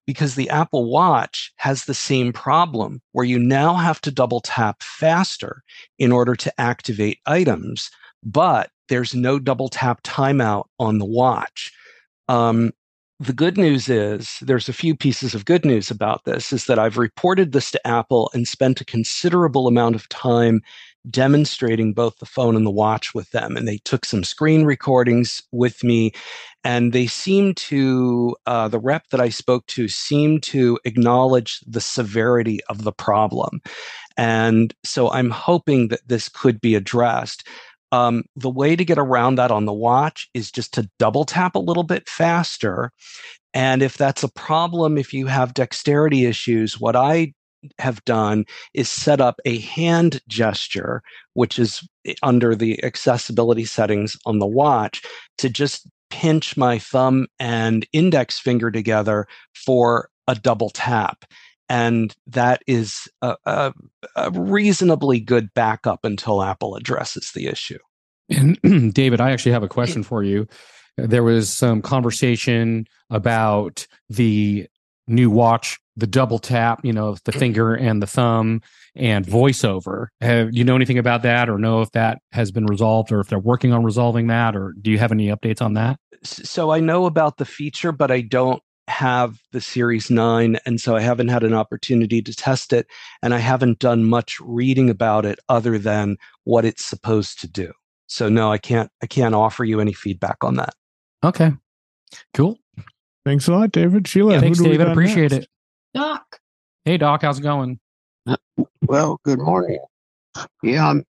because 0.07 0.35
the 0.35 0.51
Apple 0.51 0.91
Watch 0.91 1.53
has 1.57 1.85
the 1.85 1.95
same 1.95 2.33
problem 2.33 3.01
where 3.13 3.25
you 3.25 3.39
now 3.39 3.75
have 3.75 4.01
to 4.01 4.11
double 4.11 4.41
tap 4.41 4.83
faster 4.83 5.63
in 6.01 6.11
order 6.11 6.35
to 6.35 6.61
activate 6.61 7.21
items. 7.27 7.91
But 8.25 8.71
there's 8.89 9.15
no 9.15 9.39
double 9.39 9.69
tap 9.69 10.03
timeout 10.03 10.65
on 10.79 10.99
the 10.99 11.05
watch. 11.07 11.73
Um, 12.29 12.73
the 13.21 13.33
good 13.33 13.57
news 13.57 13.89
is 13.89 14.39
there's 14.43 14.69
a 14.69 14.73
few 14.73 14.97
pieces 14.97 15.35
of 15.35 15.45
good 15.45 15.65
news 15.65 15.91
about 15.91 16.25
this 16.25 16.53
is 16.53 16.67
that 16.67 16.79
I've 16.79 16.99
reported 16.99 17.53
this 17.53 17.71
to 17.71 17.87
Apple 17.87 18.31
and 18.35 18.47
spent 18.49 18.81
a 18.81 18.85
considerable 18.85 19.69
amount 19.69 19.95
of 19.95 20.09
time 20.09 20.63
demonstrating 21.11 21.93
both 21.93 22.19
the 22.19 22.27
phone 22.27 22.57
and 22.57 22.67
the 22.67 22.71
watch 22.71 23.15
with 23.15 23.31
them. 23.31 23.57
And 23.57 23.69
they 23.69 23.79
took 23.85 24.05
some 24.05 24.25
screen 24.25 24.65
recordings 24.65 25.43
with 25.53 25.85
me. 25.85 26.13
and 26.65 26.93
they 26.93 27.07
seem 27.07 27.55
to 27.55 28.37
uh, 28.47 28.69
the 28.69 28.79
rep 28.79 29.09
that 29.11 29.21
I 29.21 29.29
spoke 29.29 29.67
to 29.69 29.89
seemed 29.89 30.43
to 30.45 30.79
acknowledge 30.85 31.61
the 31.67 31.81
severity 31.81 32.61
of 32.69 32.85
the 32.85 32.93
problem, 32.93 33.61
and 34.17 34.75
so 34.85 35.11
I'm 35.11 35.31
hoping 35.31 35.89
that 35.89 36.09
this 36.09 36.29
could 36.29 36.61
be 36.61 36.75
addressed. 36.75 37.47
Um, 37.93 38.25
the 38.35 38.51
way 38.51 38.75
to 38.75 38.85
get 38.85 38.99
around 38.99 39.37
that 39.37 39.51
on 39.51 39.67
the 39.67 39.73
watch 39.73 40.29
is 40.35 40.51
just 40.51 40.75
to 40.75 40.91
double 40.99 41.25
tap 41.25 41.55
a 41.55 41.61
little 41.61 41.85
bit 41.85 42.09
faster. 42.09 42.91
And 43.53 43.83
if 43.83 43.97
that's 43.97 44.25
a 44.25 44.33
problem, 44.33 44.99
if 44.99 45.15
you 45.15 45.27
have 45.27 45.55
dexterity 45.55 46.25
issues, 46.27 46.81
what 46.81 46.97
I 46.97 47.35
have 47.79 48.05
done 48.05 48.45
is 48.75 48.89
set 48.89 49.21
up 49.21 49.41
a 49.45 49.59
hand 49.61 50.21
gesture, 50.29 51.03
which 51.35 51.59
is 51.59 51.87
under 52.23 52.55
the 52.55 52.83
accessibility 52.85 53.65
settings 53.65 54.17
on 54.27 54.39
the 54.39 54.47
watch, 54.47 55.03
to 55.39 55.49
just 55.49 55.89
pinch 56.11 56.57
my 56.57 56.79
thumb 56.79 57.27
and 57.39 57.87
index 57.93 58.39
finger 58.39 58.71
together 58.71 59.27
for 59.55 60.09
a 60.29 60.35
double 60.35 60.71
tap. 60.71 61.25
And 61.69 62.15
that 62.27 62.63
is 62.67 63.09
a, 63.23 63.37
a, 63.47 63.73
a 64.17 64.31
reasonably 64.31 65.21
good 65.21 65.53
backup 65.55 66.05
until 66.05 66.43
Apple 66.43 66.77
addresses 66.77 67.33
the 67.35 67.47
issue. 67.47 67.79
And 68.29 68.59
David, 68.95 69.21
I 69.21 69.31
actually 69.33 69.53
have 69.53 69.63
a 69.63 69.69
question 69.69 70.03
for 70.03 70.23
you. 70.23 70.47
Uh, 71.01 71.07
there 71.07 71.23
was 71.23 71.51
some 71.51 71.83
conversation 71.83 72.87
about 73.11 73.87
the 74.09 74.67
new 75.07 75.31
watch, 75.31 75.79
the 75.97 76.07
double 76.07 76.39
tap, 76.39 76.81
you 76.85 76.93
know, 76.93 77.15
the 77.25 77.33
mm-hmm. 77.33 77.39
finger 77.39 77.75
and 77.75 78.03
the 78.03 78.07
thumb 78.07 78.63
and 78.95 79.27
voiceover. 79.27 80.09
Have 80.21 80.53
you 80.53 80.65
know 80.65 80.77
anything 80.77 80.99
about 80.99 81.23
that 81.23 81.49
or 81.49 81.59
know 81.59 81.83
if 81.83 81.91
that 81.93 82.19
has 82.33 82.51
been 82.51 82.67
resolved 82.67 83.13
or 83.13 83.21
if 83.21 83.29
they're 83.29 83.39
working 83.39 83.73
on 83.73 83.85
resolving 83.85 84.29
that 84.29 84.57
or 84.57 84.75
do 84.81 84.91
you 84.91 84.99
have 84.99 85.13
any 85.13 85.29
updates 85.29 85.63
on 85.63 85.75
that? 85.75 85.99
So 86.23 86.71
I 86.71 86.81
know 86.81 87.07
about 87.07 87.37
the 87.37 87.45
feature, 87.45 87.93
but 87.93 88.11
I 88.11 88.23
don't 88.23 88.63
have 88.89 89.41
the 89.53 89.61
Series 89.61 90.11
9 90.11 90.59
and 90.67 90.81
so 90.81 90.95
I 90.95 91.01
haven't 91.01 91.29
had 91.29 91.43
an 91.43 91.55
opportunity 91.55 92.21
to 92.21 92.35
test 92.35 92.73
it 92.73 92.87
and 93.23 93.33
I 93.35 93.39
haven't 93.39 93.79
done 93.79 94.05
much 94.05 94.39
reading 94.41 94.91
about 94.91 95.25
it 95.25 95.39
other 95.49 95.79
than 95.79 96.17
what 96.45 96.65
it's 96.65 96.85
supposed 96.85 97.41
to 97.41 97.49
do. 97.49 97.73
So 98.07 98.29
no, 98.29 98.53
I 98.53 98.59
can't 98.59 98.91
I 99.03 99.07
can't 99.07 99.35
offer 99.35 99.65
you 99.65 99.81
any 99.81 99.93
feedback 99.95 100.37
on 100.45 100.57
that. 100.57 100.75
Okay. 101.25 101.53
Cool. 102.35 102.59
Thanks 103.25 103.49
a 103.49 103.53
lot, 103.53 103.73
David. 103.73 104.07
Sheila, 104.07 104.35
Yeah, 104.35 104.41
thanks, 104.41 104.59
who 104.59 104.65
do 104.65 104.71
we 104.71 104.77
David. 104.77 104.93
Appreciate 104.93 105.33
next? 105.33 105.45
it. 105.45 105.49
Doc. 105.95 106.41
Hey, 106.85 106.99
Doc, 106.99 107.23
how's 107.23 107.39
it 107.39 107.43
going? 107.43 107.81
Well, 108.87 109.19
good 109.25 109.39
morning. 109.39 109.79
Yeah, 110.63 110.89
I'm 110.91 111.05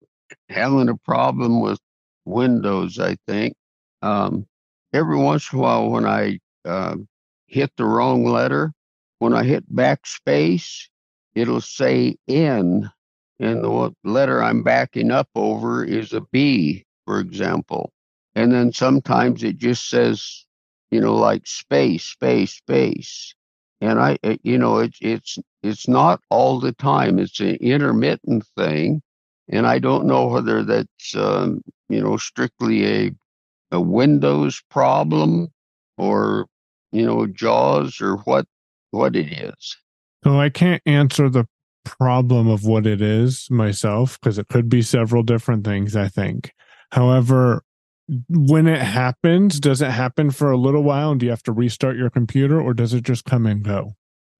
having 0.49 0.89
a 0.89 0.97
problem 0.97 1.61
with 1.61 1.79
Windows, 2.25 2.99
I 2.99 3.15
think. 3.27 3.53
Um, 4.01 4.45
every 4.93 5.15
once 5.17 5.51
in 5.53 5.59
a 5.59 5.61
while, 5.61 5.89
when 5.89 6.05
I 6.05 6.39
uh, 6.65 6.95
hit 7.51 7.71
the 7.77 7.85
wrong 7.85 8.25
letter, 8.25 8.73
when 9.19 9.33
I 9.33 9.43
hit 9.45 9.73
backspace, 9.75 10.89
it'll 11.35 11.61
say 11.61 12.17
N, 12.29 12.91
and 13.39 13.63
the 13.63 13.95
letter 14.05 14.43
I'm 14.43 14.63
backing 14.63 15.11
up 15.11 15.29
over 15.35 15.85
is 15.85 16.13
a 16.13 16.21
B, 16.33 16.85
for 17.05 17.19
example. 17.21 17.91
And 18.35 18.53
then 18.53 18.73
sometimes 18.73 19.43
it 19.43 19.57
just 19.57 19.89
says, 19.89 20.45
you 20.91 21.01
know, 21.01 21.15
like 21.15 21.47
space, 21.47 22.05
space, 22.05 22.53
space. 22.55 23.35
And 23.81 23.99
I, 23.99 24.19
uh, 24.23 24.37
you 24.43 24.57
know, 24.59 24.79
it's 24.79 24.99
it's 25.01 25.39
it's 25.63 25.89
not 25.89 26.21
all 26.31 26.59
the 26.61 26.73
time. 26.73 27.19
It's 27.19 27.41
an 27.41 27.57
intermittent 27.57 28.45
thing, 28.57 29.03
and 29.49 29.67
I 29.67 29.79
don't 29.79 30.07
know 30.07 30.27
whether 30.27 30.63
that's 30.63 31.15
um, 31.15 31.61
you 31.89 32.01
know 32.01 32.17
strictly 32.17 32.85
a 32.87 33.11
a 33.71 33.81
Windows 33.81 34.63
problem 34.71 35.49
or 35.97 36.47
you 36.91 37.05
know 37.05 37.27
JAWS 37.27 38.01
or 38.01 38.17
what 38.17 38.45
what 38.91 39.15
it 39.15 39.31
is. 39.31 39.77
So 40.23 40.39
I 40.39 40.49
can't 40.49 40.81
answer 40.85 41.29
the 41.29 41.47
problem 41.83 42.47
of 42.47 42.63
what 42.63 42.85
it 42.85 43.01
is 43.01 43.47
myself 43.49 44.19
because 44.19 44.37
it 44.37 44.47
could 44.49 44.69
be 44.69 44.81
several 44.81 45.23
different 45.23 45.65
things, 45.65 45.95
I 45.95 46.07
think. 46.07 46.51
However, 46.91 47.63
when 48.29 48.67
it 48.67 48.81
happens, 48.81 49.59
does 49.59 49.81
it 49.81 49.91
happen 49.91 50.31
for 50.31 50.51
a 50.51 50.57
little 50.57 50.83
while 50.83 51.11
and 51.11 51.19
do 51.19 51.25
you 51.25 51.29
have 51.31 51.43
to 51.43 51.51
restart 51.51 51.95
your 51.95 52.09
computer 52.09 52.61
or 52.61 52.73
does 52.73 52.93
it 52.93 53.03
just 53.03 53.25
come 53.25 53.45
and 53.45 53.63
go? 53.63 53.93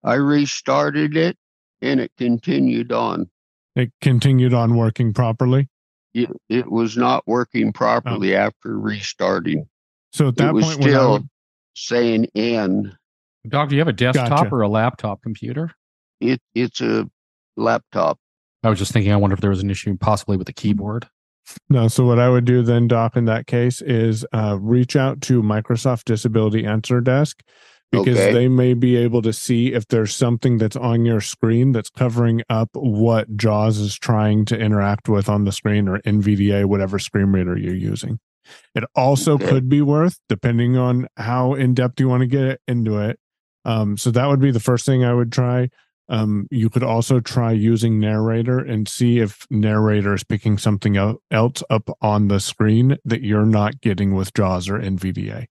I 0.04 0.14
restarted 0.14 1.16
it 1.16 1.36
and 1.80 2.00
it 2.00 2.12
continued 2.18 2.92
on. 2.92 3.30
It 3.74 3.92
continued 4.00 4.52
on 4.52 4.76
working 4.76 5.14
properly. 5.14 5.68
It, 6.12 6.28
it 6.48 6.70
was 6.70 6.96
not 6.96 7.26
working 7.26 7.68
oh. 7.68 7.72
properly 7.72 8.36
after 8.36 8.78
restarting. 8.78 9.66
So 10.12 10.28
at 10.28 10.36
that 10.36 10.50
it 10.50 10.52
was 10.52 10.66
point, 10.66 10.82
still 10.82 11.24
saying 11.74 12.26
N. 12.34 12.96
Doc, 13.48 13.68
do 13.68 13.74
you 13.74 13.80
have 13.80 13.88
a 13.88 13.92
desktop 13.92 14.28
Gotcha. 14.28 14.54
or 14.54 14.60
a 14.62 14.68
laptop 14.68 15.22
computer? 15.22 15.72
It 16.20 16.40
it's 16.54 16.80
a 16.80 17.08
laptop. 17.56 18.18
I 18.62 18.70
was 18.70 18.78
just 18.78 18.92
thinking, 18.92 19.12
I 19.12 19.16
wonder 19.16 19.34
if 19.34 19.40
there 19.40 19.50
was 19.50 19.62
an 19.62 19.70
issue 19.70 19.96
possibly 19.96 20.36
with 20.36 20.46
the 20.46 20.52
keyboard. 20.52 21.08
No, 21.68 21.88
so 21.88 22.06
what 22.06 22.20
I 22.20 22.28
would 22.28 22.44
do 22.44 22.62
then, 22.62 22.86
Doc, 22.86 23.16
in 23.16 23.24
that 23.24 23.48
case 23.48 23.82
is 23.82 24.24
uh, 24.32 24.56
reach 24.60 24.94
out 24.94 25.20
to 25.22 25.42
Microsoft 25.42 26.04
Disability 26.04 26.64
Answer 26.64 27.00
Desk 27.00 27.42
because 27.90 28.16
Okay. 28.16 28.32
they 28.32 28.46
may 28.48 28.74
be 28.74 28.94
able 28.96 29.20
to 29.22 29.32
see 29.32 29.72
if 29.74 29.88
there's 29.88 30.14
something 30.14 30.58
that's 30.58 30.76
on 30.76 31.04
your 31.04 31.20
screen 31.20 31.72
that's 31.72 31.90
covering 31.90 32.42
up 32.48 32.70
what 32.74 33.36
JAWS 33.36 33.78
is 33.78 33.98
trying 33.98 34.44
to 34.46 34.56
interact 34.58 35.08
with 35.08 35.28
on 35.28 35.44
the 35.44 35.52
screen 35.52 35.88
or 35.88 35.98
NVDA, 36.02 36.64
whatever 36.66 37.00
screen 37.00 37.26
reader 37.26 37.58
you're 37.58 37.74
using. 37.74 38.20
It 38.74 38.84
also 38.94 39.34
Okay. 39.34 39.48
could 39.48 39.68
be 39.68 39.82
worth, 39.82 40.18
depending 40.28 40.76
on 40.76 41.08
how 41.16 41.54
in 41.54 41.74
depth 41.74 42.00
you 42.00 42.08
want 42.08 42.22
to 42.22 42.26
get 42.26 42.60
into 42.68 42.98
it. 42.98 43.18
Um, 43.64 43.96
so 43.96 44.10
that 44.10 44.26
would 44.28 44.40
be 44.40 44.50
the 44.50 44.60
first 44.60 44.84
thing 44.86 45.04
I 45.04 45.14
would 45.14 45.30
try. 45.32 45.68
Um, 46.08 46.48
you 46.50 46.68
could 46.68 46.82
also 46.82 47.20
try 47.20 47.52
using 47.52 47.98
narrator 48.00 48.58
and 48.58 48.88
see 48.88 49.18
if 49.20 49.46
narrator 49.50 50.12
is 50.14 50.24
picking 50.24 50.58
something 50.58 50.96
else 51.30 51.62
up 51.70 51.88
on 52.02 52.28
the 52.28 52.40
screen 52.40 52.98
that 53.04 53.22
you're 53.22 53.46
not 53.46 53.80
getting 53.80 54.14
with 54.14 54.34
JAWS 54.34 54.68
or 54.68 54.78
NVDA. 54.78 55.46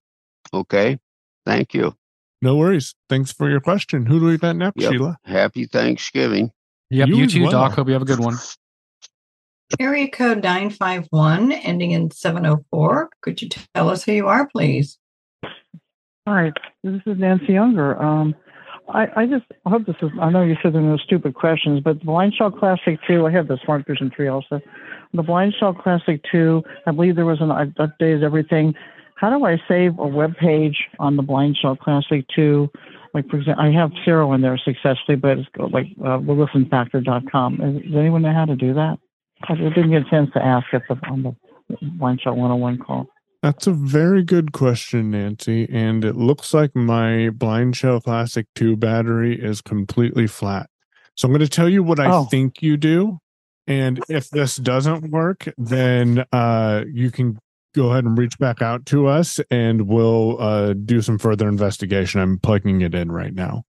Okay. 0.52 0.98
Thank 1.46 1.74
you. 1.74 1.96
No 2.42 2.56
worries. 2.56 2.94
Thanks 3.08 3.32
for 3.32 3.48
your 3.48 3.60
question. 3.60 4.06
Who 4.06 4.20
do 4.20 4.26
we 4.26 4.36
got 4.38 4.56
next, 4.56 4.80
Yep. 4.80 4.92
Sheila? 4.92 5.18
Happy 5.24 5.64
Thanksgiving. 5.64 6.50
Yep, 6.90 7.08
You 7.08 7.16
you, 7.16 7.26
too, 7.26 7.42
well. 7.44 7.50
Doc. 7.52 7.72
Hope 7.72 7.86
you 7.88 7.94
have 7.94 8.02
a 8.02 8.04
good 8.04 8.20
one. 8.20 8.36
Area 9.80 10.08
code 10.08 10.42
951 10.42 11.52
ending 11.52 11.92
in 11.92 12.10
704. 12.10 13.10
Could 13.22 13.40
you 13.42 13.48
tell 13.74 13.88
us 13.88 14.04
who 14.04 14.12
you 14.12 14.28
are, 14.28 14.46
please? 14.48 14.98
Hi, 16.28 16.52
this 16.84 17.00
is 17.06 17.18
Nancy 17.18 17.54
Younger. 17.54 18.00
Um, 18.00 18.34
I, 18.88 19.06
I 19.16 19.26
just 19.26 19.44
hope 19.66 19.86
this 19.86 19.96
is. 20.02 20.10
I 20.20 20.30
know 20.30 20.42
you 20.42 20.56
said 20.62 20.74
there 20.74 20.80
are 20.80 20.84
no 20.84 20.98
stupid 20.98 21.34
questions, 21.34 21.80
but 21.82 21.98
the 22.00 22.04
Blind 22.04 22.34
Shell 22.36 22.52
Classic 22.52 22.98
2, 23.08 23.26
I 23.26 23.30
have 23.32 23.48
the 23.48 23.58
Smart 23.64 23.86
Vision 23.86 24.10
3 24.14 24.28
also. 24.28 24.60
The 25.14 25.22
Blind 25.22 25.54
Shell 25.58 25.74
Classic 25.74 26.20
2, 26.30 26.62
I 26.86 26.90
believe 26.90 27.16
there 27.16 27.24
was 27.24 27.40
an 27.40 27.50
I 27.50 27.66
updated 27.66 28.22
everything. 28.22 28.74
How 29.16 29.30
do 29.36 29.44
I 29.44 29.56
save 29.68 29.98
a 29.98 30.06
web 30.06 30.36
page 30.36 30.76
on 30.98 31.16
the 31.16 31.22
Blind 31.22 31.56
Shell 31.60 31.76
Classic 31.76 32.24
2? 32.34 32.68
Like, 33.14 33.28
for 33.28 33.36
example, 33.38 33.64
I 33.64 33.70
have 33.72 33.90
zero 34.04 34.32
in 34.32 34.40
there 34.42 34.58
successfully, 34.58 35.16
but 35.16 35.38
it's 35.38 35.48
like 35.58 35.86
uh, 36.00 36.18
listenfactor.com. 36.18 37.60
Is- 37.60 37.82
Does 37.84 37.94
anyone 37.96 38.22
know 38.22 38.32
how 38.32 38.44
to 38.46 38.56
do 38.56 38.74
that? 38.74 38.98
I 39.48 39.54
didn't 39.54 39.90
get 39.90 40.06
a 40.06 40.10
chance 40.10 40.30
to 40.34 40.44
ask 40.44 40.66
at 40.72 40.82
the, 40.88 40.94
on 41.10 41.22
the 41.22 41.76
Blind 41.98 42.20
Shell 42.20 42.34
101 42.36 42.78
call. 42.78 43.06
That's 43.42 43.66
a 43.66 43.72
very 43.72 44.22
good 44.22 44.52
question, 44.52 45.10
Nancy. 45.10 45.68
And 45.70 46.04
it 46.04 46.14
looks 46.16 46.54
like 46.54 46.76
my 46.76 47.30
Blind 47.30 47.76
Shell 47.76 48.02
Classic 48.02 48.46
2 48.54 48.76
battery 48.76 49.40
is 49.40 49.60
completely 49.60 50.26
flat. 50.28 50.68
So 51.16 51.26
I'm 51.26 51.32
going 51.32 51.40
to 51.40 51.48
tell 51.48 51.68
you 51.68 51.82
what 51.82 51.98
I 52.00 52.06
Oh. 52.10 52.24
think 52.24 52.62
you 52.62 52.76
do. 52.76 53.18
And 53.66 54.00
if 54.08 54.28
this 54.30 54.56
doesn't 54.56 55.10
work, 55.10 55.48
then 55.58 56.24
uh, 56.32 56.84
you 56.92 57.10
can 57.10 57.38
go 57.74 57.90
ahead 57.90 58.04
and 58.04 58.16
reach 58.18 58.38
back 58.38 58.60
out 58.62 58.84
to 58.86 59.06
us 59.06 59.40
and 59.50 59.88
we'll 59.88 60.40
uh, 60.40 60.72
do 60.74 61.00
some 61.00 61.18
further 61.18 61.48
investigation. 61.48 62.20
I'm 62.20 62.38
plugging 62.38 62.80
it 62.82 62.94
in 62.94 63.10
right 63.10 63.32
now. 63.34 63.62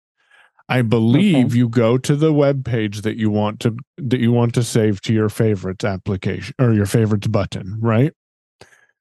I 0.72 0.82
believe 0.84 1.54
you 1.54 1.68
go 1.68 1.98
to 1.98 2.16
the 2.16 2.32
web 2.32 2.64
page 2.64 3.02
that 3.02 3.18
you 3.18 3.30
want 3.30 3.60
to 3.62 3.76
that 3.98 4.20
you 4.22 4.32
want 4.32 4.54
to 4.56 4.64
save 4.64 5.02
to 5.02 5.14
your 5.14 5.28
favorites 5.28 5.84
application 5.84 6.56
or 6.60 6.74
your 6.74 6.86
favorites 6.86 7.28
button, 7.28 7.78
right? 7.82 8.14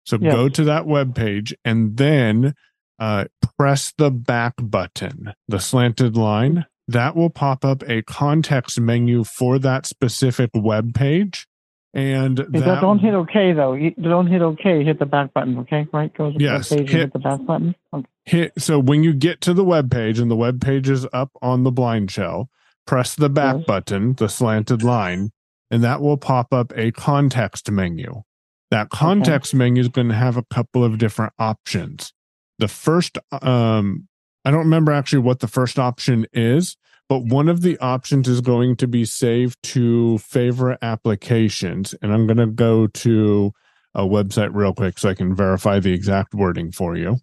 So 0.05 0.19
go 0.19 0.49
to 0.49 0.65
that 0.65 0.87
web 0.87 1.15
page 1.15 1.55
and 1.65 1.97
then 1.97 2.55
uh, 2.99 3.27
press 3.57 3.93
the 3.97 4.11
back 4.11 4.55
button, 4.59 5.33
the 5.47 5.61
slanted 5.61 6.17
line. 6.17 6.67
That 6.89 7.15
will 7.15 7.31
pop 7.31 7.65
up 7.65 7.85
a 7.89 8.03
context 8.03 8.81
menu 8.81 9.23
for 9.23 9.61
that 9.61 9.87
specific 9.87 10.51
web 10.55 10.93
page. 10.93 11.47
And 11.93 12.37
that, 12.39 12.53
that, 12.53 12.81
don't 12.81 13.01
hit 13.01 13.15
OK 13.15 13.53
though. 13.53 13.73
You 13.75 13.91
don't 13.93 14.29
hit 14.29 14.43
OK. 14.43 14.85
Hit 14.85 14.99
the 15.01 15.07
back 15.07 15.35
button. 15.35 15.59
Okay, 15.59 15.89
right? 15.93 16.13
Go 16.15 16.31
to 16.33 16.39
Yes, 16.39 16.69
hit- 16.69 16.89
hit 16.89 17.13
the 17.13 17.19
back 17.19 17.45
button. 17.45 17.75
Okay. 17.93 18.07
hit 18.25 18.53
so 18.59 18.79
when 18.79 19.03
you 19.03 19.13
get 19.13 19.41
to 19.41 19.53
the 19.55 19.65
web 19.65 19.91
page 19.91 20.19
and 20.21 20.31
the 20.31 20.37
web 20.37 20.61
page 20.61 20.89
is 20.89 21.07
up 21.13 21.31
on 21.43 21.65
the 21.65 21.73
blind 21.73 22.11
shell 22.11 22.49
press 22.87 23.15
the 23.17 23.29
back 23.29 23.57
Yes. 23.57 23.65
button 23.67 24.15
the 24.15 24.29
slanted 24.29 24.83
line 24.85 25.31
and 25.71 25.83
that 25.83 26.01
will 26.01 26.17
pop 26.17 26.53
up 26.53 26.73
a 26.77 26.93
context 26.93 27.71
menu 27.71 28.23
that 28.71 28.91
context 28.91 29.53
menu 29.55 29.81
is 29.81 29.89
going 29.89 30.09
to 30.09 30.15
have 30.15 30.37
a 30.37 30.45
couple 30.45 30.85
of 30.85 30.99
different 30.99 31.33
options 31.39 32.13
the 32.61 32.69
first 32.69 33.19
um 33.43 34.07
I 34.45 34.51
don't 34.51 34.61
remember 34.61 34.93
actually 34.93 35.21
what 35.21 35.41
the 35.41 35.49
first 35.49 35.79
option 35.79 36.27
is, 36.33 36.77
but 37.11 37.25
one 37.25 37.49
of 37.49 37.63
the 37.63 37.77
options 37.79 38.29
is 38.29 38.41
going 38.41 38.77
to 38.77 38.87
be 38.87 39.05
saved 39.05 39.61
to 39.65 40.17
favorite 40.19 40.79
applications. 40.81 41.93
And 42.01 42.13
I'm 42.13 42.29
going 42.29 42.37
to 42.37 42.47
go 42.47 42.87
to 42.87 43.53
a 43.97 44.03
website 44.03 44.51
real 44.55 44.73
quick 44.73 44.97
so 44.97 45.09
I 45.09 45.15
can 45.15 45.35
verify 45.35 45.81
the 45.81 45.93
exact 45.93 46.35
wording 46.35 46.71
for 46.71 46.97
you. 46.97 47.17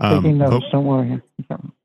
Um, 0.00 0.22
Taking 0.22 0.38
but- 0.38 0.48
notes, 0.48 0.66
don't 0.72 0.86
worry. 0.86 1.20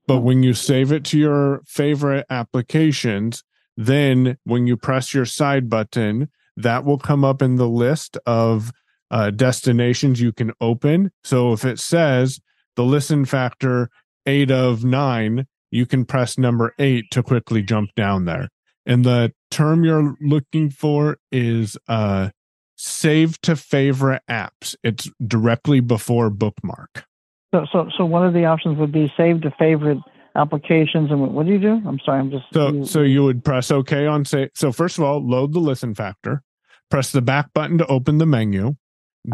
but 0.08 0.19
when 0.19 0.41
you 0.41 0.53
save 0.53 0.93
it 0.93 1.03
to 1.03 1.19
your 1.19 1.62
favorite 1.67 2.25
applications, 2.29 3.43
then 3.75 4.38
when 4.45 4.65
you 4.65 4.77
press 4.77 5.13
your 5.13 5.25
side 5.25 5.69
button, 5.69 6.29
that 6.56 6.86
will 6.86 6.97
come 6.97 7.25
up 7.25 7.41
in 7.41 7.58
the 7.58 7.67
list 7.67 8.17
of 8.25 8.71
uh, 9.12 9.32
destinations 9.32 10.21
you 10.21 10.32
can 10.32 10.53
open. 10.62 11.12
So 11.25 11.51
if 11.51 11.65
it 11.65 11.79
says 11.79 12.39
the 12.77 12.86
listen 12.86 13.25
factor 13.25 13.89
eight 14.25 14.49
of 14.49 14.86
nine, 14.86 15.45
you 15.73 15.88
can 15.88 16.05
press 16.05 16.38
number 16.38 16.73
eight 16.77 17.09
to 17.12 17.23
quickly 17.23 17.63
jump 17.63 17.89
down 17.95 18.25
there. 18.25 18.49
And 18.86 19.03
the 19.03 19.33
term 19.49 19.83
you're 19.83 20.15
looking 20.21 20.69
for 20.69 21.17
is 21.31 21.77
uh, 21.88 22.29
save 22.75 23.41
to 23.41 23.55
favorite 23.55 24.21
apps. 24.29 24.75
It's 24.83 25.09
directly 25.25 25.79
before 25.79 26.29
bookmark. 26.29 27.05
So, 27.53 27.65
so, 27.71 27.89
so 27.97 28.05
one 28.05 28.25
of 28.25 28.33
the 28.33 28.45
options 28.45 28.77
would 28.77 28.91
be 28.91 29.12
save 29.17 29.41
to 29.41 29.51
favorite 29.57 29.97
applications. 30.36 31.09
And 31.12 31.21
what, 31.21 31.31
what 31.31 31.45
do 31.45 31.53
you 31.53 31.59
do? 31.59 31.81
I'm 31.88 31.99
sorry, 32.05 32.19
I'm 32.19 32.29
just. 32.29 32.45
So 32.53 32.83
so 32.83 33.01
you 33.01 33.23
would 33.23 33.43
press 33.43 33.71
OK 33.71 34.05
on 34.05 34.25
say 34.25 34.49
so 34.53 34.71
first 34.71 34.97
of 34.97 35.03
all, 35.03 35.25
load 35.25 35.53
the 35.53 35.59
listen 35.59 35.95
factor, 35.95 36.43
press 36.91 37.12
the 37.12 37.21
back 37.21 37.53
button 37.53 37.77
to 37.79 37.88
open 37.88 38.17
the 38.17 38.25
menu, 38.25 38.75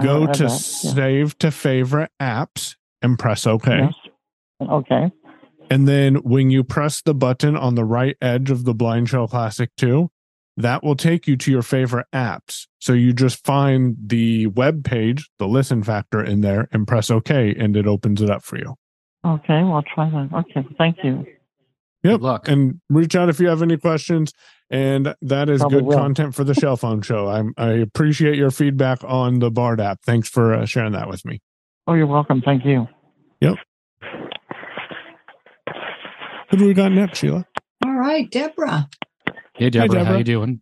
go 0.01 0.25
to 0.27 0.43
that, 0.43 0.49
yeah. 0.49 0.93
save 0.93 1.37
to 1.39 1.51
favorite 1.51 2.11
apps 2.21 2.75
and 3.01 3.17
press 3.17 3.47
OK. 3.47 3.71
Yes. 3.71 3.93
Okay. 4.61 5.11
And 5.69 5.87
then 5.87 6.15
when 6.15 6.49
you 6.49 6.63
press 6.63 7.01
the 7.01 7.13
button 7.13 7.55
on 7.55 7.75
the 7.75 7.85
right 7.85 8.17
edge 8.21 8.49
of 8.49 8.65
the 8.65 8.73
Blind 8.73 9.09
Shell 9.09 9.27
Classic 9.27 9.69
2, 9.77 10.09
that 10.57 10.83
will 10.83 10.95
take 10.95 11.27
you 11.27 11.37
to 11.37 11.51
your 11.51 11.61
favorite 11.61 12.07
apps. 12.13 12.67
So 12.79 12.93
you 12.93 13.13
just 13.13 13.45
find 13.45 13.95
the 14.03 14.47
web 14.47 14.83
page, 14.83 15.29
the 15.37 15.47
listen 15.47 15.83
factor 15.83 16.23
in 16.23 16.41
there 16.41 16.67
and 16.71 16.87
press 16.87 17.09
OK 17.09 17.55
and 17.57 17.77
it 17.77 17.87
opens 17.87 18.21
it 18.21 18.29
up 18.29 18.43
for 18.43 18.57
you. 18.57 18.75
Okay. 19.25 19.63
Well, 19.63 19.75
I'll 19.75 19.83
try 19.83 20.09
that. 20.09 20.29
Okay. 20.33 20.67
Thank 20.77 20.97
you. 21.03 21.25
Yep. 22.03 22.21
And 22.47 22.81
reach 22.89 23.15
out 23.15 23.29
if 23.29 23.39
you 23.39 23.47
have 23.47 23.61
any 23.61 23.77
questions. 23.77 24.33
And 24.69 25.15
that 25.21 25.49
is 25.49 25.61
Probably 25.61 25.79
good 25.79 25.85
will. 25.85 25.97
content 25.97 26.35
for 26.35 26.43
the 26.43 26.53
Shell 26.53 26.77
Phone 26.77 27.01
Show. 27.01 27.27
I'm, 27.27 27.53
I 27.57 27.71
appreciate 27.71 28.35
your 28.35 28.51
feedback 28.51 28.99
on 29.03 29.39
the 29.39 29.49
Bard 29.49 29.81
app. 29.81 30.01
Thanks 30.05 30.29
for 30.29 30.53
uh, 30.53 30.65
sharing 30.65 30.91
that 30.93 31.09
with 31.09 31.25
me. 31.25 31.41
Oh, 31.87 31.93
you're 31.93 32.05
welcome. 32.05 32.41
Thank 32.41 32.65
you. 32.65 32.87
Yep. 33.41 33.55
Who 36.49 36.57
do 36.57 36.65
we 36.65 36.73
got 36.73 36.91
next, 36.91 37.19
Sheila? 37.19 37.45
All 37.85 37.93
right, 37.93 38.29
Deborah. 38.29 38.89
Hey, 39.55 39.69
Deborah, 39.69 39.99
how 39.99 40.05
Deborah. 40.05 40.17
you 40.17 40.23
doing? 40.23 40.61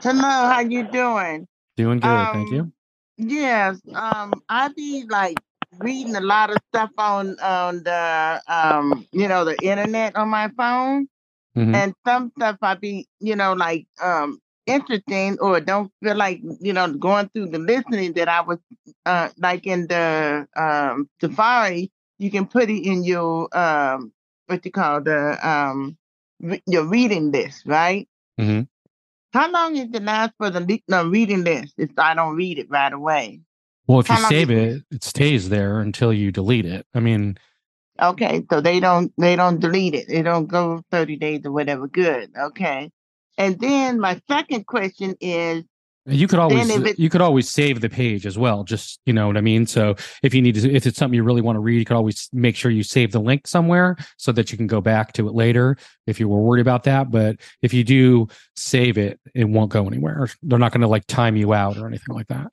Hello, 0.00 0.22
how 0.22 0.60
you 0.60 0.84
doing? 0.90 1.46
Doing 1.76 2.00
good, 2.00 2.30
thank 2.32 2.50
Um, 2.50 2.56
you. 2.56 2.72
Yes, 3.16 3.80
um, 3.94 4.42
I 4.48 4.68
be 4.68 5.04
like 5.08 5.36
reading 5.78 6.16
a 6.16 6.20
lot 6.20 6.50
of 6.50 6.58
stuff 6.72 6.90
on 6.98 7.38
on 7.40 7.82
the 7.84 8.42
um, 8.48 9.06
you 9.12 9.28
know, 9.28 9.44
the 9.44 9.60
internet 9.62 10.16
on 10.16 10.28
my 10.28 10.48
phone, 10.56 11.08
Mhm. 11.56 11.74
and 11.74 11.94
some 12.06 12.32
stuff 12.36 12.56
I 12.62 12.74
be, 12.74 13.06
you 13.20 13.36
know, 13.36 13.52
like 13.54 13.86
um 14.02 14.40
interesting 14.66 15.38
or 15.40 15.60
don't 15.60 15.90
feel 16.02 16.16
like 16.16 16.40
you 16.60 16.72
know 16.72 16.92
going 16.92 17.28
through 17.30 17.46
the 17.48 17.58
listening 17.58 18.12
that 18.14 18.28
I 18.28 18.40
was 18.42 18.58
uh 19.06 19.30
like 19.38 19.66
in 19.66 19.86
the 19.88 20.46
um 20.56 21.08
Safari. 21.20 21.90
You 22.18 22.30
can 22.30 22.46
put 22.46 22.68
it 22.70 22.84
in 22.86 23.04
your 23.04 23.48
um 23.56 24.12
what 24.48 24.64
you 24.64 24.70
call 24.70 25.02
the 25.02 25.38
um 25.48 25.96
re- 26.40 26.62
your 26.66 26.84
reading 26.84 27.30
list, 27.30 27.64
right? 27.66 28.08
hmm 28.38 28.62
How 29.32 29.50
long 29.50 29.76
is 29.76 29.88
it 29.92 30.02
last 30.02 30.32
for 30.38 30.50
the 30.50 30.60
le- 30.60 30.80
no, 30.88 31.08
reading 31.08 31.44
list 31.44 31.74
if 31.78 31.90
I 31.98 32.14
don't 32.14 32.36
read 32.36 32.58
it 32.58 32.70
right 32.70 32.92
away? 32.92 33.40
Well, 33.86 34.00
if 34.00 34.08
you 34.08 34.14
How 34.16 34.22
long 34.22 34.30
save 34.30 34.50
is 34.50 34.76
it, 34.76 34.82
it 34.90 35.04
stays 35.04 35.48
there 35.48 35.80
until 35.80 36.12
you 36.12 36.30
delete 36.32 36.66
it. 36.66 36.86
I 36.94 37.00
mean, 37.00 37.38
Okay, 38.00 38.44
so 38.50 38.60
they 38.60 38.78
don't 38.80 39.12
they 39.18 39.34
don't 39.34 39.60
delete 39.60 39.94
it. 39.94 40.06
They 40.08 40.22
don't 40.22 40.46
go 40.46 40.82
30 40.90 41.16
days 41.16 41.40
or 41.44 41.52
whatever. 41.52 41.88
Good. 41.88 42.30
Okay. 42.36 42.90
And 43.36 43.58
then 43.58 43.98
my 44.00 44.20
second 44.28 44.66
question 44.66 45.16
is 45.20 45.64
you 46.08 46.26
could 46.26 46.38
always 46.38 46.68
it- 46.86 46.98
you 46.98 47.08
could 47.10 47.20
always 47.20 47.48
save 47.48 47.80
the 47.80 47.88
page 47.88 48.26
as 48.26 48.38
well. 48.38 48.64
Just 48.64 48.98
you 49.06 49.12
know 49.12 49.26
what 49.26 49.36
I 49.36 49.40
mean. 49.40 49.66
So 49.66 49.94
if 50.22 50.34
you 50.34 50.40
need 50.42 50.54
to, 50.56 50.72
if 50.72 50.86
it's 50.86 50.96
something 50.98 51.14
you 51.14 51.22
really 51.22 51.40
want 51.42 51.56
to 51.56 51.60
read, 51.60 51.78
you 51.78 51.84
could 51.84 51.96
always 51.96 52.28
make 52.32 52.56
sure 52.56 52.70
you 52.70 52.82
save 52.82 53.12
the 53.12 53.20
link 53.20 53.46
somewhere 53.46 53.96
so 54.16 54.32
that 54.32 54.50
you 54.50 54.56
can 54.58 54.66
go 54.66 54.80
back 54.80 55.12
to 55.14 55.28
it 55.28 55.34
later 55.34 55.76
if 56.06 56.18
you 56.18 56.28
were 56.28 56.40
worried 56.40 56.60
about 56.62 56.84
that. 56.84 57.10
But 57.10 57.36
if 57.62 57.74
you 57.74 57.84
do 57.84 58.28
save 58.56 58.96
it, 58.98 59.20
it 59.34 59.44
won't 59.44 59.70
go 59.70 59.86
anywhere. 59.86 60.28
They're 60.42 60.58
not 60.58 60.72
going 60.72 60.80
to 60.82 60.88
like 60.88 61.06
time 61.06 61.36
you 61.36 61.52
out 61.54 61.76
or 61.76 61.86
anything 61.86 62.14
like 62.14 62.28
that. 62.28 62.48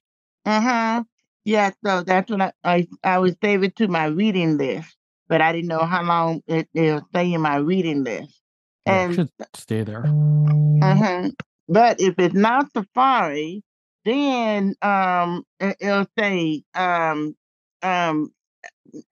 uh-huh. 0.45 1.03
Yeah, 1.47 1.71
so 1.85 2.01
that's 2.01 2.31
what 2.31 2.41
I, 2.41 2.51
I 2.63 2.87
I 3.03 3.19
would 3.19 3.37
save 3.43 3.63
it 3.63 3.75
to 3.75 3.87
my 3.87 4.05
reading 4.05 4.57
list, 4.57 4.95
but 5.27 5.41
I 5.41 5.51
didn't 5.51 5.67
know 5.67 5.85
how 5.85 6.01
long 6.01 6.41
it, 6.47 6.67
it'll 6.73 7.05
stay 7.09 7.33
in 7.33 7.41
my 7.41 7.57
reading 7.57 8.03
list. 8.03 8.41
Yeah, 8.87 9.09
it 9.09 9.15
should 9.15 9.29
stay 9.53 9.83
there. 9.83 10.05
Uh-huh. 10.07 11.29
But 11.67 11.99
if 11.99 12.15
it's 12.19 12.36
not 12.36 12.71
Safari, 12.73 13.63
then 14.06 14.75
um 14.82 15.43
it- 15.60 15.78
it'll 15.80 16.08
say 16.17 16.63
um 16.75 17.36
um 17.82 18.32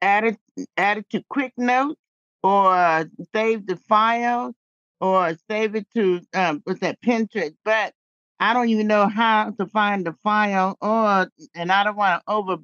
add 0.01 0.37
it 0.77 1.09
to 1.09 1.23
quick 1.29 1.53
notes 1.57 1.99
or 2.43 3.05
save 3.33 3.65
the 3.65 3.77
file 3.77 4.53
or 5.01 5.33
save 5.49 5.75
it 5.75 5.87
to 5.95 6.21
um 6.33 6.61
what's 6.65 6.79
that 6.81 7.01
Pinterest. 7.01 7.55
But 7.65 7.93
I 8.39 8.53
don't 8.53 8.69
even 8.69 8.87
know 8.87 9.07
how 9.07 9.51
to 9.51 9.65
find 9.67 10.05
the 10.05 10.13
file 10.23 10.77
or 10.81 11.29
and 11.55 11.71
I 11.71 11.83
don't 11.83 11.95
want 11.95 12.21
to 12.25 12.31
over 12.33 12.57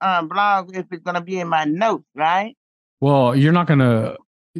um 0.00 0.28
blog 0.28 0.76
if 0.76 0.86
it's 0.90 1.02
gonna 1.02 1.20
be 1.22 1.38
in 1.40 1.48
my 1.48 1.64
notes, 1.64 2.04
right? 2.14 2.56
Well, 3.00 3.34
you're 3.34 3.52
not 3.52 3.66
going 3.66 3.80
to 3.80 4.16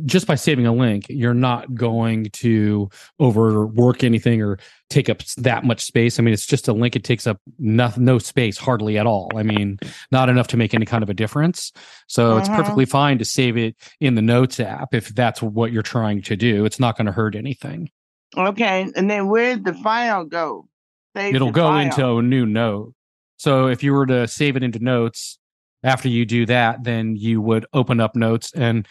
just 0.07 0.27
by 0.27 0.35
saving 0.35 0.67
a 0.67 0.73
link, 0.73 1.07
you're 1.09 1.35
not 1.35 1.75
going 1.75 2.25
to 2.33 2.89
overwork 3.21 4.03
anything 4.05 4.41
or 4.43 4.59
take 4.89 5.09
up 5.11 5.23
that 5.39 5.65
much 5.65 5.81
space. 5.85 6.19
I 6.19 6.23
mean, 6.23 6.33
it's 6.33 6.47
just 6.47 6.69
a 6.69 6.73
link; 6.73 6.97
it 6.97 7.05
takes 7.05 7.27
up 7.27 7.39
no, 7.59 7.93
no 7.97 8.19
space 8.19 8.57
hardly 8.57 8.99
at 8.99 9.07
all. 9.07 9.31
I 9.37 9.43
mean, 9.43 9.79
not 10.11 10.29
enough 10.29 10.49
to 10.49 10.57
make 10.57 10.73
any 10.75 10.87
kind 10.87 11.03
of 11.03 11.11
a 11.11 11.15
difference. 11.15 11.73
So 12.09 12.39
it's 12.39 12.49
Uh-huh. 12.49 12.59
perfectly 12.59 12.85
fine 12.87 13.19
to 13.19 13.25
save 13.25 13.57
it 13.57 13.77
in 14.01 14.15
the 14.15 14.23
Notes 14.23 14.61
app 14.61 14.95
if 14.95 15.09
that's 15.15 15.43
what 15.43 15.73
you're 15.73 15.83
trying 15.83 16.23
to 16.23 16.37
do. 16.37 16.65
It's 16.65 16.81
not 16.81 16.97
going 16.97 17.07
to 17.07 17.13
hurt 17.13 17.35
anything. 17.35 17.91
Okay, 18.37 18.91
and 18.97 19.11
then 19.11 19.29
where'd 19.29 19.65
the 19.65 19.75
file 19.75 20.25
go? 20.25 20.69
Save 21.15 21.35
It'll 21.35 21.51
go 21.51 21.67
file. 21.67 21.81
into 21.85 22.17
a 22.17 22.23
new 22.23 22.47
note. 22.47 22.95
So 23.37 23.67
if 23.67 23.83
you 23.83 23.93
were 23.93 24.07
to 24.07 24.27
save 24.27 24.57
it 24.57 24.63
into 24.63 24.79
Notes, 24.79 25.39
after 25.83 26.09
you 26.09 26.25
do 26.25 26.47
that, 26.47 26.85
then 26.85 27.17
you 27.17 27.43
would 27.43 27.67
open 27.75 28.01
up 28.01 28.17
Notes 28.17 28.53
and. 28.55 28.89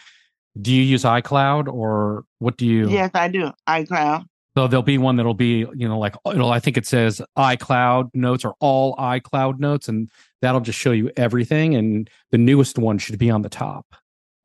Do 0.60 0.72
you 0.72 0.82
use 0.82 1.04
iCloud 1.04 1.72
or 1.72 2.24
what 2.38 2.56
do 2.56 2.66
you? 2.66 2.90
Yes, 2.90 3.10
I 3.14 3.28
do. 3.28 3.52
iCloud. 3.68 4.26
So 4.56 4.66
there'll 4.66 4.82
be 4.82 4.98
one 4.98 5.16
that'll 5.16 5.32
be, 5.32 5.66
you 5.74 5.88
know, 5.88 5.98
like 5.98 6.14
it'll 6.26 6.52
I 6.52 6.60
think 6.60 6.76
it 6.76 6.86
says 6.86 7.22
iCloud 7.38 8.10
notes 8.12 8.44
or 8.44 8.54
all 8.60 8.94
iCloud 8.96 9.58
notes, 9.58 9.88
and 9.88 10.10
that'll 10.42 10.60
just 10.60 10.78
show 10.78 10.92
you 10.92 11.10
everything. 11.16 11.74
And 11.74 12.10
the 12.30 12.38
newest 12.38 12.78
one 12.78 12.98
should 12.98 13.18
be 13.18 13.30
on 13.30 13.42
the 13.42 13.48
top. 13.48 13.86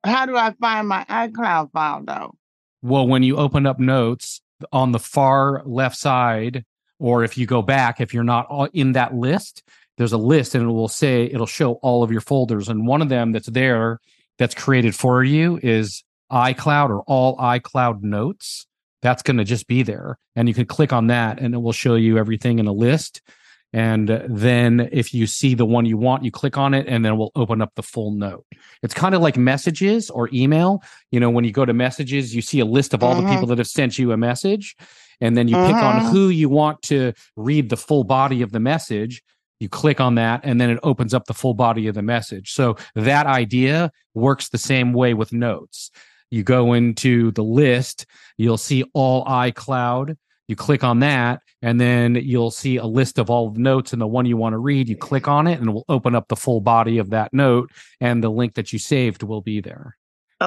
How 0.06 0.26
do 0.26 0.38
I 0.38 0.54
find 0.62 0.88
my 0.88 1.06
iCloud 1.10 1.72
file 1.74 2.04
though? 2.06 2.36
Well, 2.82 3.06
when 3.08 3.24
you 3.24 3.36
open 3.36 3.65
up 3.65 3.80
notes 3.80 4.41
on 4.72 4.93
the 4.93 5.00
far 5.00 5.62
left 5.65 5.98
side, 5.98 6.63
or 7.00 7.24
if 7.26 7.38
you 7.38 7.46
go 7.46 7.62
back, 7.62 8.00
if 8.00 8.13
you're 8.13 8.24
not 8.24 8.48
in 8.74 8.93
that 8.93 9.13
list, 9.13 9.63
there's 9.98 10.13
a 10.13 10.17
list 10.17 10.56
and 10.56 10.63
it 10.63 10.72
will 10.72 10.88
say 10.88 11.26
it'll 11.26 11.46
show 11.46 11.74
all 11.84 12.02
of 12.02 12.12
your 12.12 12.22
folders. 12.22 12.70
And 12.70 12.88
one 12.88 13.02
of 13.02 13.10
them 13.10 13.34
that's 13.34 13.48
there 13.48 14.00
that's 14.38 14.56
created 14.56 14.95
for 14.95 15.23
you 15.23 15.60
is 15.62 16.04
iCloud 16.32 16.89
or 16.89 17.02
all 17.08 17.38
iCloud 17.38 18.02
notes. 18.02 18.67
That's 19.02 19.23
going 19.23 19.38
to 19.38 19.43
just 19.43 19.67
be 19.67 19.84
there. 19.84 20.17
And 20.36 20.47
you 20.47 20.54
can 20.54 20.65
click 20.65 20.91
on 20.91 21.08
that 21.08 21.39
and 21.39 21.54
it 21.54 21.60
will 21.60 21.71
show 21.71 21.95
you 21.95 22.17
everything 22.17 22.60
in 22.60 22.67
a 22.67 22.73
list. 22.73 23.21
And 23.73 24.08
then 24.28 24.89
if 24.91 25.13
you 25.13 25.28
see 25.28 25.54
the 25.54 25.65
one 25.65 25.86
you 25.86 25.97
want, 25.97 26.23
you 26.23 26.32
click 26.32 26.58
on 26.58 26.73
it 26.73 26.88
and 26.88 27.04
then 27.04 27.13
it 27.13 27.15
will 27.15 27.32
open 27.36 27.62
up 27.62 27.73
the 27.76 27.84
full 27.84 28.12
note. 28.12 28.45
It's 28.82 28.93
kind 28.93 29.13
of 29.13 29.21
like 29.21 29.38
messages 29.38 30.10
or 30.10 30.30
email. 30.34 30.82
You 31.12 31.19
know, 31.19 31.30
when 31.30 31.43
you 31.43 31.52
go 31.52 31.65
to 31.65 31.73
messages, 31.73 32.34
you 32.34 32.41
see 32.41 32.60
a 32.60 32.65
list 32.65 32.93
of 32.93 33.04
all 33.04 33.15
the 33.15 33.23
Mhm. 33.23 33.34
people 33.34 33.47
that 33.47 33.58
have 33.58 33.67
sent 33.67 34.00
you 34.00 34.13
a 34.13 34.17
message. 34.17 34.76
And 35.19 35.36
then 35.36 35.47
you 35.47 35.56
pick 35.56 35.76
on 35.76 36.02
Mhm. 36.02 36.12
who 36.12 36.30
you 36.30 36.47
want 36.47 36.82
to 36.84 37.13
read 37.36 37.69
the 37.69 37.78
full 37.78 38.04
body 38.04 38.41
of 38.41 38.52
the 38.52 38.60
message. 38.60 39.21
You 39.60 39.70
click 39.70 40.00
on 40.00 40.15
that 40.15 40.41
and 40.43 40.62
then 40.62 40.70
it 40.70 40.80
opens 40.84 41.13
up 41.13 41.26
the 41.26 41.34
full 41.34 41.54
body 41.54 41.88
of 41.88 41.96
the 41.96 42.02
message. 42.02 42.52
So 42.52 42.78
that 42.96 43.26
idea 43.26 43.91
works 44.13 44.50
the 44.50 44.58
same 44.58 44.93
way 44.93 45.13
with 45.13 45.34
notes. 45.34 45.91
You 46.30 46.43
go 46.43 46.74
into 46.74 47.32
the 47.32 47.43
list, 47.43 48.06
you'll 48.38 48.58
see 48.58 48.84
all 48.93 49.26
iCloud. 49.26 50.17
You 50.48 50.56
click 50.56 50.82
on 50.82 51.00
that, 51.00 51.41
and 51.62 51.78
then 51.78 52.15
you'll 52.15 52.52
see 52.52 52.78
a 52.78 52.86
list 52.86 53.20
of 53.20 53.30
all 53.30 53.50
the 53.50 53.60
notes 53.60 53.91
and 53.91 54.02
the 54.02 54.08
one 54.08 54.26
you 54.26 54.38
want 54.38 54.54
to 54.54 54.58
read. 54.58 54.88
You 54.88 54.96
click 54.96 55.28
on 55.28 55.46
it, 55.46 55.60
and 55.60 55.67
it 55.67 55.72
will 55.74 55.84
open 55.89 56.15
up 56.15 56.30
the 56.30 56.38
full 56.38 56.62
body 56.62 57.00
of 57.00 57.10
that 57.10 57.34
note, 57.34 57.70
and 58.00 58.24
the 58.24 58.30
link 58.30 58.54
that 58.54 58.72
you 58.72 58.80
saved 58.80 59.24
will 59.24 59.41
be 59.41 59.60
there. 59.60 59.98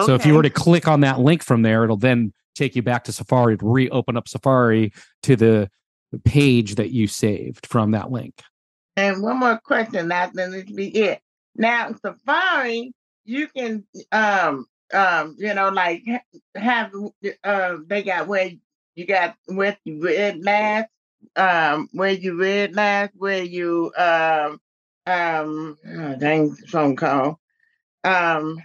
So 0.06 0.14
if 0.14 0.24
you 0.24 0.34
were 0.34 0.42
to 0.42 0.48
click 0.48 0.88
on 0.88 1.00
that 1.00 1.20
link 1.20 1.42
from 1.42 1.60
there, 1.60 1.84
it'll 1.84 1.98
then 1.98 2.32
take 2.54 2.76
you 2.76 2.82
back 2.82 3.04
to 3.04 3.12
Safari 3.12 3.58
to 3.58 3.70
reopen 3.70 4.16
up 4.16 4.26
Safari 4.26 4.92
to 5.24 5.36
the 5.36 5.70
page 6.24 6.76
that 6.76 6.90
you 6.90 7.06
saved 7.06 7.66
from 7.66 7.90
that 7.90 8.10
link. 8.10 8.40
And 9.00 9.22
one 9.22 9.38
more 9.40 9.58
question, 9.58 10.08
that 10.08 10.32
then 10.34 10.50
this 10.52 10.70
be 10.70 10.88
it. 10.88 11.20
Now, 11.56 11.92
Safari, 12.02 12.92
you 13.24 13.48
can, 13.48 13.84
um, 14.12 14.66
um, 14.92 15.36
you 15.38 15.54
know, 15.54 15.70
like 15.70 16.02
ha- 16.06 16.40
have, 16.56 16.92
uh, 17.44 17.76
they 17.86 18.02
got 18.02 18.28
where 18.28 18.50
you 18.96 19.06
got 19.06 19.36
where 19.46 19.76
you 19.84 20.00
read 20.02 20.44
last, 20.44 20.88
um, 21.36 21.88
where 21.92 22.12
you 22.12 22.36
read 22.38 22.74
last, 22.76 23.12
where 23.16 23.42
you, 23.42 23.92
um, 23.96 24.60
um, 25.06 25.78
oh, 25.86 26.16
dang 26.16 26.54
phone 26.72 26.96
call, 26.96 27.40
um, 28.04 28.58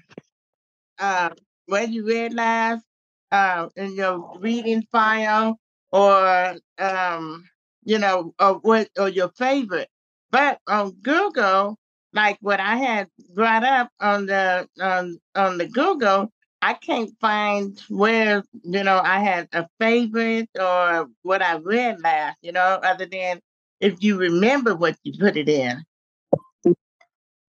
uh, 0.99 1.29
where 1.67 1.85
you 1.85 2.05
read 2.05 2.33
last, 2.33 2.85
uh, 3.31 3.69
in 3.75 3.95
your 3.95 4.37
reading 4.39 4.83
file, 4.91 5.59
or 5.91 6.55
um, 6.79 7.43
you 7.83 7.99
know, 7.99 8.33
or 8.39 8.55
what, 8.55 8.89
or 8.97 9.09
your 9.09 9.29
favorite. 9.29 9.89
But 10.31 10.59
on 10.67 10.91
Google, 11.01 11.77
like 12.13 12.37
what 12.41 12.59
I 12.59 12.77
had 12.77 13.07
brought 13.33 13.63
up 13.63 13.89
on 13.99 14.25
the 14.25 14.67
on 14.79 15.19
on 15.35 15.57
the 15.57 15.67
Google, 15.67 16.31
I 16.61 16.73
can't 16.73 17.11
find 17.19 17.79
where 17.89 18.43
you 18.63 18.83
know 18.83 19.01
I 19.03 19.19
had 19.19 19.47
a 19.53 19.67
favorite 19.79 20.49
or 20.59 21.07
what 21.23 21.41
I 21.41 21.57
read 21.57 22.01
last. 22.01 22.37
You 22.41 22.51
know, 22.51 22.79
other 22.83 23.05
than 23.05 23.39
if 23.79 24.01
you 24.01 24.17
remember 24.17 24.75
what 24.75 24.97
you 25.03 25.13
put 25.17 25.37
it 25.37 25.49
in. 25.49 25.83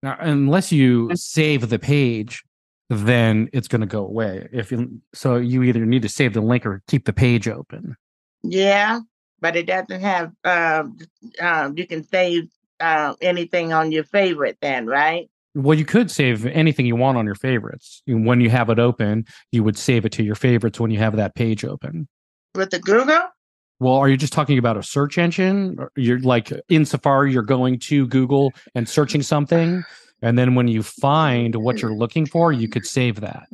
Now, 0.04 0.18
unless 0.20 0.72
you 0.72 1.10
save 1.16 1.70
the 1.70 1.80
page, 1.80 2.44
then 2.90 3.50
it's 3.54 3.68
going 3.68 3.82
to 3.82 3.88
go 3.88 4.06
away. 4.06 4.48
If 4.52 4.72
you, 4.72 5.02
so, 5.14 5.38
you 5.38 5.64
either 5.64 5.84
need 5.86 6.04
to 6.04 6.10
save 6.10 6.34
the 6.34 6.42
link 6.42 6.66
or 6.66 6.84
keep 6.88 7.06
the 7.06 7.14
page 7.14 7.48
open. 7.48 7.96
Yeah, 8.44 9.00
but 9.40 9.56
it 9.56 9.66
doesn't 9.66 10.02
have. 10.02 10.32
Um, 10.44 10.98
um, 11.40 11.78
you 11.78 11.88
can 11.88 12.04
save 12.04 12.50
uh, 12.80 13.16
anything 13.22 13.74
on 13.74 13.92
your 13.92 14.04
favorite 14.04 14.58
then, 14.62 14.86
right? 14.86 15.30
Well, 15.54 15.78
you 15.78 15.86
could 15.86 16.12
save 16.12 16.46
anything 16.46 16.86
you 16.86 16.98
want 16.98 17.18
on 17.18 17.26
your 17.26 17.36
favorites. 17.36 18.02
When 18.08 18.42
you 18.42 18.50
have 18.50 18.70
it 18.70 18.78
open, 18.78 19.26
you 19.52 19.64
would 19.64 19.78
save 19.78 20.06
it 20.06 20.12
to 20.14 20.24
your 20.24 20.36
favorites 20.36 20.80
when 20.80 20.92
you 20.92 21.00
have 21.00 21.16
that 21.16 21.34
page 21.36 21.64
open. 21.64 22.08
With 22.56 22.72
the 22.72 22.80
Google. 22.80 23.22
Well, 23.80 23.94
are 23.96 24.10
you 24.10 24.18
just 24.18 24.34
talking 24.34 24.58
about 24.58 24.78
a 24.78 24.84
search 24.84 25.18
engine? 25.18 25.78
You're 25.96 26.20
like 26.20 26.52
in 26.70 26.86
Safari, 26.86 27.32
you're 27.32 27.44
going 27.44 27.80
to 27.80 28.08
Google 28.08 28.54
and 28.74 28.88
searching 28.88 29.22
something. 29.22 29.84
And 30.22 30.38
then 30.38 30.56
when 30.56 30.68
you 30.68 30.82
find 30.84 31.56
what 31.56 31.82
you're 31.82 31.94
looking 31.94 32.26
for, 32.26 32.52
you 32.52 32.68
could 32.68 32.86
save 32.86 33.22
that. 33.22 33.48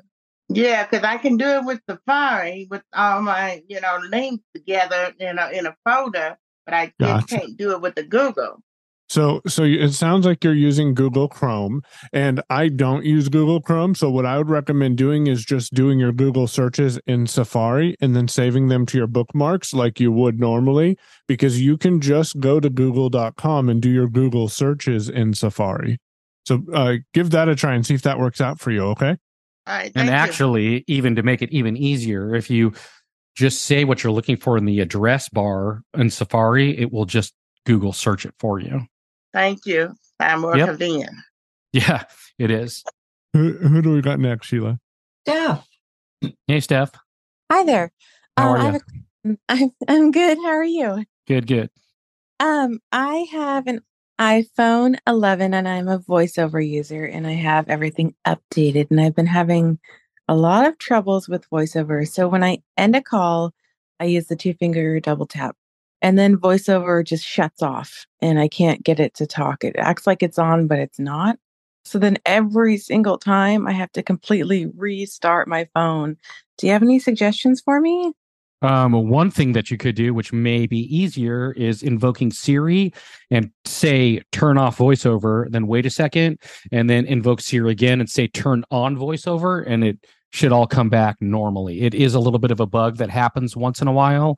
Yeah, 0.50 0.86
because 0.86 1.04
I 1.04 1.18
can 1.18 1.38
do 1.38 1.46
it 1.46 1.66
with 1.66 1.82
Safari 1.90 2.68
with 2.70 2.84
all 2.94 3.22
my, 3.22 3.64
you 3.68 3.80
know, 3.80 4.00
links 4.10 4.44
together 4.54 5.14
in 5.20 5.40
a 5.40 5.50
in 5.50 5.66
a 5.66 5.76
folder, 5.86 6.38
but 6.66 6.74
I 6.74 6.94
just 7.00 7.28
Gotcha. 7.30 7.40
can't 7.40 7.58
do 7.58 7.72
it 7.72 7.82
with 7.82 7.96
the 7.96 8.04
Google. 8.04 8.62
So, 9.12 9.42
so 9.46 9.64
it 9.66 9.92
sounds 9.92 10.26
like 10.26 10.42
you're 10.42 10.54
using 10.54 10.94
Google 10.94 11.28
Chrome, 11.28 11.82
and 12.14 12.42
I 12.50 12.70
don't 12.70 13.04
use 13.04 13.28
Google 13.28 13.60
Chrome. 13.60 13.94
So, 13.94 14.10
what 14.10 14.26
I 14.26 14.38
would 14.38 14.50
recommend 14.50 14.98
doing 14.98 15.28
is 15.28 15.44
just 15.44 15.74
doing 15.74 16.00
your 16.00 16.14
Google 16.14 16.48
searches 16.48 16.98
in 17.06 17.28
Safari 17.28 17.98
and 18.00 18.16
then 18.16 18.30
saving 18.30 18.70
them 18.70 18.86
to 18.86 18.98
your 18.98 19.08
bookmarks 19.08 19.74
like 19.74 20.00
you 20.00 20.14
would 20.14 20.40
normally, 20.40 20.98
because 21.28 21.62
you 21.62 21.76
can 21.76 22.00
just 22.00 22.40
go 22.40 22.62
to 22.62 22.70
google.com 22.70 23.68
and 23.68 23.82
do 23.82 23.90
your 23.90 24.08
Google 24.08 24.48
searches 24.48 25.10
in 25.10 25.34
Safari. 25.34 25.98
So, 26.46 26.64
uh, 26.74 26.94
give 27.14 27.32
that 27.32 27.50
a 27.50 27.56
try 27.58 27.74
and 27.74 27.86
see 27.86 27.96
if 27.96 28.04
that 28.04 28.18
works 28.18 28.40
out 28.40 28.62
for 28.62 28.72
you. 28.72 28.84
Okay. 28.92 29.18
All 29.68 29.76
right, 29.76 29.92
And 29.94 30.08
thank 30.08 30.08
you. 30.08 30.14
actually, 30.14 30.84
even 30.88 31.18
to 31.18 31.22
make 31.24 31.42
it 31.42 31.52
even 31.52 31.76
easier, 31.76 32.34
if 32.34 32.50
you 32.50 32.72
just 33.36 33.64
say 33.64 33.84
what 33.84 34.06
you're 34.06 34.14
looking 34.14 34.38
for 34.38 34.58
in 34.58 34.64
the 34.64 34.80
address 34.80 35.28
bar 35.28 35.82
in 35.98 36.10
Safari, 36.10 36.80
it 36.80 36.94
will 36.94 37.04
just 37.06 37.34
Google 37.66 37.92
search 37.92 38.26
it 38.26 38.34
for 38.40 38.58
you. 38.62 38.88
Thank 39.34 39.66
you. 39.66 39.94
I'm 40.20 40.42
more 40.42 40.58
Yep. 40.58 40.70
convenient. 40.70 41.12
Yeah, 41.74 42.04
it 42.40 42.52
is. 42.52 42.84
Who, 43.34 43.54
who 43.54 43.82
do 43.82 43.94
we 43.94 44.02
got 44.02 44.20
next, 44.20 44.48
Sheila? 44.48 44.80
Steph. 45.26 45.68
Hey, 46.48 46.60
Steph. 46.60 46.92
Hi 47.52 47.64
there. 47.64 47.92
How 48.38 48.50
Uh, 48.50 48.52
are 48.52 48.58
I 48.58 48.64
you? 48.66 48.72
have 48.72 48.76
a- 48.76 49.38
I'm 49.50 49.72
I'm 49.88 50.12
good. 50.12 50.38
How 50.40 50.50
are 50.50 50.64
you? 50.64 51.06
Good, 51.28 51.48
good. 51.48 51.70
Um, 52.40 52.80
I 52.92 53.28
have 53.32 53.68
an 53.68 53.82
iPhone 54.20 54.98
11 55.08 55.54
and 55.54 55.68
I'm 55.68 55.88
a 55.88 56.00
voiceover 56.00 56.66
user 56.68 57.06
and 57.06 57.28
I 57.28 57.34
have 57.34 57.70
everything 57.70 58.16
updated 58.28 58.88
and 58.92 59.00
I've 59.02 59.16
been 59.16 59.28
having 59.28 59.80
a 60.28 60.36
lot 60.36 60.68
of 60.68 60.78
troubles 60.78 61.30
with 61.30 61.50
voiceover. 61.50 62.08
So 62.08 62.28
when 62.28 62.44
I 62.44 62.60
end 62.78 62.96
a 62.96 63.02
call, 63.02 63.54
I 64.00 64.06
use 64.06 64.28
the 64.28 64.36
two 64.36 64.54
finger 64.56 65.00
double 65.00 65.28
tap 65.28 65.56
and 66.02 66.18
then 66.18 66.38
voiceover 66.38 67.06
just 67.06 67.26
shuts 67.26 67.62
off 67.62 68.06
and 68.22 68.40
I 68.40 68.48
can't 68.48 68.84
get 68.84 69.00
it 69.00 69.14
to 69.16 69.28
talk. 69.28 69.64
It 69.64 69.76
acts 69.78 70.08
like 70.08 70.24
it's 70.24 70.40
on, 70.40 70.68
but 70.68 70.80
it's 70.80 71.00
not. 71.00 71.38
So 71.86 71.98
then 72.00 72.18
every 72.26 72.78
single 72.78 73.18
time 73.18 73.68
I 73.68 73.72
have 73.72 73.92
to 73.94 74.04
completely 74.04 74.68
restart 74.78 75.48
my 75.48 75.68
phone. 75.74 76.18
Do 76.58 76.68
you 76.68 76.74
have 76.74 76.84
any 76.84 77.00
suggestions 77.00 77.62
for 77.62 77.82
me? 77.82 78.14
Um, 78.64 79.10
one 79.10 79.32
thing 79.32 79.54
that 79.54 79.72
you 79.72 79.78
could 79.78 79.96
do, 79.96 80.14
which 80.14 80.32
may 80.32 80.68
be 80.68 80.82
easier, 80.96 81.52
is 81.54 81.82
invoking 81.82 82.30
Siri 82.30 82.94
and 83.32 83.50
say 83.66 84.22
turn 84.32 84.60
off 84.60 84.78
voiceover, 84.78 85.50
then 85.50 85.66
wait 85.66 85.88
a 85.88 85.90
second, 85.90 86.38
and 86.72 86.88
then 86.88 87.08
invoke 87.08 87.42
Siri 87.42 87.72
again 87.72 88.00
and 88.00 88.08
say 88.08 88.28
turn 88.28 88.64
on 88.70 88.96
voiceover, 88.96 89.64
and 89.66 89.84
it 89.84 90.06
should 90.32 90.52
all 90.52 90.68
come 90.68 90.90
back 90.90 91.18
normally. 91.20 91.82
It 91.82 91.96
is 91.96 92.14
a 92.14 92.20
little 92.20 92.40
bit 92.40 92.52
of 92.52 92.60
a 92.60 92.68
bug 92.68 92.98
that 92.98 93.10
happens 93.10 93.58
once 93.58 93.82
in 93.82 93.88
a 93.88 93.92
while. 93.92 94.38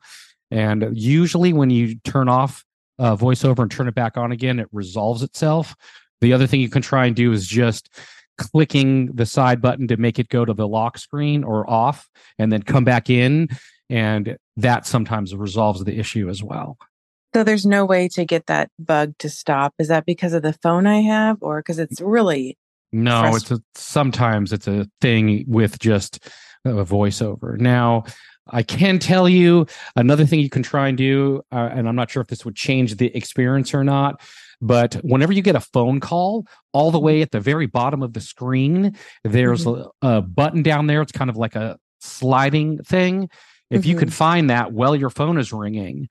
And 0.50 0.90
usually, 0.92 1.52
when 1.52 1.70
you 1.70 1.96
turn 2.04 2.28
off 2.28 2.64
uh, 2.98 3.16
voiceover 3.16 3.60
and 3.60 3.70
turn 3.70 3.88
it 3.88 3.94
back 3.94 4.16
on 4.16 4.32
again, 4.32 4.58
it 4.58 4.68
resolves 4.72 5.22
itself. 5.22 5.74
The 6.20 6.32
other 6.32 6.46
thing 6.46 6.60
you 6.60 6.70
can 6.70 6.82
try 6.82 7.06
and 7.06 7.16
do 7.16 7.32
is 7.32 7.46
just 7.46 7.90
clicking 8.38 9.06
the 9.14 9.26
side 9.26 9.60
button 9.60 9.88
to 9.88 9.96
make 9.96 10.18
it 10.18 10.28
go 10.28 10.44
to 10.44 10.52
the 10.52 10.68
lock 10.68 10.98
screen 10.98 11.44
or 11.44 11.68
off, 11.68 12.08
and 12.38 12.52
then 12.52 12.62
come 12.62 12.84
back 12.84 13.10
in. 13.10 13.48
And 13.90 14.38
that 14.56 14.86
sometimes 14.86 15.34
resolves 15.34 15.84
the 15.84 15.98
issue 15.98 16.28
as 16.28 16.42
well. 16.42 16.78
So 17.34 17.42
there's 17.42 17.66
no 17.66 17.84
way 17.84 18.08
to 18.08 18.24
get 18.24 18.46
that 18.46 18.70
bug 18.78 19.14
to 19.18 19.28
stop. 19.28 19.74
Is 19.78 19.88
that 19.88 20.06
because 20.06 20.32
of 20.32 20.42
the 20.42 20.52
phone 20.52 20.86
I 20.86 21.00
have 21.00 21.38
or 21.40 21.58
because 21.58 21.80
it's 21.80 22.00
really 22.00 22.56
No, 22.92 23.22
Frust- 23.24 23.36
it's 23.36 23.50
a, 23.50 23.60
sometimes 23.74 24.52
it's 24.52 24.68
a 24.68 24.88
thing 25.00 25.44
with 25.48 25.80
just 25.80 26.28
a 26.64 26.84
voiceover. 26.84 27.58
Now, 27.58 28.04
I 28.48 28.62
can 28.62 28.98
tell 28.98 29.28
you 29.28 29.66
another 29.96 30.26
thing 30.26 30.40
you 30.40 30.50
can 30.50 30.62
try 30.62 30.88
and 30.88 30.98
do, 30.98 31.42
uh, 31.50 31.70
and 31.72 31.88
I'm 31.88 31.96
not 31.96 32.10
sure 32.10 32.20
if 32.20 32.28
this 32.28 32.44
would 32.44 32.56
change 32.56 32.96
the 32.96 33.14
experience 33.16 33.72
or 33.72 33.84
not, 33.84 34.20
but 34.60 34.94
whenever 35.02 35.32
you 35.32 35.40
get 35.42 35.56
a 35.56 35.60
phone 35.60 35.98
call, 36.00 36.46
all 36.72 36.90
the 36.90 37.00
way 37.00 37.22
at 37.22 37.30
the 37.30 37.40
very 37.40 37.66
bottom 37.66 38.02
of 38.02 38.12
the 38.12 38.20
screen, 38.20 38.96
there's 39.24 39.66
a, 39.66 39.86
a 40.02 40.20
button 40.20 40.62
down 40.62 40.86
there. 40.86 41.00
It's 41.00 41.12
kind 41.12 41.30
of 41.30 41.36
like 41.36 41.54
a 41.56 41.78
sliding 42.00 42.82
thing. 42.82 43.30
If 43.70 43.86
you 43.86 43.94
Mhm. 43.94 43.98
could 43.98 44.12
find 44.12 44.50
that 44.50 44.72
while 44.72 44.94
your 44.94 45.10
phone 45.10 45.38
is 45.38 45.52
ringing, 45.52 46.08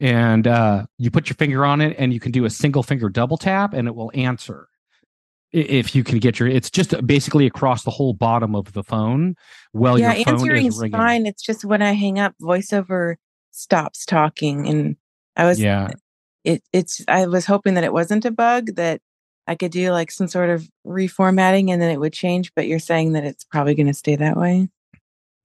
and 0.00 0.46
uh, 0.46 0.86
you 0.96 1.10
put 1.10 1.28
your 1.28 1.34
finger 1.34 1.64
on 1.64 1.80
it, 1.80 1.96
and 1.98 2.12
you 2.12 2.20
can 2.20 2.30
do 2.30 2.44
a 2.44 2.50
single 2.50 2.84
finger 2.84 3.08
double 3.08 3.36
tap, 3.36 3.74
and 3.74 3.88
it 3.88 3.96
will 3.96 4.12
answer 4.14 4.67
if 5.52 5.94
you 5.94 6.04
can 6.04 6.18
get 6.18 6.38
your 6.38 6.48
it's 6.48 6.70
just 6.70 6.94
basically 7.06 7.46
across 7.46 7.82
the 7.82 7.90
whole 7.90 8.12
bottom 8.12 8.54
of 8.54 8.72
the 8.74 8.82
phone 8.82 9.34
well 9.72 9.98
yeah, 9.98 10.14
your 10.14 10.24
phone 10.24 10.34
is 10.34 10.64
answering's 10.64 10.80
fine. 10.92 11.26
It's 11.26 11.42
just 11.42 11.64
when 11.64 11.82
I 11.82 11.92
hang 11.92 12.18
up, 12.18 12.34
voiceover 12.40 13.16
stops 13.50 14.04
talking, 14.04 14.68
and 14.68 14.96
I 15.36 15.44
was 15.44 15.60
yeah 15.60 15.88
it. 16.44 16.62
It's 16.72 17.02
I 17.08 17.26
was 17.26 17.46
hoping 17.46 17.74
that 17.74 17.84
it 17.84 17.92
wasn't 17.92 18.24
a 18.24 18.30
bug 18.30 18.74
that 18.76 19.00
I 19.46 19.54
could 19.54 19.72
do 19.72 19.90
like 19.90 20.10
some 20.10 20.28
sort 20.28 20.50
of 20.50 20.68
reformatting 20.86 21.70
and 21.70 21.80
then 21.80 21.90
it 21.90 22.00
would 22.00 22.12
change. 22.12 22.52
But 22.54 22.66
you're 22.66 22.78
saying 22.78 23.12
that 23.12 23.24
it's 23.24 23.44
probably 23.44 23.74
going 23.74 23.86
to 23.86 23.94
stay 23.94 24.16
that 24.16 24.36
way. 24.36 24.68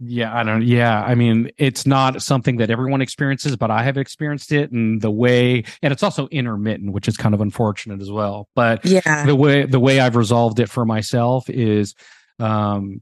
Yeah 0.05 0.35
i 0.37 0.43
don't 0.43 0.63
yeah 0.63 1.03
i 1.03 1.15
mean 1.15 1.49
it's 1.57 1.85
not 1.85 2.21
something 2.21 2.57
that 2.57 2.69
everyone 2.69 3.01
experiences 3.01 3.55
but 3.55 3.69
i 3.71 3.83
have 3.83 3.97
experienced 3.97 4.51
it 4.51 4.71
and 4.71 5.01
the 5.01 5.11
way 5.11 5.63
and 5.81 5.93
it's 5.93 6.03
also 6.03 6.27
intermittent 6.29 6.91
which 6.91 7.07
is 7.07 7.15
kind 7.17 7.33
of 7.35 7.41
unfortunate 7.41 8.01
as 8.01 8.11
well 8.11 8.47
but 8.55 8.83
Yeah. 8.85 9.25
the 9.25 9.35
way 9.35 9.65
the 9.65 9.79
way 9.79 9.99
i've 9.99 10.15
resolved 10.15 10.59
it 10.59 10.69
for 10.69 10.85
myself 10.85 11.49
is 11.49 11.93
um 12.39 13.01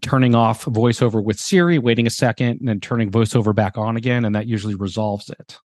turning 0.00 0.34
off 0.34 0.64
voiceover 0.64 1.22
with 1.22 1.38
siri 1.38 1.78
waiting 1.78 2.06
a 2.06 2.10
second 2.10 2.58
and 2.60 2.68
then 2.68 2.80
turning 2.80 3.10
voiceover 3.10 3.54
back 3.54 3.78
on 3.78 3.96
again 3.96 4.24
and 4.24 4.34
that 4.34 4.46
usually 4.46 4.74
resolves 4.74 5.30
it 5.30 5.58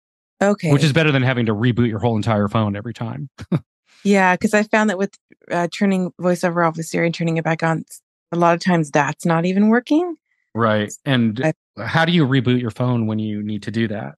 Okay. 0.43 0.71
which 0.73 0.83
is 0.83 0.91
better 0.91 1.11
than 1.13 1.23
having 1.23 1.45
to 1.45 1.55
reboot 1.55 1.87
your 1.87 1.99
whole 1.99 2.17
entire 2.17 2.47
phone 2.49 2.75
every 2.75 2.93
time 2.93 3.29
Yeah, 4.03 4.35
because 4.35 4.53
I 4.53 4.61
found 4.61 4.91
that 4.91 4.99
with 4.99 5.17
uh, 5.49 5.67
turning 5.71 6.11
voiceover 6.21 6.67
off 6.67 6.77
with 6.77 6.85
Siri 6.85 7.07
and 7.07 7.15
turning 7.15 7.37
it 7.37 7.43
back 7.43 7.63
on, 7.63 7.85
a 8.31 8.35
lot 8.37 8.53
of 8.53 8.59
times 8.59 8.91
that's 8.91 9.25
not 9.25 9.45
even 9.45 9.69
working. 9.69 10.15
Right. 10.55 10.91
And 11.03 11.53
how 11.77 12.05
do 12.05 12.13
you 12.13 12.25
reboot 12.25 12.61
your 12.61 12.71
phone 12.71 13.07
when 13.07 13.19
you 13.19 13.43
need 13.43 13.61
to 13.63 13.71
do 13.71 13.89
that? 13.89 14.15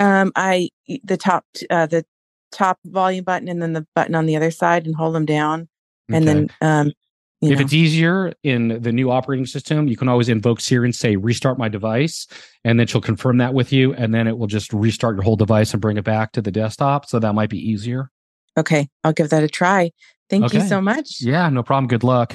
Um, 0.00 0.32
I 0.34 0.70
the 1.04 1.18
top 1.18 1.44
uh, 1.70 1.86
the 1.86 2.04
top 2.50 2.78
volume 2.86 3.24
button 3.24 3.48
and 3.48 3.60
then 3.60 3.74
the 3.74 3.86
button 3.94 4.14
on 4.14 4.24
the 4.26 4.34
other 4.34 4.50
side 4.50 4.86
and 4.86 4.94
hold 4.96 5.14
them 5.14 5.26
down, 5.26 5.68
and 6.10 6.26
then 6.26 6.50
um, 6.62 6.92
you 7.42 7.52
if 7.52 7.58
know. 7.58 7.64
it's 7.64 7.74
easier 7.74 8.32
in 8.42 8.80
the 8.82 8.92
new 8.92 9.10
operating 9.10 9.44
system, 9.44 9.86
you 9.86 9.96
can 9.96 10.08
always 10.08 10.30
invoke 10.30 10.60
Siri 10.60 10.86
and 10.86 10.94
say 10.94 11.16
restart 11.16 11.58
my 11.58 11.68
device, 11.68 12.26
and 12.64 12.80
then 12.80 12.86
she'll 12.86 13.02
confirm 13.02 13.36
that 13.38 13.52
with 13.52 13.70
you, 13.70 13.92
and 13.94 14.14
then 14.14 14.26
it 14.26 14.38
will 14.38 14.46
just 14.46 14.72
restart 14.72 15.16
your 15.16 15.22
whole 15.22 15.36
device 15.36 15.72
and 15.72 15.82
bring 15.82 15.98
it 15.98 16.04
back 16.04 16.32
to 16.32 16.40
the 16.40 16.50
desktop. 16.50 17.06
So 17.06 17.18
that 17.18 17.34
might 17.34 17.50
be 17.50 17.58
easier. 17.58 18.10
okay, 18.56 18.88
I'll 19.04 19.12
give 19.12 19.28
that 19.28 19.42
a 19.42 19.48
try. 19.48 19.90
Thank 20.30 20.54
you 20.54 20.62
so 20.62 20.80
much. 20.80 21.20
Yeah, 21.20 21.48
no 21.50 21.62
problem. 21.62 21.88
Good 21.88 22.04
luck. 22.04 22.34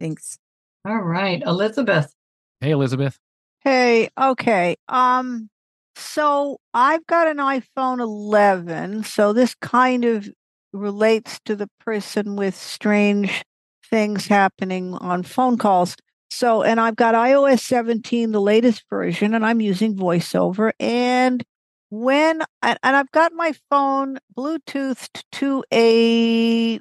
Thanks. 0.00 0.38
All 0.84 0.98
right, 0.98 1.42
Elizabeth. 1.46 2.12
Hey, 2.60 2.72
Elizabeth. 2.72 3.18
Hey, 3.60 4.08
okay. 4.20 4.76
Um, 4.88 5.48
so 5.94 6.58
I've 6.74 7.06
got 7.06 7.28
an 7.28 7.36
iPhone 7.36 8.00
11, 8.00 9.04
so 9.04 9.32
this 9.32 9.54
kind 9.54 10.04
of 10.04 10.28
relates 10.72 11.38
to 11.44 11.54
the 11.54 11.68
person 11.80 12.34
with 12.36 12.56
strange 12.56 13.44
things 13.88 14.26
happening 14.26 14.94
on 14.94 15.22
phone 15.22 15.56
calls. 15.56 15.96
So, 16.30 16.62
and 16.62 16.80
I've 16.80 16.96
got 16.96 17.14
iOS 17.14 17.60
17, 17.60 18.32
the 18.32 18.40
latest 18.40 18.84
version, 18.90 19.34
and 19.34 19.46
I'm 19.46 19.60
using 19.60 19.96
VoiceOver. 19.96 20.72
And 20.78 21.44
when, 21.90 22.42
and, 22.62 22.78
I've 22.82 23.10
got 23.12 23.32
my 23.32 23.54
phone 23.70 24.18
Bluetoothed 24.36 25.24
to 25.32 25.64
a 25.72 26.80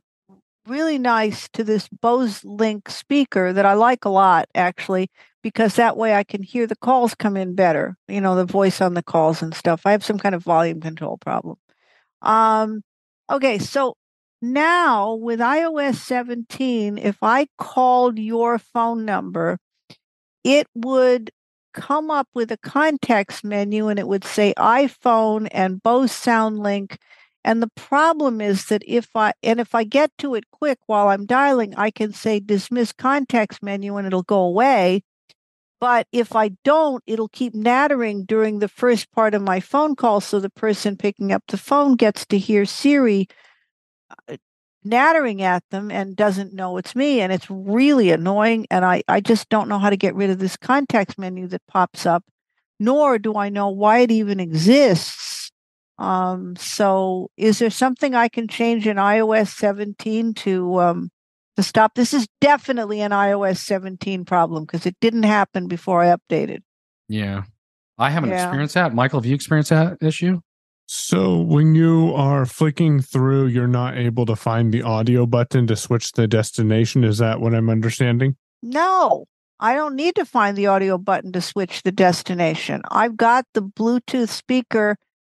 really 0.67 0.97
nice 0.97 1.47
to 1.49 1.63
this 1.63 1.87
Bose 1.87 2.43
Link 2.43 2.89
speaker 2.89 3.53
that 3.53 3.65
I 3.65 3.73
like 3.73 4.05
a 4.05 4.09
lot, 4.09 4.47
actually, 4.55 5.09
because 5.41 5.75
that 5.75 5.97
way 5.97 6.13
I 6.13 6.23
can 6.23 6.43
hear 6.43 6.67
the 6.67 6.75
calls 6.75 7.15
come 7.15 7.37
in 7.37 7.55
better, 7.55 7.97
you 8.07 8.21
know, 8.21 8.35
the 8.35 8.45
voice 8.45 8.81
on 8.81 8.93
the 8.93 9.03
calls 9.03 9.41
and 9.41 9.53
stuff. 9.53 9.81
I 9.85 9.91
have 9.91 10.03
some 10.03 10.19
kind 10.19 10.35
of 10.35 10.43
volume 10.43 10.81
control 10.81 11.17
problem. 11.17 11.57
Um, 12.21 12.81
okay, 13.29 13.59
so 13.59 13.95
now 14.41 15.15
with 15.15 15.39
iOS 15.39 15.95
17, 15.95 16.97
if 16.97 17.17
I 17.21 17.47
called 17.57 18.19
your 18.19 18.59
phone 18.59 19.05
number, 19.05 19.57
it 20.43 20.67
would 20.75 21.31
come 21.73 22.09
up 22.09 22.27
with 22.33 22.51
a 22.51 22.57
context 22.57 23.43
menu 23.43 23.87
and 23.87 23.99
it 23.99 24.07
would 24.07 24.23
say 24.23 24.53
iPhone 24.57 25.47
and 25.51 25.81
Bose 25.81 26.11
SoundLink. 26.11 26.97
And 27.47 27.63
the 27.63 27.71
problem 27.77 28.41
is 28.41 28.65
that 28.65 28.83
if 28.85 29.15
I 29.15 29.31
and 29.41 29.61
if 29.61 29.73
I 29.73 29.85
get 29.85 30.11
to 30.17 30.35
it 30.35 30.51
quick 30.51 30.79
while 30.85 31.07
I'm 31.07 31.25
dialing, 31.25 31.73
I 31.75 31.91
can 31.91 32.11
say 32.11 32.41
dismiss 32.41 32.91
context 32.91 33.63
menu 33.63 33.95
and 33.95 34.05
it'll 34.05 34.21
go 34.21 34.41
away. 34.41 35.03
But 35.79 36.07
if 36.11 36.35
I 36.35 36.49
don't, 36.65 37.01
it'll 37.07 37.29
keep 37.29 37.55
nattering 37.55 38.25
during 38.25 38.59
the 38.59 38.67
first 38.67 39.09
part 39.13 39.33
of 39.33 39.41
my 39.41 39.61
phone 39.61 39.95
call. 39.95 40.19
So 40.19 40.41
the 40.41 40.49
person 40.49 40.97
picking 40.97 41.31
up 41.31 41.41
the 41.47 41.57
phone 41.57 41.95
gets 41.95 42.25
to 42.25 42.37
hear 42.37 42.65
Siri 42.65 43.29
uh, 44.27 44.35
nattering 44.83 45.41
at 45.41 45.63
them 45.71 45.89
and 45.89 46.17
doesn't 46.17 46.53
know 46.53 46.75
it's 46.75 46.97
me. 46.97 47.21
And 47.21 47.31
it's 47.31 47.49
really 47.49 48.11
annoying. 48.11 48.67
And 48.69 48.83
I, 48.83 49.03
I 49.07 49.21
just 49.21 49.47
don't 49.47 49.69
know 49.69 49.79
how 49.79 49.89
to 49.89 49.95
get 49.95 50.15
rid 50.15 50.31
of 50.31 50.39
this 50.39 50.57
context 50.57 51.17
menu 51.17 51.47
that 51.47 51.65
pops 51.69 52.05
up, 52.05 52.25
nor 52.77 53.17
do 53.17 53.37
I 53.37 53.47
know 53.47 53.69
why 53.69 53.99
it 53.99 54.11
even 54.11 54.41
exists. 54.41 55.36
Um, 55.99 56.55
so 56.55 57.31
is 57.37 57.59
there 57.59 57.69
something 57.69 58.13
I 58.13 58.27
can 58.27 58.47
change 58.47 58.87
in 58.87 58.97
iOS 58.97 59.47
17 59.55 60.33
to 60.35 60.79
um, 60.79 61.09
to 61.55 61.63
stop? 61.63 61.95
This 61.95 62.13
is 62.13 62.27
definitely 62.39 63.01
an 63.01 63.11
iOS 63.11 63.57
17 63.57 64.25
problem 64.25 64.65
because 64.65 64.85
it 64.85 64.95
didn't 65.01 65.23
happen 65.23 65.67
before 65.67 66.01
I 66.03 66.15
updated. 66.15 66.59
Yeah. 67.09 67.43
I 67.97 68.11
haven't 68.11 68.29
Yeah. 68.29 68.43
experienced 68.43 68.75
that. 68.75 68.93
Michael, 68.93 69.19
have 69.21 69.25
you 69.25 69.33
experienced 69.33 69.71
that 69.71 69.97
issue? 70.01 70.41
So 70.85 71.41
when 71.41 71.75
you 71.75 72.13
are 72.13 72.45
flicking 72.45 73.01
through, 73.01 73.47
you're 73.47 73.67
not 73.67 73.97
able 73.97 74.25
to 74.25 74.35
find 74.35 74.73
the 74.73 74.83
audio 74.83 75.25
button 75.25 75.67
to 75.67 75.75
switch 75.75 76.13
the 76.13 76.27
destination. 76.27 77.03
Is 77.03 77.17
that 77.17 77.41
what 77.41 77.53
I'm 77.53 77.69
understanding? 77.69 78.37
No, 78.63 79.25
I 79.59 79.73
don't 79.73 79.95
need 79.95 80.15
to 80.15 80.25
find 80.25 80.55
the 80.55 80.67
audio 80.67 80.97
button 80.97 81.31
to 81.33 81.41
switch 81.41 81.83
the 81.83 81.91
destination. 81.91 82.83
I've 82.89 83.17
got 83.17 83.45
the 83.53 83.63
Bluetooth 83.63 84.29
speaker 84.29 84.95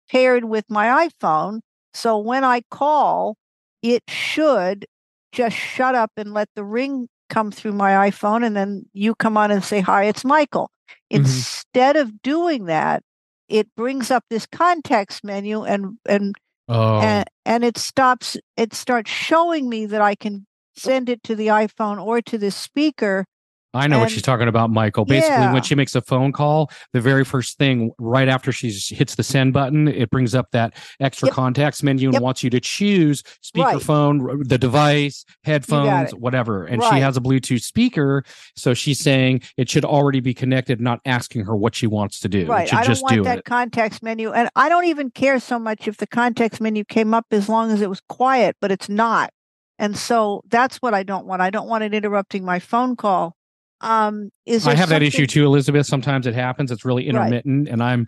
paired 0.09 0.45
with 0.45 0.65
my 0.69 1.07
iPhone. 1.07 1.59
So 1.93 2.17
when 2.17 2.43
I 2.43 2.61
call, 2.69 3.37
it 3.81 4.03
should 4.07 4.85
just 5.31 5.55
shut 5.55 5.95
up 5.95 6.11
and 6.17 6.33
let 6.33 6.49
the 6.55 6.63
ring 6.63 7.07
come 7.29 7.51
through 7.51 7.73
my 7.73 8.09
iPhone. 8.09 8.45
And 8.45 8.55
then 8.55 8.85
you 8.93 9.15
come 9.15 9.37
on 9.37 9.51
and 9.51 9.63
say, 9.63 9.81
Hi, 9.81 10.05
it's 10.05 10.25
Michael. 10.25 10.71
Mm-hmm. 11.11 11.17
Instead 11.21 11.95
of 11.95 12.21
doing 12.21 12.65
that, 12.65 13.03
it 13.47 13.67
brings 13.75 14.11
up 14.11 14.23
this 14.29 14.45
context 14.45 15.23
menu 15.23 15.63
and, 15.63 15.97
and, 16.07 16.35
Oh. 16.71 16.99
and, 16.99 17.25
and 17.45 17.63
it 17.63 17.79
stops, 17.79 18.37
it 18.55 18.75
starts 18.75 19.09
showing 19.09 19.69
me 19.69 19.87
that 19.87 20.01
I 20.01 20.13
can 20.13 20.45
send 20.75 21.09
it 21.09 21.23
to 21.23 21.35
the 21.35 21.47
iPhone 21.47 21.99
or 21.99 22.21
to 22.21 22.37
the 22.37 22.51
speaker. 22.51 23.25
I 23.73 23.87
know 23.87 23.99
what 23.99 24.09
she's 24.09 24.23
talking 24.23 24.47
about, 24.47 24.71
Michael. 24.71 25.05
Basically, 25.05 25.35
Yeah. 25.35 25.53
when 25.53 25.61
she 25.61 25.75
makes 25.75 25.93
a 25.95 26.01
phone 26.01 26.31
call, 26.31 26.71
the 26.91 27.01
very 27.01 27.23
first 27.23 27.57
thing 27.59 27.91
right 27.99 28.27
after 28.27 28.51
she 28.51 28.71
hits 28.71 29.13
the 29.13 29.21
send 29.21 29.53
button, 29.53 29.87
it 29.87 30.09
brings 30.09 30.33
up 30.33 30.47
that 30.53 30.73
extra 30.99 31.27
Yep. 31.27 31.35
contacts 31.35 31.83
menu 31.83 32.07
and 32.07 32.13
Yep. 32.13 32.21
wants 32.23 32.43
you 32.43 32.49
to 32.49 32.59
choose 32.59 33.21
Right. 33.55 33.75
speakerphone, 33.75 34.21
r- 34.27 34.43
the 34.43 34.57
device, 34.57 35.23
headphones, 35.43 36.15
whatever. 36.15 36.65
And 36.65 36.81
she 36.83 36.99
has 36.99 37.15
a 37.15 37.21
Bluetooth 37.21 37.61
speaker, 37.61 38.23
so 38.55 38.73
she's 38.73 38.99
saying 38.99 39.41
it 39.55 39.69
should 39.69 39.85
already 39.85 40.19
be 40.19 40.33
connected, 40.33 40.81
not 40.81 40.99
asking 41.05 41.45
her 41.45 41.55
what 41.55 41.75
she 41.75 41.85
wants 41.85 42.19
to 42.21 42.27
do. 42.29 42.47
Right. 42.47 42.73
I 42.73 42.83
don't 42.83 43.01
want 43.01 43.13
do 43.15 43.23
that 43.23 43.39
it. 43.39 43.45
context 43.45 44.01
menu. 44.01 44.31
And 44.31 44.49
I 44.55 44.69
don't 44.69 44.85
even 44.85 45.11
care 45.11 45.39
so 45.39 45.59
much 45.59 45.87
if 45.87 45.97
the 45.97 46.07
context 46.07 46.59
menu 46.59 46.83
came 46.85 47.13
up 47.13 47.27
as 47.31 47.47
long 47.47 47.71
as 47.71 47.81
it 47.81 47.89
was 47.89 48.01
quiet, 48.09 48.55
but 48.59 48.71
it's 48.71 48.89
not. 48.89 49.31
And 49.77 49.95
so 49.95 50.41
that's 50.49 50.77
what 50.77 50.93
I 50.93 51.03
don't 51.03 51.25
want. 51.25 51.41
I 51.41 51.49
don't 51.51 51.67
want 51.67 51.83
it 51.83 51.93
interrupting 51.93 52.43
my 52.43 52.57
phone 52.59 52.95
call. 52.95 53.35
Um, 53.81 54.29
is 54.45 54.67
I 54.67 54.75
have 54.75 54.89
that 54.89 55.01
issue 55.03 55.25
too, 55.25 55.45
Elizabeth. 55.45 55.85
Sometimes 55.85 56.27
it 56.27 56.35
happens. 56.35 56.71
It's 56.71 56.83
really 56.85 57.03
Right. 57.03 57.09
intermittent, 57.27 57.67
and 57.69 57.81
I'm 57.81 58.07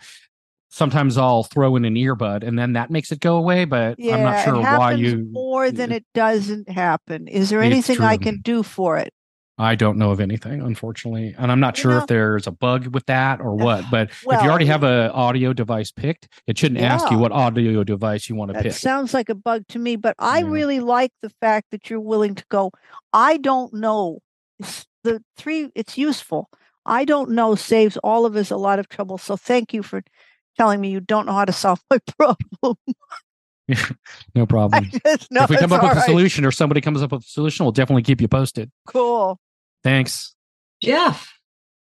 sometimes 0.69 1.17
I'll 1.17 1.43
throw 1.43 1.75
in 1.75 1.85
an 1.85 1.95
earbud, 1.95 2.43
and 2.47 2.57
then 2.57 2.73
that 2.73 2.89
makes 2.89 3.11
it 3.11 3.19
go 3.19 3.37
away. 3.37 3.65
But 3.65 3.99
Yeah, 3.99 4.15
I'm 4.15 4.23
not 4.23 4.43
sure 4.43 4.55
it 4.55 4.59
why 4.59 4.91
happens 4.91 5.01
you. 5.01 5.27
more 5.31 5.69
than 5.71 5.91
it 5.91 6.05
doesn't 6.13 6.69
happen. 6.69 7.27
Is 7.27 7.49
there 7.49 7.61
anything 7.61 8.01
I 8.01 8.17
can 8.17 8.39
do 8.41 8.63
for 8.63 8.97
it? 8.97 9.13
I 9.57 9.75
don't 9.75 9.97
know 9.97 10.09
of 10.11 10.19
anything, 10.19 10.59
unfortunately, 10.61 11.35
and 11.37 11.51
I'm 11.51 11.59
not 11.59 11.77
You 11.77 11.81
sure 11.83 11.91
know- 11.91 11.97
if 11.99 12.07
there's 12.07 12.47
a 12.47 12.51
bug 12.51 12.87
with 12.95 13.05
that 13.05 13.41
or 13.41 13.53
what. 13.55 13.85
But 13.91 14.09
if 14.09 14.23
you 14.23 14.49
already 14.49 14.65
have 14.65 14.83
an 14.83 15.11
audio 15.11 15.53
device 15.53 15.91
picked, 15.91 16.27
it 16.47 16.57
shouldn't 16.57 16.81
ask 16.81 17.11
you 17.11 17.17
what 17.19 17.31
audio 17.31 17.83
device 17.83 18.27
you 18.27 18.35
want 18.35 18.53
to 18.53 18.61
pick. 18.61 18.71
sounds 18.73 19.13
like 19.13 19.29
a 19.29 19.35
bug 19.35 19.63
to 19.69 19.77
me, 19.77 19.97
but 19.97 20.15
I 20.17 20.39
really 20.41 20.79
like 20.79 21.11
the 21.21 21.29
fact 21.41 21.67
that 21.71 21.89
you're 21.89 21.99
willing 21.99 22.33
to 22.35 22.43
go. 22.49 22.71
I 23.13 23.37
don't 23.37 23.71
know. 23.73 24.19
It's 25.03 25.13
the 25.13 25.23
three, 25.37 25.71
it's 25.75 25.97
useful. 25.97 26.49
I 26.85 27.05
don't 27.05 27.31
know 27.31 27.55
saves 27.55 27.97
all 27.97 28.25
of 28.25 28.35
us 28.35 28.51
a 28.51 28.57
lot 28.57 28.79
of 28.79 28.89
trouble. 28.89 29.17
So 29.17 29.37
thank 29.37 29.73
you 29.73 29.83
for 29.83 30.03
telling 30.57 30.81
me 30.81 30.89
you 30.89 30.99
don't 30.99 31.25
know 31.25 31.33
how 31.33 31.45
to 31.45 31.53
solve 31.53 31.79
my 31.89 31.99
problem. 32.17 32.77
no 34.35 34.45
problem. 34.45 34.89
just 35.05 35.31
know 35.31 35.43
if 35.43 35.49
we 35.49 35.57
come 35.57 35.71
up 35.71 35.83
with 35.83 35.91
all 35.91 35.97
a 35.97 36.01
solution 36.01 36.45
or 36.45 36.51
somebody 36.51 36.81
comes 36.81 37.01
up 37.01 37.11
with 37.11 37.23
a 37.23 37.27
solution, 37.27 37.65
we'll 37.65 37.71
definitely 37.71 38.03
keep 38.03 38.21
you 38.21 38.27
posted. 38.27 38.71
Cool. 38.87 39.39
Thanks. 39.83 40.35
Jeff. 40.81 41.33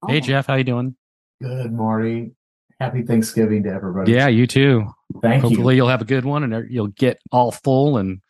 Hey 0.06 0.18
oh. 0.18 0.20
Jeff, 0.20 0.46
how 0.46 0.54
you 0.54 0.64
doing? 0.64 0.96
Good, 1.40 1.72
Marty. 1.72 2.32
Happy 2.80 3.02
Thanksgiving 3.02 3.64
to 3.64 3.70
everybody. 3.70 4.12
Yeah, 4.12 4.28
you 4.28 4.46
too. 4.46 4.86
Thank 5.22 5.42
you. 5.42 5.48
Hopefully 5.48 5.76
you'll 5.76 5.88
have 5.88 6.02
a 6.02 6.04
good 6.04 6.24
one 6.24 6.44
and 6.44 6.54
er, 6.54 6.66
you'll 6.68 6.88
get 6.88 7.18
all 7.32 7.50
full 7.50 7.96
and 7.96 8.20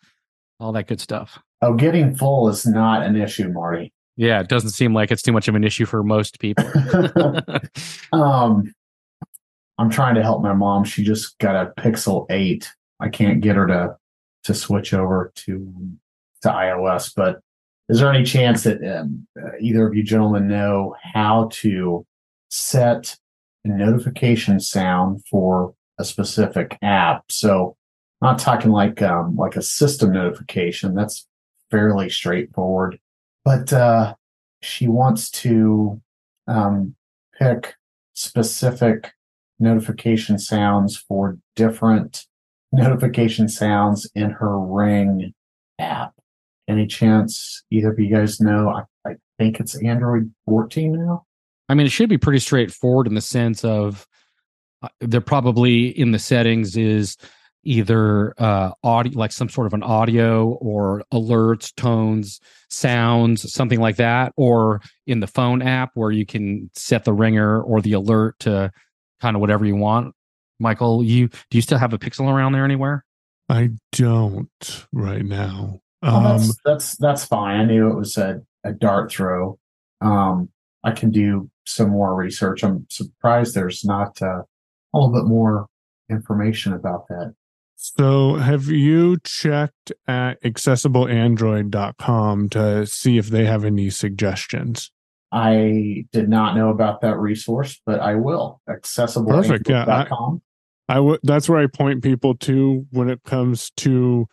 all 0.61 0.72
that 0.72 0.86
good 0.86 1.01
stuff. 1.01 1.39
Oh, 1.61 1.74
getting 1.74 2.14
full 2.14 2.49
is 2.49 2.64
not 2.66 3.03
an 3.03 3.16
issue, 3.16 3.49
Marty. 3.49 3.93
Yeah, 4.19 4.41
it 4.41 4.49
doesn't 4.49 4.71
seem 4.71 4.95
like 4.95 5.12
it's 5.12 5.23
too 5.23 5.31
much 5.31 5.47
of 5.47 5.55
an 5.55 5.62
issue 5.62 5.87
for 5.87 6.03
most 6.03 6.41
people. 6.41 6.64
Um, 8.12 8.73
I'm 9.79 9.91
trying 9.91 10.16
to 10.16 10.23
help 10.23 10.43
my 10.43 10.55
mom. 10.55 10.83
She 10.83 11.05
just 11.05 11.39
got 11.39 11.55
a 11.55 11.73
Pixel 11.81 12.27
8. 12.29 12.69
I 12.99 13.09
can't 13.11 13.41
get 13.41 13.55
her 13.55 13.66
to 13.69 13.97
to 14.45 14.55
switch 14.55 14.93
over 14.93 15.31
to 15.37 15.73
to 16.43 16.49
iOS. 16.49 17.12
But 17.14 17.41
is 17.89 18.01
there 18.01 18.12
any 18.12 18.25
chance 18.25 18.64
that 18.64 18.83
um, 18.85 19.27
either 19.61 19.87
of 19.87 19.95
you 19.95 20.03
gentlemen 20.03 20.49
know 20.49 20.97
how 21.14 21.49
to 21.53 22.05
set 22.49 23.16
a 23.64 23.69
notification 23.69 24.59
sound 24.59 25.25
for 25.31 25.75
a 25.99 26.05
specific 26.05 26.77
app? 26.83 27.31
So, 27.31 27.77
I'm 28.21 28.33
not 28.33 28.41
talking 28.41 28.73
like 28.73 29.01
um, 29.01 29.37
like 29.37 29.55
a 29.55 29.62
system 29.62 30.11
notification. 30.11 30.97
That's 30.97 31.25
fairly 31.71 32.11
straightforward. 32.11 32.99
But 33.49 33.73
uh, 33.73 34.15
she 34.61 34.89
wants 34.89 35.31
to 35.31 36.03
um, 36.47 36.95
pick 37.39 37.77
specific 38.13 39.13
notification 39.59 40.39
sounds 40.39 40.99
for 40.99 41.39
different 41.57 42.27
notification 42.73 43.49
sounds 43.49 44.07
in 44.15 44.33
her 44.33 44.61
Ring 44.61 45.33
app. 45.79 46.13
Any 46.69 46.87
chance 46.87 47.65
either 47.71 47.93
of 47.93 47.99
you 47.99 48.15
guys 48.15 48.39
know? 48.39 48.69
I, 48.69 49.13
I 49.13 49.17
think 49.39 49.61
it's 49.61 49.83
Android 49.83 50.31
14 50.45 50.93
now. 50.93 51.25
I 51.71 51.75
mean, 51.75 51.87
it 51.87 51.91
should 51.91 52.11
be 52.11 52.19
pretty 52.19 52.41
straightforward 52.41 53.07
in 53.07 53.15
the 53.15 53.23
sense 53.23 53.65
of 53.65 54.07
uh, 54.83 54.89
they're 55.01 55.23
probably 55.23 55.89
in 55.99 56.11
the 56.11 56.19
settings 56.19 56.77
is 56.77 57.17
either 57.69 58.35
uh 58.39 58.71
audio 58.83 59.19
like 59.19 59.33
some 59.33 59.49
sort 59.49 59.66
of 59.66 59.75
an 59.75 59.83
audio 59.83 60.49
or 60.61 61.05
alerts 61.12 61.75
tones 61.75 62.41
sounds 62.71 63.53
something 63.53 63.81
like 63.81 63.97
that 63.97 64.33
or 64.37 64.81
in 65.07 65.21
the 65.21 65.27
phone 65.27 65.62
app 65.62 65.91
where 65.95 66.11
you 66.11 66.25
can 66.25 66.71
set 66.75 67.05
the 67.05 67.12
ringer 67.12 67.61
or 67.62 67.81
the 67.81 67.93
alert 67.93 68.39
to 68.39 68.71
kind 69.21 69.37
of 69.37 69.41
whatever 69.41 69.64
you 69.64 69.77
want 69.77 70.14
michael 70.59 71.05
you 71.05 71.29
do 71.29 71.59
you 71.59 71.62
still 71.62 71.79
have 71.79 71.93
a 71.93 71.99
pixel 71.99 72.33
around 72.33 72.53
there 72.53 72.64
anywhere 72.64 73.05
I 73.49 73.71
don't 73.93 74.87
right 74.93 75.25
now. 75.25 75.81
Oh, 76.03 76.16
Um, 76.16 76.23
that's, 76.25 76.57
that's 76.64 76.97
that's 76.97 77.25
fine. 77.25 77.61
I 77.61 77.64
knew 77.64 77.91
it 77.91 77.97
was 77.97 78.16
a, 78.19 78.43
a 78.62 78.73
dart 78.73 79.11
throw. 79.11 79.59
Um, 80.01 80.51
I 80.85 80.93
can 80.93 81.11
do 81.11 81.51
some 81.66 81.91
more 81.91 82.14
research. 82.14 82.62
I'm 82.62 82.87
surprised 82.91 83.55
there's 83.55 83.85
not 83.85 84.21
uh, 84.23 84.43
a 84.43 84.95
little 84.95 85.12
bit 85.12 85.25
more 85.25 85.66
information 86.11 86.73
about 86.73 87.09
that. 87.09 87.35
So, 87.81 88.35
have 88.35 88.66
you 88.66 89.18
checked 89.22 89.93
at 90.09 90.43
accessibleandroid.com 90.43 92.49
to 92.49 92.87
see 92.87 93.18
if 93.18 93.29
they 93.29 93.45
have 93.45 93.64
any 93.64 93.89
suggestions? 93.89 94.91
I 95.31 96.05
did 96.11 96.29
not 96.29 96.57
know 96.57 96.70
about 96.70 97.03
that 97.03 97.16
resource, 97.18 97.81
but 97.87 98.01
I 98.01 98.16
will. 98.16 98.61
Accessible. 98.68 99.31
Perfect. 99.31 99.68
Yeah. 99.68 99.85
I, 99.87 100.09
I 100.89 100.97
w- 100.97 101.20
that's 101.22 101.49
where 101.49 101.61
I 101.61 101.68
point 101.68 102.03
people 102.03 102.35
to 102.39 102.85
when 102.91 103.09
it 103.09 103.22
comes 103.22 103.70
to 103.76 104.26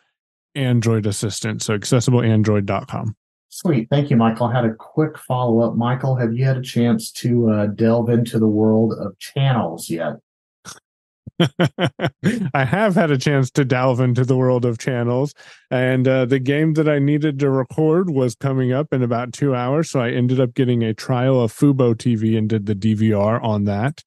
Android 0.56 1.06
Assistant. 1.06 1.62
So, 1.62 1.78
accessibleandroid.com. 1.78 3.16
Sweet. 3.50 3.90
Thank 3.92 4.10
you, 4.10 4.18
Michael. 4.18 4.48
I 4.48 4.56
had 4.56 4.66
a 4.66 4.74
quick 4.74 5.20
follow 5.20 5.60
up. 5.60 5.76
Michael, 5.76 6.16
have 6.16 6.34
you 6.34 6.46
had 6.46 6.58
a 6.58 6.64
chance 6.64 7.12
to 7.12 7.52
uh, 7.52 7.68
delve 7.68 8.10
into 8.10 8.40
the 8.40 8.48
world 8.48 8.94
of 8.94 9.20
channels 9.20 9.88
yet? 9.88 10.16
I 12.54 12.64
have 12.64 12.96
had 12.96 13.12
a 13.12 13.18
chance 13.18 13.52
to 13.52 13.66
delve 13.66 14.00
into 14.00 14.24
the 14.24 14.38
world 14.38 14.66
of 14.66 14.78
channels, 14.78 15.34
and 15.70 16.08
uh, 16.08 16.26
the 16.26 16.40
game 16.40 16.74
that 16.76 16.88
I 16.88 17.00
needed 17.00 17.40
to 17.40 17.50
record 17.50 18.10
was 18.10 18.36
coming 18.36 18.72
up 18.72 18.94
in 18.94 19.04
about 19.04 19.34
two 19.34 19.54
hours. 19.54 19.90
So 19.90 20.00
I 20.00 20.12
ended 20.12 20.40
up 20.40 20.54
getting 20.54 20.84
a 20.84 20.94
trial 20.94 21.42
of 21.42 21.54
Fubo 21.54 21.94
TV 21.94 22.38
and 22.38 22.48
did 22.48 22.66
the 22.66 22.76
DVR 22.76 23.44
on 23.44 23.66
that. 23.66 24.04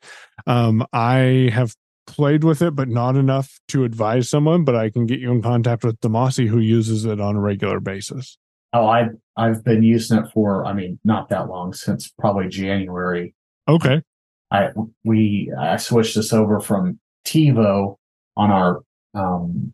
Um, 0.46 0.86
I 0.92 1.50
have 1.52 1.74
played 2.06 2.44
with 2.44 2.62
it, 2.62 2.74
but 2.74 2.88
not 2.88 3.16
enough 3.16 3.60
to 3.68 3.84
advise 3.84 4.28
someone. 4.28 4.64
But 4.64 4.76
I 4.76 4.90
can 4.90 5.06
get 5.06 5.20
you 5.20 5.30
in 5.30 5.42
contact 5.42 5.84
with 5.84 6.00
Demasi, 6.00 6.48
who 6.48 6.58
uses 6.58 7.04
it 7.04 7.20
on 7.20 7.36
a 7.36 7.40
regular 7.40 7.80
basis. 7.80 8.38
Oh, 8.72 8.86
I 8.86 9.08
I've 9.36 9.64
been 9.64 9.82
using 9.82 10.18
it 10.18 10.30
for 10.32 10.64
I 10.64 10.72
mean 10.72 10.98
not 11.04 11.28
that 11.30 11.48
long 11.48 11.72
since 11.72 12.08
probably 12.18 12.48
January. 12.48 13.34
Okay. 13.66 14.02
I 14.50 14.70
we 15.04 15.52
I 15.58 15.76
switched 15.76 16.16
this 16.16 16.32
over 16.32 16.60
from 16.60 16.98
TiVo 17.28 17.96
on 18.36 18.50
our 18.50 18.82
um, 19.14 19.72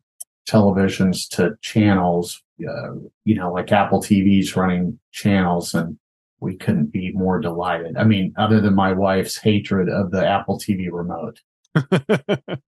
televisions 0.49 1.29
to 1.31 1.57
channels. 1.63 2.43
Uh, 2.61 2.95
you 3.25 3.35
know, 3.35 3.53
like 3.53 3.73
Apple 3.73 4.01
TV's 4.01 4.55
running 4.57 4.99
channels, 5.13 5.75
and 5.75 5.99
we 6.41 6.57
couldn't 6.57 6.93
be 6.93 7.13
more 7.13 7.41
delighted. 7.41 7.97
I 7.97 8.05
mean, 8.05 8.33
other 8.37 8.61
than 8.61 8.75
my 8.75 8.93
wife's 8.93 9.37
hatred 9.37 9.89
of 9.89 10.11
the 10.11 10.27
Apple 10.27 10.59
TV 10.59 10.89
remote. 10.91 11.41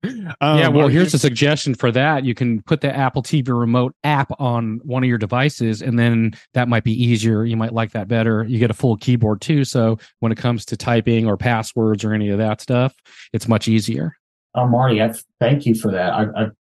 yeah, 0.02 0.32
Um, 0.40 0.74
well, 0.74 0.88
here's 0.88 1.14
a 1.14 1.18
suggestion 1.18 1.74
for 1.74 1.92
that. 1.92 2.24
You 2.24 2.34
can 2.34 2.62
put 2.62 2.80
the 2.80 2.94
Apple 2.94 3.22
TV 3.22 3.56
remote 3.56 3.94
app 4.02 4.32
on 4.40 4.80
one 4.82 5.04
of 5.04 5.08
your 5.08 5.18
devices, 5.18 5.80
and 5.80 5.96
then 5.96 6.32
that 6.54 6.68
might 6.68 6.82
be 6.82 6.92
easier. 6.92 7.44
You 7.44 7.56
might 7.56 7.72
like 7.72 7.92
that 7.92 8.08
better. 8.08 8.44
You 8.44 8.58
get 8.58 8.70
a 8.70 8.74
full 8.74 8.96
keyboard 8.96 9.40
too. 9.40 9.64
So 9.64 9.98
when 10.18 10.32
it 10.32 10.38
comes 10.38 10.64
to 10.66 10.76
typing 10.76 11.26
or 11.26 11.36
passwords 11.36 12.04
or 12.04 12.12
any 12.12 12.30
of 12.30 12.38
that 12.38 12.60
stuff, 12.60 12.94
it's 13.32 13.46
much 13.46 13.68
easier. 13.68 14.16
Oh, 14.56 14.66
Marty, 14.66 15.02
I 15.02 15.12
thank 15.38 15.66
you 15.66 15.74
for 15.74 15.92
that. 15.92 16.12
I, 16.12 16.26
I've 16.34 16.52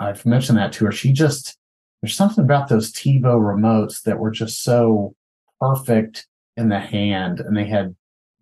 I've 0.00 0.26
mentioned 0.26 0.58
that 0.58 0.72
to 0.74 0.86
her. 0.86 0.92
She 0.92 1.12
just 1.12 1.56
there's 2.02 2.16
something 2.16 2.44
about 2.44 2.68
those 2.68 2.92
TiVo 2.92 3.22
remotes 3.22 4.02
that 4.02 4.18
were 4.18 4.32
just 4.32 4.62
so 4.62 5.14
perfect 5.60 6.26
in 6.56 6.68
the 6.68 6.80
hand, 6.80 7.40
and 7.40 7.56
they 7.56 7.64
had 7.64 7.94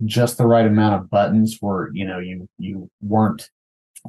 just 0.05 0.39
the 0.39 0.47
right 0.47 0.67
amount 0.67 0.95
of 1.01 1.11
buttons 1.11 1.59
where 1.61 1.91
you 1.93 2.07
know 2.07 2.19
you 2.19 2.49
you 2.59 2.91
weren't 3.03 3.51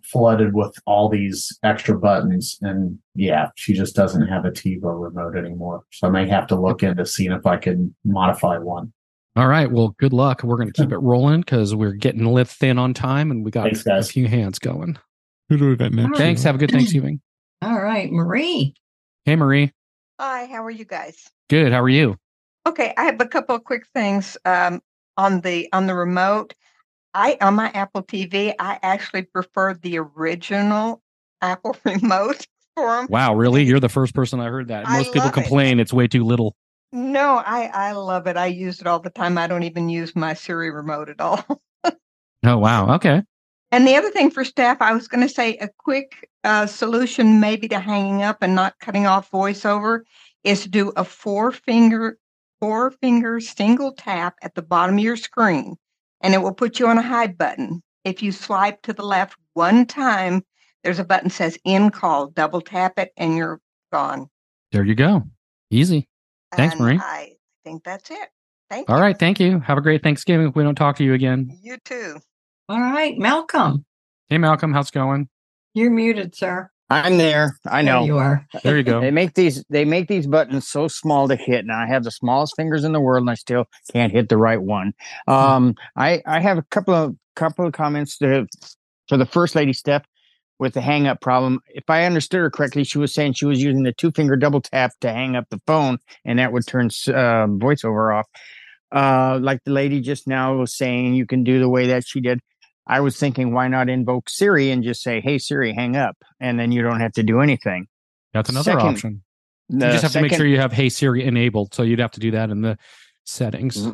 flooded 0.04 0.54
with 0.54 0.76
all 0.86 1.10
these 1.10 1.58
extra 1.64 1.98
buttons. 2.00 2.58
And 2.62 2.98
yeah, 3.14 3.50
she 3.56 3.74
just 3.74 3.96
doesn't 3.96 4.28
have 4.28 4.46
a 4.46 4.52
TiVo 4.52 4.82
remote 4.84 5.38
anymore. 5.38 5.84
So 5.92 6.08
I 6.08 6.12
may 6.12 6.28
have 6.28 6.48
to 6.48 6.60
look 6.60 6.82
into 6.82 7.06
seeing 7.06 7.32
if 7.32 7.46
I 7.46 7.58
can 7.58 7.94
modify 8.04 8.58
one. 8.58 8.92
All 9.36 9.48
right. 9.48 9.72
Well, 9.72 9.96
good 10.00 10.14
luck. 10.14 10.44
We're 10.44 10.58
going 10.58 10.72
to 10.72 10.82
keep 10.82 10.92
it 10.92 10.98
rolling 10.98 11.42
because 11.42 11.74
we're 11.74 11.94
getting 11.94 12.26
lit 12.26 12.48
thin 12.48 12.78
on 12.78 12.94
time, 12.94 13.32
and 13.32 13.44
we 13.44 13.50
got 13.50 13.64
Thanks, 13.64 13.86
a 13.86 14.04
few 14.04 14.28
hands 14.28 14.60
going. 14.60 14.98
Who 15.50 15.58
do 15.58 15.70
we 15.70 15.76
got 15.76 15.92
next? 15.92 16.18
Thanks. 16.18 16.44
Have 16.44 16.56
a 16.56 16.58
good 16.60 16.72
Thanksgiving. 16.72 17.20
All 17.64 17.82
right, 17.82 18.12
Marie. 18.12 18.76
Hey, 19.26 19.36
Marie. 19.36 19.72
Hi, 20.20 20.46
how 20.46 20.64
are 20.64 20.72
you 20.72 20.86
guys? 20.86 21.30
Good. 21.50 21.72
How 21.72 21.82
are 21.82 21.90
you? 21.90 22.18
Okay, 22.68 22.94
I 22.96 23.06
have 23.06 23.20
a 23.20 23.26
couple 23.28 23.56
of 23.56 23.64
quick 23.64 23.88
things 23.94 24.38
um, 24.46 24.82
on 25.18 25.42
the 25.42 25.68
on 25.74 25.88
the 25.88 25.96
remote. 25.96 26.54
I 27.16 27.38
on 27.42 27.56
my 27.56 27.70
Apple 27.74 28.04
TV, 28.04 28.54
I 28.60 28.80
actually 28.84 29.24
prefer 29.24 29.74
the 29.74 29.98
original 30.00 31.02
Apple 31.42 31.76
remote 31.86 32.46
for 32.76 33.00
'em. 33.00 33.08
Wow. 33.10 33.36
Really? 33.36 33.64
You're 33.64 33.80
the 33.80 33.90
first 33.90 34.14
person 34.16 34.40
I 34.40 34.50
heard 34.50 34.68
that. 34.70 34.88
I 34.88 34.98
Most 34.98 35.08
people 35.14 35.28
love 35.28 35.38
it. 35.38 35.42
complain 35.42 35.80
it's 35.80 35.92
way 35.94 36.08
too 36.08 36.24
little. 36.24 36.56
No, 36.94 37.42
I 37.44 37.72
I 37.74 37.92
love 37.94 38.28
it. 38.28 38.38
I 38.38 38.46
use 38.46 38.80
it 38.80 38.86
all 38.86 39.00
the 39.00 39.10
time. 39.10 39.38
I 39.38 39.48
don't 39.48 39.64
even 39.64 39.90
use 39.90 40.16
my 40.16 40.36
Siri 40.36 40.70
remote 40.70 41.10
at 41.10 41.20
all. 41.20 41.44
Oh, 42.46 42.58
wow. 42.58 42.94
Okay. 42.96 43.24
And 43.72 43.88
the 43.88 43.96
other 43.96 44.12
thing 44.12 44.30
for 44.30 44.44
Steph, 44.44 44.82
I 44.82 44.94
was 44.94 45.08
going 45.08 45.26
to 45.26 45.34
say 45.34 45.56
a 45.58 45.70
quick 45.80 46.30
uh, 46.44 46.66
solution, 46.66 47.40
maybe 47.40 47.70
to 47.70 47.80
hanging 47.80 48.22
up 48.22 48.40
and 48.42 48.54
not 48.54 48.78
cutting 48.80 49.08
off 49.08 49.32
voiceover, 49.32 50.02
is 50.44 50.62
to 50.64 50.70
do 50.70 50.92
a 50.98 51.06
four 51.06 51.54
finger, 51.54 52.18
four 52.60 52.92
finger 52.92 53.40
single 53.40 53.94
tap 53.94 54.36
at 54.42 54.56
the 54.56 54.62
bottom 54.62 54.98
of 54.98 55.04
your 55.06 55.16
screen, 55.16 55.78
and 56.20 56.34
it 56.34 56.40
will 56.40 56.54
put 56.54 56.80
you 56.80 56.88
on 56.88 56.98
a 56.98 57.02
hide 57.02 57.38
button. 57.38 57.82
If 58.04 58.22
you 58.22 58.34
swipe 58.34 58.82
to 58.82 58.92
the 58.92 59.06
left 59.06 59.38
one 59.54 59.86
time, 59.86 60.44
there's 60.84 61.00
a 61.00 61.06
button 61.06 61.30
that 61.30 61.36
says 61.36 61.58
"End 61.66 61.94
Call." 61.94 62.28
Double 62.28 62.60
tap 62.60 63.00
it, 63.00 63.14
and 63.16 63.38
you're 63.38 63.62
gone. 63.94 64.28
There 64.74 64.84
you 64.84 64.96
go. 64.96 65.24
Easy. 65.72 66.10
Thanks, 66.58 66.76
And 66.76 66.84
Marie. 66.84 67.00
I 67.00 67.34
think 67.64 67.84
that's 67.84 68.10
it. 68.12 68.30
Thank 68.70 68.90
All 68.90 69.00
right. 69.00 69.18
Thank 69.18 69.40
you. 69.40 69.60
Have 69.60 69.78
a 69.78 69.82
great 69.82 70.02
Thanksgiving 70.04 70.48
if 70.48 70.56
we 70.56 70.64
don't 70.64 70.76
talk 70.76 70.96
to 70.98 71.04
you 71.04 71.14
again. 71.14 71.58
you 71.62 71.78
too. 71.86 72.18
All 72.70 72.80
right, 72.80 73.18
Malcolm. 73.18 73.86
Hey, 74.30 74.38
Malcolm. 74.38 74.74
How's 74.74 74.88
it 74.90 74.94
going? 74.94 75.30
You're 75.74 75.92
muted, 75.92 76.36
sir. 76.36 76.70
I'm 76.90 77.18
there. 77.18 77.58
I 77.66 77.84
There 77.84 77.94
know. 77.94 78.06
you 78.06 78.18
are. 78.18 78.46
There 78.64 78.78
you 78.78 78.84
go. 78.84 79.02
They 79.02 79.12
make 79.12 79.34
these 79.34 79.64
they 79.70 79.86
make 79.86 80.08
these 80.08 80.28
buttons 80.28 80.68
so 80.68 80.88
small 80.88 81.28
to 81.28 81.36
hit, 81.36 81.60
and 81.60 81.72
I 81.72 81.88
have 81.88 82.04
the 82.04 82.12
smallest 82.12 82.56
fingers 82.56 82.84
in 82.84 82.92
the 82.94 83.00
world, 83.02 83.22
and 83.24 83.30
I 83.30 83.34
still 83.36 83.66
can't 83.92 84.12
hit 84.12 84.30
the 84.30 84.38
right 84.38 84.62
one. 84.62 84.94
Um, 85.28 85.76
I 85.96 86.22
I 86.26 86.40
have 86.40 86.58
a 86.58 86.64
couple 86.64 86.94
of 86.94 87.16
couple 87.36 87.66
of 87.66 87.74
comments 87.74 88.18
to 88.20 88.48
for 89.10 89.18
the 89.18 89.26
first 89.26 89.56
lady 89.56 89.74
Steph 89.74 90.04
with 90.64 90.74
the 90.74 90.82
hang 90.82 91.06
up 91.08 91.20
problem. 91.20 91.60
If 91.68 91.84
I 91.90 92.06
understood 92.06 92.40
her 92.40 92.50
correctly, 92.50 92.86
she 92.86 92.98
was 92.98 93.14
saying 93.14 93.34
she 93.34 93.46
was 93.46 93.62
using 93.62 93.84
the 93.84 93.92
two 93.92 94.12
finger 94.12 94.38
double 94.38 94.62
tap 94.62 94.94
to 95.02 95.12
hang 95.12 95.36
up 95.36 95.46
the 95.50 95.60
phone, 95.68 95.98
and 96.24 96.40
that 96.40 96.54
would 96.54 96.66
turn 96.66 96.88
uh, 96.88 97.46
voiceover 97.48 98.18
off. 98.18 98.28
Uh, 98.92 99.40
like 99.42 99.60
the 99.66 99.72
lady 99.72 100.00
just 100.00 100.26
now 100.26 100.56
was 100.56 100.74
saying, 100.76 101.14
you 101.14 101.26
can 101.26 101.44
do 101.44 101.60
the 101.60 101.70
way 101.70 101.88
that 101.88 102.08
she 102.08 102.22
did. 102.22 102.40
I 102.88 103.02
was 103.02 103.18
thinking, 103.18 103.54
why 103.54 103.68
not 103.68 103.90
invoke 103.90 104.30
Siri 104.30 104.72
and 104.72 104.84
just 104.84 105.02
say, 105.02 105.22
"Hey 105.22 105.38
Siri, 105.38 105.74
hang 105.74 105.96
up," 105.96 106.16
and 106.40 106.60
then 106.60 106.72
you 106.72 106.82
don't 106.82 107.00
have 107.02 107.14
to 107.14 107.24
do 107.24 107.42
anything. 107.42 107.88
That's 108.34 108.50
another 108.50 108.72
Second- 108.72 108.88
option. 108.88 109.24
You 109.70 109.80
just 109.80 110.04
have 110.04 110.12
to 110.14 110.22
make 110.22 110.34
sure 110.34 110.46
you 110.46 110.60
have 110.60 110.72
Hey 110.72 110.90
Siri 110.90 111.24
enabled. 111.26 111.74
So 111.74 111.84
you'd 111.84 112.00
have 112.00 112.12
to 112.12 112.20
do 112.20 112.32
that 112.32 112.50
in 112.50 112.62
the 112.62 112.78
settings. 113.26 113.88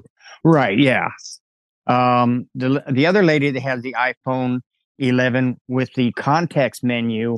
Right. 0.44 0.78
Yeah. 0.78 1.10
Um, 1.88 2.50
the 2.56 2.84
the 2.90 3.08
other 3.08 3.24
lady 3.24 3.52
that 3.52 3.62
has 3.62 3.82
the 3.82 3.96
iPhone 3.98 4.60
11 5.00 5.60
with 5.68 5.94
the 5.96 6.12
context 6.14 6.84
menu, 6.84 7.38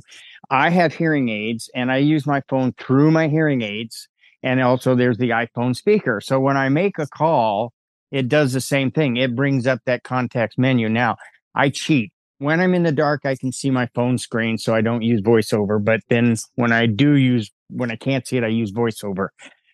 I 0.49 0.69
have 0.69 0.93
hearing 0.93 1.29
aids 1.29 1.69
and 1.73 1.91
I 1.91 1.97
use 1.97 2.27
my 2.27 2.41
phone 2.49 2.73
through 2.73 3.11
my 3.11 3.27
hearing 3.27 3.61
aids, 3.61 4.07
and 4.43 4.61
also 4.61 4.95
there's 4.95 5.17
the 5.17 5.29
iPhone 5.29 5.75
speaker. 5.75 6.19
So 6.21 6.39
when 6.39 6.57
I 6.57 6.69
make 6.69 6.99
a 6.99 7.07
call, 7.07 7.73
it 8.11 8.27
does 8.27 8.53
the 8.53 8.61
same 8.61 8.91
thing. 8.91 9.17
It 9.17 9.35
brings 9.35 9.65
up 9.65 9.79
that 9.85 10.03
context 10.03 10.59
menu. 10.59 10.89
Now 10.89 11.15
I 11.55 11.69
cheat. 11.69 12.11
When 12.39 12.59
I'm 12.59 12.73
in 12.73 12.83
the 12.83 12.91
dark, 12.91 13.21
I 13.23 13.35
can 13.35 13.51
see 13.51 13.69
my 13.69 13.87
phone 13.93 14.17
screen, 14.17 14.57
so 14.57 14.73
I 14.73 14.81
don't 14.81 15.03
use 15.03 15.21
voiceover. 15.21 15.83
But 15.83 16.01
then 16.09 16.35
when 16.55 16.71
I 16.71 16.87
do 16.87 17.15
use, 17.15 17.51
when 17.69 17.91
I 17.91 17.95
can't 17.95 18.27
see 18.27 18.37
it, 18.37 18.43
I 18.43 18.47
use 18.47 18.71
voiceover. 18.71 19.27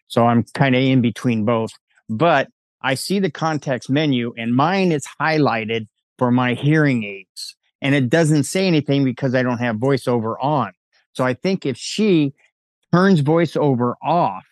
So 0.08 0.26
I'm 0.26 0.44
kind 0.54 0.76
of 0.76 0.82
in 0.82 1.02
between 1.02 1.46
both. 1.46 1.72
But 2.10 2.50
I 2.82 2.94
see 2.94 3.20
the 3.20 3.32
context 3.32 3.90
menu 3.90 4.34
and 4.38 4.56
mine 4.56 4.92
is 4.92 5.06
highlighted 5.20 5.88
for 6.18 6.32
my 6.32 6.54
hearing 6.54 7.04
aids. 7.04 7.57
And 7.82 7.94
it 7.94 8.10
doesn't 8.10 8.44
say 8.44 8.68
anything 8.68 9.04
because 9.04 9.36
I 9.36 9.44
don't 9.44 9.60
have 9.60 9.78
voiceover 9.78 10.36
on. 10.42 10.72
So 11.14 11.24
I 11.24 11.34
think 11.34 11.66
if 11.66 11.78
she 11.78 12.34
turns 12.92 13.22
voiceover 13.22 13.94
off 14.02 14.46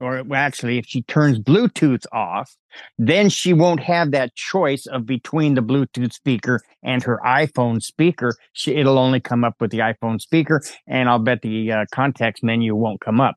or 0.00 0.22
actually, 0.34 0.78
if 0.78 0.86
she 0.86 1.02
turns 1.02 1.38
Bluetooth 1.38 2.04
off, 2.12 2.54
then 2.98 3.28
she 3.28 3.52
won't 3.52 3.80
have 3.80 4.10
that 4.10 4.34
choice 4.34 4.86
of 4.86 5.06
between 5.06 5.54
the 5.54 5.62
Bluetooth 5.62 6.12
speaker 6.12 6.60
and 6.82 7.02
her 7.02 7.18
iPhone 7.24 7.82
speaker. 7.82 8.34
She, 8.52 8.74
it'll 8.74 8.98
only 8.98 9.20
come 9.20 9.44
up 9.44 9.54
with 9.60 9.70
the 9.70 9.78
iPhone 9.78 10.20
speaker, 10.20 10.60
and 10.86 11.08
I'll 11.08 11.18
bet 11.18 11.40
the 11.42 11.72
uh, 11.72 11.84
context 11.92 12.44
menu 12.44 12.74
won't 12.74 13.00
come 13.00 13.20
up. 13.20 13.36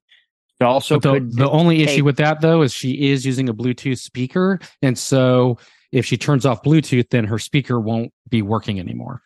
It 0.60 0.66
also 0.66 1.00
the, 1.00 1.14
could 1.14 1.38
the 1.38 1.50
only 1.50 1.84
issue 1.84 2.04
with 2.04 2.18
that 2.18 2.42
though 2.42 2.62
is 2.64 2.74
she 2.74 3.10
is 3.10 3.26
using 3.26 3.48
a 3.48 3.54
Bluetooth 3.54 4.00
speaker, 4.00 4.60
and 4.82 4.98
so 4.98 5.58
if 5.94 6.06
she 6.06 6.18
turns 6.18 6.46
off 6.46 6.64
Bluetooth, 6.64 7.10
then 7.10 7.24
her 7.24 7.40
speaker 7.40 7.80
won't 7.80 8.12
be 8.28 8.42
working 8.42 8.78
anymore. 8.78 9.22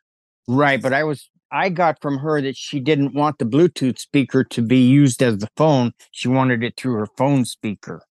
Right, 0.48 0.82
but 0.82 0.94
I 0.94 1.04
was 1.04 1.30
I 1.52 1.70
got 1.70 2.02
from 2.02 2.18
her 2.18 2.42
that 2.42 2.58
she 2.58 2.80
didn't 2.80 3.14
want 3.14 3.38
the 3.38 3.46
Bluetooth 3.46 4.00
speaker 4.00 4.44
to 4.46 4.62
be 4.62 4.80
used 4.80 5.22
as 5.22 5.38
the 5.38 5.50
phone. 5.56 5.92
She 6.12 6.28
wanted 6.28 6.64
it 6.64 6.76
through 6.78 6.94
her 6.96 7.08
phone 7.18 7.46
speaker. 7.46 8.04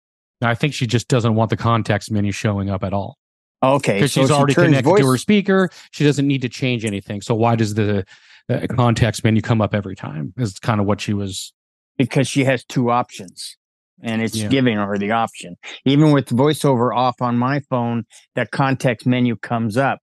I 0.44 0.56
think 0.56 0.74
she 0.74 0.88
just 0.88 1.08
doesn't 1.08 1.36
want 1.36 1.50
the 1.50 1.58
context 1.58 2.12
menu 2.12 2.32
showing 2.32 2.70
up 2.70 2.84
at 2.84 2.94
all. 2.94 3.18
Okay, 3.64 3.98
because 3.98 4.14
so 4.14 4.22
she's 4.22 4.30
she 4.30 4.34
already 4.34 4.54
connected 4.56 4.96
to 4.98 5.06
her 5.08 5.18
speaker. 5.18 5.70
She 5.92 6.04
doesn't 6.04 6.26
need 6.28 6.42
to 6.42 6.50
change 6.50 6.84
anything. 6.86 7.22
So 7.22 7.36
why 7.36 7.56
does 7.56 7.76
the 7.76 8.06
uh, 8.50 8.66
context 8.72 9.24
menu 9.24 9.42
come 9.42 9.62
up 9.62 9.76
every 9.76 9.96
time? 9.96 10.34
Is 10.38 10.58
kind 10.60 10.80
of 10.80 10.86
what 10.88 11.02
she 11.02 11.14
was. 11.14 11.54
because 11.98 12.28
she 12.28 12.44
has 12.46 12.64
two 12.66 12.90
options 12.90 13.58
and 14.02 14.24
it's 14.24 14.36
Yeah. 14.36 14.48
giving 14.48 14.78
her 14.78 14.98
the 14.98 15.12
option. 15.12 15.56
Even 15.86 16.12
with 16.12 16.30
voiceover 16.30 16.96
off 16.96 17.22
on 17.22 17.38
my 17.38 17.60
phone, 17.70 18.06
that 18.36 18.50
context 18.50 19.06
menu 19.06 19.36
comes 19.36 19.78
up. 19.78 20.00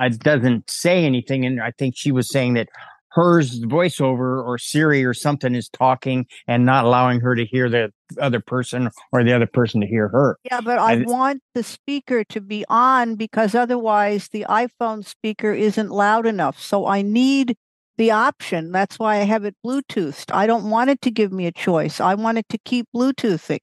It 0.00 0.18
doesn't 0.20 0.70
say 0.70 1.04
anything. 1.04 1.44
And 1.44 1.60
I 1.60 1.72
think 1.72 1.94
she 1.96 2.12
was 2.12 2.30
saying 2.30 2.54
that 2.54 2.68
hers 3.10 3.60
voiceover 3.64 4.44
or 4.44 4.58
Siri 4.58 5.04
or 5.04 5.14
something 5.14 5.54
is 5.54 5.68
talking 5.70 6.26
and 6.46 6.64
not 6.66 6.84
allowing 6.84 7.20
her 7.20 7.34
to 7.34 7.44
hear 7.46 7.68
the 7.68 7.90
other 8.20 8.38
person 8.40 8.90
or 9.12 9.24
the 9.24 9.32
other 9.34 9.46
person 9.46 9.80
to 9.80 9.86
hear 9.86 10.08
her. 10.08 10.36
Yeah, 10.44 10.60
but 10.60 10.78
I 10.78 10.92
I- 11.00 11.04
want 11.06 11.42
the 11.54 11.62
speaker 11.62 12.22
to 12.24 12.40
be 12.40 12.64
on 12.68 13.14
because 13.16 13.54
otherwise 13.54 14.28
the 14.28 14.46
iPhone 14.48 15.04
speaker 15.06 15.52
isn't 15.52 15.90
loud 15.90 16.26
enough. 16.26 16.60
So 16.60 16.86
I 16.86 17.02
need 17.02 17.56
the 17.96 18.10
option. 18.12 18.70
That's 18.70 18.98
why 18.98 19.16
I 19.16 19.24
have 19.24 19.44
it 19.44 19.56
Bluetoothed. 19.64 20.30
I 20.32 20.46
don't 20.46 20.70
want 20.70 20.90
it 20.90 21.00
to 21.02 21.10
give 21.10 21.32
me 21.32 21.46
a 21.46 21.52
choice. 21.52 22.00
I 22.00 22.14
want 22.14 22.38
it 22.38 22.48
to 22.50 22.58
keep 22.64 22.86
Bluetoothing. 22.94 23.58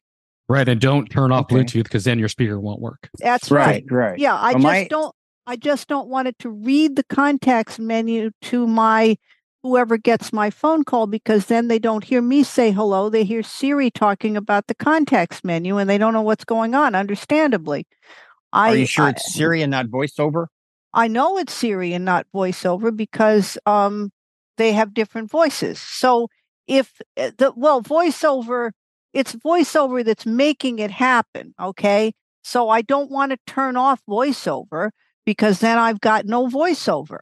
Right. 0.50 0.68
And 0.68 0.82
don't 0.82 1.10
turn 1.10 1.32
off 1.32 1.46
Okay. 1.46 1.56
Bluetooth 1.56 1.84
because 1.84 2.04
then 2.04 2.20
your 2.20 2.28
speaker 2.28 2.60
won't 2.60 2.82
work. 2.82 3.10
That's 3.20 3.50
Right, 3.50 3.84
right. 3.90 4.10
right. 4.12 4.20
Yeah, 4.20 4.36
I 4.36 4.52
Well, 4.54 4.54
just 4.56 4.64
my- 4.64 4.88
don't 4.90 5.16
I 5.48 5.56
just 5.56 5.88
don't 5.88 6.08
want 6.10 6.28
it 6.28 6.40
to 6.40 6.50
read 6.50 6.96
the 6.96 7.04
contacts 7.04 7.78
menu 7.78 8.32
to 8.44 8.68
my 8.68 9.18
whoever 9.62 9.98
gets 9.98 10.32
my 10.32 10.50
phone 10.50 10.84
call 10.84 11.08
because 11.08 11.48
then 11.48 11.68
they 11.68 11.80
don't 11.80 12.04
hear 12.04 12.22
me 12.22 12.44
say 12.44 12.72
hello. 12.72 13.10
They 13.10 13.24
hear 13.24 13.44
Siri 13.44 13.90
talking 13.90 14.38
about 14.38 14.68
the 14.68 14.76
contacts 14.76 15.44
menu 15.44 15.78
and 15.78 15.90
they 15.90 15.98
don't 15.98 16.14
know 16.14 16.22
what's 16.22 16.46
going 16.46 16.76
on, 16.76 16.96
understandably. 16.96 17.88
I 18.54 18.70
Are 18.72 18.76
you 18.76 18.86
sure 18.86 19.06
I- 19.06 19.10
it's 19.12 19.34
Siri 19.34 19.62
and 19.62 19.72
not 19.72 19.88
voiceover? 19.88 20.48
I 20.94 21.08
know 21.08 21.38
it's 21.38 21.54
Siri 21.54 21.94
and 21.94 22.06
not 22.06 22.26
voiceover 22.34 22.96
because 22.96 23.58
um, 23.66 24.12
they 24.58 24.72
have 24.72 24.94
different 24.94 25.30
voices. 25.30 25.80
So 25.80 26.30
if 26.68 27.02
uh, 27.18 27.32
the 27.38 27.52
well 27.56 27.82
voiceover, 27.84 28.72
it's 29.14 29.36
voiceover 29.36 30.06
that's 30.06 30.26
making 30.26 30.80
it 30.80 30.92
happen. 30.92 31.54
Okay, 31.60 32.14
so 32.44 32.70
I 32.70 32.82
don't 32.82 33.12
want 33.12 33.32
to 33.32 33.38
turn 33.46 33.76
off 33.76 34.02
voiceover 34.10 34.92
because 35.26 35.60
then 35.60 35.78
I've 35.78 36.00
got 36.02 36.26
no 36.26 36.48
voiceover. 36.48 37.20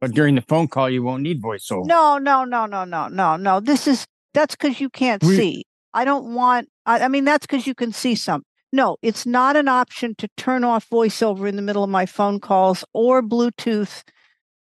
But 0.00 0.12
during 0.12 0.34
the 0.34 0.42
phone 0.42 0.68
call, 0.68 0.90
you 0.90 1.02
won't 1.02 1.22
need 1.22 1.42
voiceover. 1.42 1.86
No, 1.86 2.18
no, 2.18 2.44
no, 2.44 2.66
no, 2.66 2.84
no, 2.84 3.08
no, 3.08 3.36
no. 3.36 3.60
This 3.60 3.86
is 3.86 4.06
that's 4.34 4.54
because 4.54 4.80
you 4.80 4.90
can't 4.90 5.22
We- 5.22 5.36
see. 5.36 5.64
I 5.94 6.04
don't 6.04 6.34
want. 6.34 6.68
I, 6.86 7.04
I 7.04 7.08
mean, 7.08 7.24
that's 7.24 7.46
because 7.46 7.66
you 7.66 7.74
can 7.74 7.92
see 7.92 8.14
some. 8.16 8.42
No, 8.72 8.96
it's 9.02 9.24
not 9.24 9.54
an 9.54 9.68
option 9.68 10.16
to 10.16 10.28
turn 10.36 10.64
off 10.64 10.90
voiceover 10.90 11.48
in 11.48 11.54
the 11.54 11.62
middle 11.62 11.84
of 11.84 11.90
my 11.90 12.04
phone 12.06 12.40
calls 12.40 12.84
or 12.92 13.22
Bluetooth, 13.22 14.02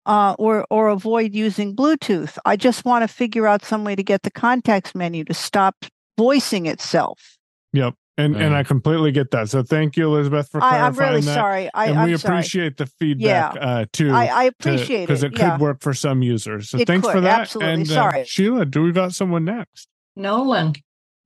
uh, 0.05 0.35
or 0.37 0.65
or 0.69 0.89
avoid 0.89 1.33
using 1.33 1.73
Bluetooth. 1.73 2.37
I 2.45 2.57
just 2.57 2.83
want 2.83 3.03
to 3.03 3.07
figure 3.07 3.47
out 3.47 3.63
some 3.63 3.85
way 3.85 3.95
to 3.95 4.03
get 4.03 4.23
the 4.23 4.31
context 4.31 4.93
menu 4.93 5.23
to 5.23 5.33
stop 5.33 5.85
voicing 6.17 6.65
itself. 6.65 7.37
Yep. 7.71 7.95
And 8.21 8.35
and 8.35 8.55
I 8.55 8.63
completely 8.63 9.11
get 9.11 9.31
that. 9.31 9.49
So 9.49 9.63
thank 9.63 9.97
you, 9.97 10.05
Elizabeth, 10.07 10.49
for 10.49 10.63
I- 10.63 10.79
I'm 10.81 10.93
really 10.93 11.21
that. 11.21 11.33
sorry. 11.35 11.69
I- 11.73 11.87
and 11.87 12.03
we 12.03 12.11
I'm 12.13 12.17
sorry. 12.17 12.35
appreciate 12.35 12.77
the 12.77 12.85
feedback 12.85 13.55
Yeah. 13.55 13.61
uh, 13.61 13.85
too. 13.91 14.11
I- 14.11 14.25
I 14.27 14.43
appreciate 14.45 15.03
it 15.03 15.07
because 15.07 15.23
it, 15.23 15.33
it, 15.33 15.39
yeah. 15.39 15.51
could 15.51 15.61
work 15.61 15.81
for 15.81 15.93
some 15.93 16.21
users. 16.21 16.69
So 16.69 16.77
It 16.77 16.87
thanks 16.87 17.07
for 17.07 17.13
could, 17.15 17.23
that. 17.23 17.41
absolutely. 17.41 17.73
And 17.73 17.83
uh, 17.83 17.93
Sorry. 17.93 18.25
Sheila, 18.25 18.65
do 18.65 18.83
we 18.83 18.91
got 18.91 19.13
someone 19.13 19.45
next? 19.45 19.87
Nolan. 20.15 20.73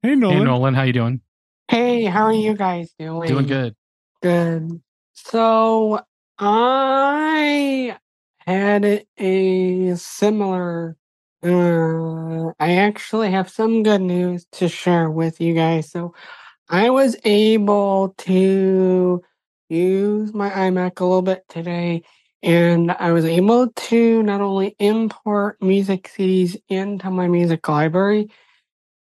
Hey 0.01 0.15
Nolan. 0.15 0.37
Hey 0.37 0.43
Nolan, 0.43 0.73
how 0.73 0.83
you 0.83 0.93
doing? 0.93 1.21
Hey, 1.67 2.03
how 2.05 2.23
are 2.23 2.33
you 2.33 2.53
guys 2.55 2.93
doing? 2.99 3.27
Doing 3.27 3.47
good. 3.47 3.75
Good. 4.21 4.81
So 5.13 5.99
I 6.37 7.97
had 8.45 9.05
a 9.19 9.95
similar. 9.95 10.95
Uh, 11.43 12.51
I 12.59 12.75
actually 12.77 13.31
have 13.31 13.49
some 13.49 13.83
good 13.83 14.01
news 14.01 14.45
to 14.53 14.67
share 14.67 15.09
with 15.09 15.39
you 15.41 15.53
guys. 15.53 15.91
So 15.91 16.13
I 16.69 16.89
was 16.89 17.15
able 17.23 18.15
to 18.19 19.21
use 19.69 20.33
my 20.33 20.49
iMac 20.49 20.99
a 20.99 21.05
little 21.05 21.21
bit 21.21 21.43
today, 21.47 22.03
and 22.41 22.91
I 22.91 23.11
was 23.11 23.25
able 23.25 23.69
to 23.69 24.23
not 24.23 24.41
only 24.41 24.75
import 24.79 25.61
music 25.61 26.11
CDs 26.15 26.57
into 26.69 27.11
my 27.11 27.27
music 27.27 27.67
library, 27.69 28.29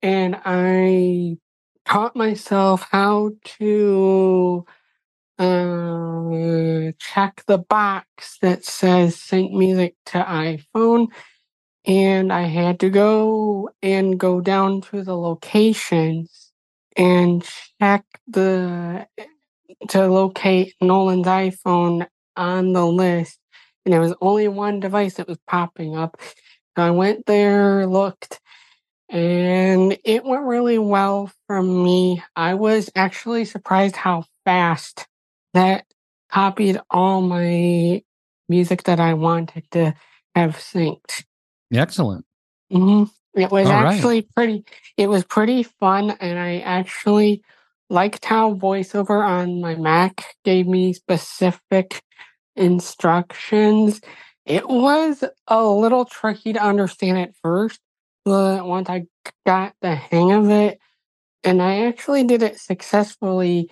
and 0.01 0.39
I 0.45 1.37
taught 1.85 2.15
myself 2.15 2.87
how 2.91 3.31
to 3.59 4.65
uh, 5.39 6.91
check 6.99 7.43
the 7.47 7.57
box 7.57 8.37
that 8.41 8.65
says 8.65 9.17
sync 9.17 9.51
music 9.53 9.95
to 10.07 10.19
iPhone. 10.23 11.07
And 11.85 12.33
I 12.33 12.43
had 12.43 12.79
to 12.81 12.89
go 12.89 13.69
and 13.81 14.19
go 14.19 14.41
down 14.41 14.81
to 14.83 15.03
the 15.03 15.17
locations 15.17 16.48
and 16.99 17.47
check 17.81 18.03
the 18.27 19.07
to 19.87 20.07
locate 20.07 20.75
Nolan's 20.81 21.25
iPhone 21.25 22.05
on 22.35 22.73
the 22.73 22.85
list. 22.85 23.39
And 23.85 23.93
there 23.93 24.01
was 24.01 24.13
only 24.21 24.49
one 24.49 24.81
device 24.81 25.15
that 25.15 25.27
was 25.27 25.39
popping 25.47 25.95
up. 25.95 26.19
So 26.77 26.83
I 26.83 26.91
went 26.91 27.25
there, 27.25 27.87
looked, 27.87 28.39
and 29.09 29.97
it 30.03 30.25
went 30.25 30.43
really 30.43 30.77
well 30.77 31.31
for 31.47 31.63
me. 31.63 32.21
I 32.35 32.53
was 32.55 32.89
actually 32.95 33.45
surprised 33.45 33.95
how 33.95 34.25
fast 34.45 35.07
that 35.53 35.85
copied 36.31 36.79
all 36.89 37.21
my 37.21 38.03
music 38.49 38.83
that 38.83 38.99
I 38.99 39.13
wanted 39.13 39.63
to 39.71 39.95
have 40.35 40.57
synced. 40.57 41.23
Excellent. 41.73 42.25
hmm 42.71 43.05
It 43.35 43.51
was 43.51 43.69
All 43.69 43.83
right. 43.83 43.95
actually 43.95 44.23
pretty. 44.23 44.65
It 44.97 45.07
was 45.09 45.23
pretty 45.23 45.63
fun, 45.63 46.11
and 46.11 46.39
I 46.39 46.59
actually 46.59 47.43
liked 47.89 48.25
how 48.25 48.55
VoiceOver 48.55 49.25
on 49.25 49.61
my 49.61 49.75
Mac 49.75 50.25
gave 50.43 50.67
me 50.67 50.93
specific 50.93 52.03
instructions. 52.55 54.01
It 54.45 54.67
was 54.69 55.23
a 55.47 55.63
little 55.65 56.05
tricky 56.05 56.53
to 56.53 56.63
understand 56.63 57.19
at 57.19 57.35
first, 57.43 57.79
but 58.25 58.65
once 58.67 58.89
I 58.89 59.05
got 59.45 59.73
the 59.81 59.95
hang 59.95 60.33
of 60.33 60.49
it, 60.51 60.79
and 61.43 61.61
I 61.61 61.87
actually 61.87 62.25
did 62.25 62.43
it 62.43 62.59
successfully, 62.59 63.71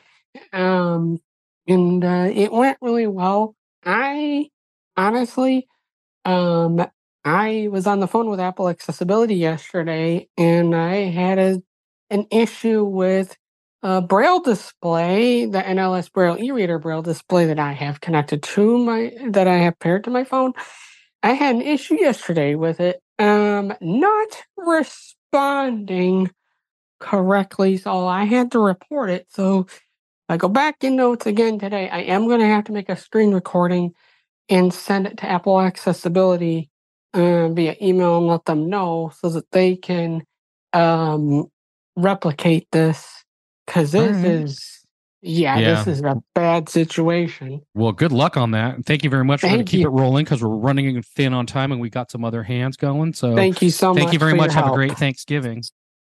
um, 0.54 1.20
and 1.68 2.04
uh, 2.06 2.30
it 2.34 2.52
went 2.52 2.78
really 2.82 3.08
well. 3.08 3.56
I 3.86 4.50
honestly, 4.98 5.68
um, 6.26 6.86
I 7.28 7.70
was 7.72 7.88
on 7.88 8.02
the 8.02 8.08
phone 8.08 8.30
with 8.30 8.40
Apple 8.40 8.70
Accessibility 8.70 9.36
yesterday, 9.36 10.30
and 10.38 10.76
I 10.76 10.96
had 11.12 11.40
a 11.40 11.64
an 12.12 12.28
issue 12.32 12.86
with 12.86 13.38
a 13.84 14.02
Braille 14.02 14.42
display, 14.42 15.46
the 15.48 15.62
NLS 15.62 16.12
Braille 16.14 16.38
e-reader 16.42 16.80
Braille 16.80 17.04
display 17.04 17.48
that 17.48 17.60
I 17.60 17.74
have 17.74 18.02
connected 18.02 18.44
to 18.44 18.80
my 18.80 19.14
that 19.30 19.48
I 19.48 19.58
have 19.58 19.80
paired 19.80 20.06
to 20.06 20.12
my 20.12 20.26
phone. 20.26 20.54
I 21.24 21.34
had 21.34 21.56
an 21.56 21.64
issue 21.64 21.96
yesterday 22.00 22.56
with 22.56 22.80
it, 22.82 23.02
um, 23.20 23.74
not 23.82 24.44
responding 24.58 26.32
correctly, 27.00 27.78
so 27.78 28.08
I 28.08 28.26
had 28.26 28.52
to 28.54 28.60
report 28.60 29.10
it. 29.12 29.28
So 29.32 29.68
I 30.30 30.38
go 30.38 30.50
back 30.50 30.84
in 30.84 30.96
notes 30.98 31.26
again 31.28 31.60
today. 31.60 31.90
I 31.90 32.00
am 32.02 32.28
going 32.28 32.42
to 32.42 32.48
have 32.48 32.66
to 32.66 32.74
make 32.74 32.90
a 32.90 32.98
screen 32.98 33.34
recording 33.34 33.94
and 34.50 34.74
send 34.74 35.08
it 35.08 35.18
to 35.20 35.30
Apple 35.30 35.62
Accessibility 35.62 36.70
uh, 37.14 37.50
via 37.50 37.76
email 37.82 38.18
and 38.18 38.28
let 38.28 38.46
them 38.46 38.70
know 38.70 39.12
so 39.20 39.30
that 39.30 39.50
they 39.52 39.76
can 39.76 40.24
um, 40.74 41.46
replicate 41.96 42.68
this. 42.72 43.24
Because 43.66 43.92
this 43.92 44.16
Alright. 44.16 44.26
is, 44.26 44.86
yeah, 45.22 45.58
Yeah. 45.58 45.84
this 45.84 45.88
is 45.88 46.02
a 46.02 46.16
bad 46.34 46.70
situation. 46.70 47.62
Well, 47.74 47.92
good 47.92 48.14
luck 48.14 48.38
on 48.38 48.52
that. 48.52 48.76
And 48.76 48.86
thank 48.86 49.04
you 49.04 49.10
very 49.10 49.26
much. 49.26 49.44
We're 49.44 49.50
going 49.50 49.66
to 49.66 49.70
keep 49.70 49.86
it 49.86 49.90
rolling 49.90 50.24
because 50.24 50.42
we're 50.42 50.56
running 50.56 51.02
thin 51.02 51.34
on 51.34 51.46
time 51.46 51.72
and 51.74 51.82
we 51.82 51.90
got 51.90 52.10
some 52.10 52.24
other 52.24 52.44
hands 52.44 52.78
going. 52.78 53.14
So 53.14 53.36
Thank 53.36 53.62
you 53.62 53.70
so 53.70 53.94
Thank 53.94 54.08
much 54.08 54.14
you 54.14 54.20
very 54.20 54.36
much. 54.36 54.54
Have 54.54 54.68
a 54.68 54.74
great 54.74 54.98
Thanksgiving. 54.98 55.64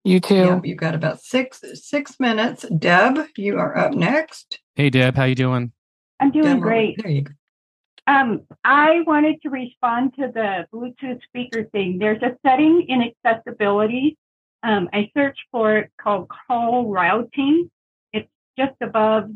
You 0.04 0.20
too. 0.20 0.34
Yep, 0.34 0.66
you've 0.66 0.78
got 0.78 0.94
about 0.94 1.22
six 1.22 1.62
six 1.74 2.20
minutes. 2.20 2.66
Deb, 2.78 3.26
you 3.36 3.56
are 3.56 3.76
up 3.76 3.94
next. 3.94 4.60
Hey, 4.74 4.90
Deb, 4.90 5.16
how 5.16 5.24
you 5.24 5.34
doing? 5.34 5.72
I'm 6.20 6.30
doing 6.30 6.44
Deb, 6.44 6.60
great. 6.60 7.02
There 7.02 7.10
you 7.10 7.22
go. 7.22 7.32
Um, 8.06 8.42
I 8.64 9.00
wanted 9.06 9.40
to 9.42 9.50
respond 9.50 10.14
to 10.18 10.30
the 10.32 10.66
Bluetooth 10.72 11.22
speaker 11.22 11.64
thing. 11.64 11.98
There's 11.98 12.22
a 12.22 12.36
setting 12.46 12.86
in 12.88 13.02
accessibility. 13.02 14.16
Um, 14.62 14.88
I 14.92 15.10
searched 15.16 15.40
for 15.50 15.78
it 15.78 15.90
called 16.00 16.28
call 16.28 16.90
routing. 16.90 17.70
It's 18.12 18.28
just 18.58 18.74
above 18.82 19.30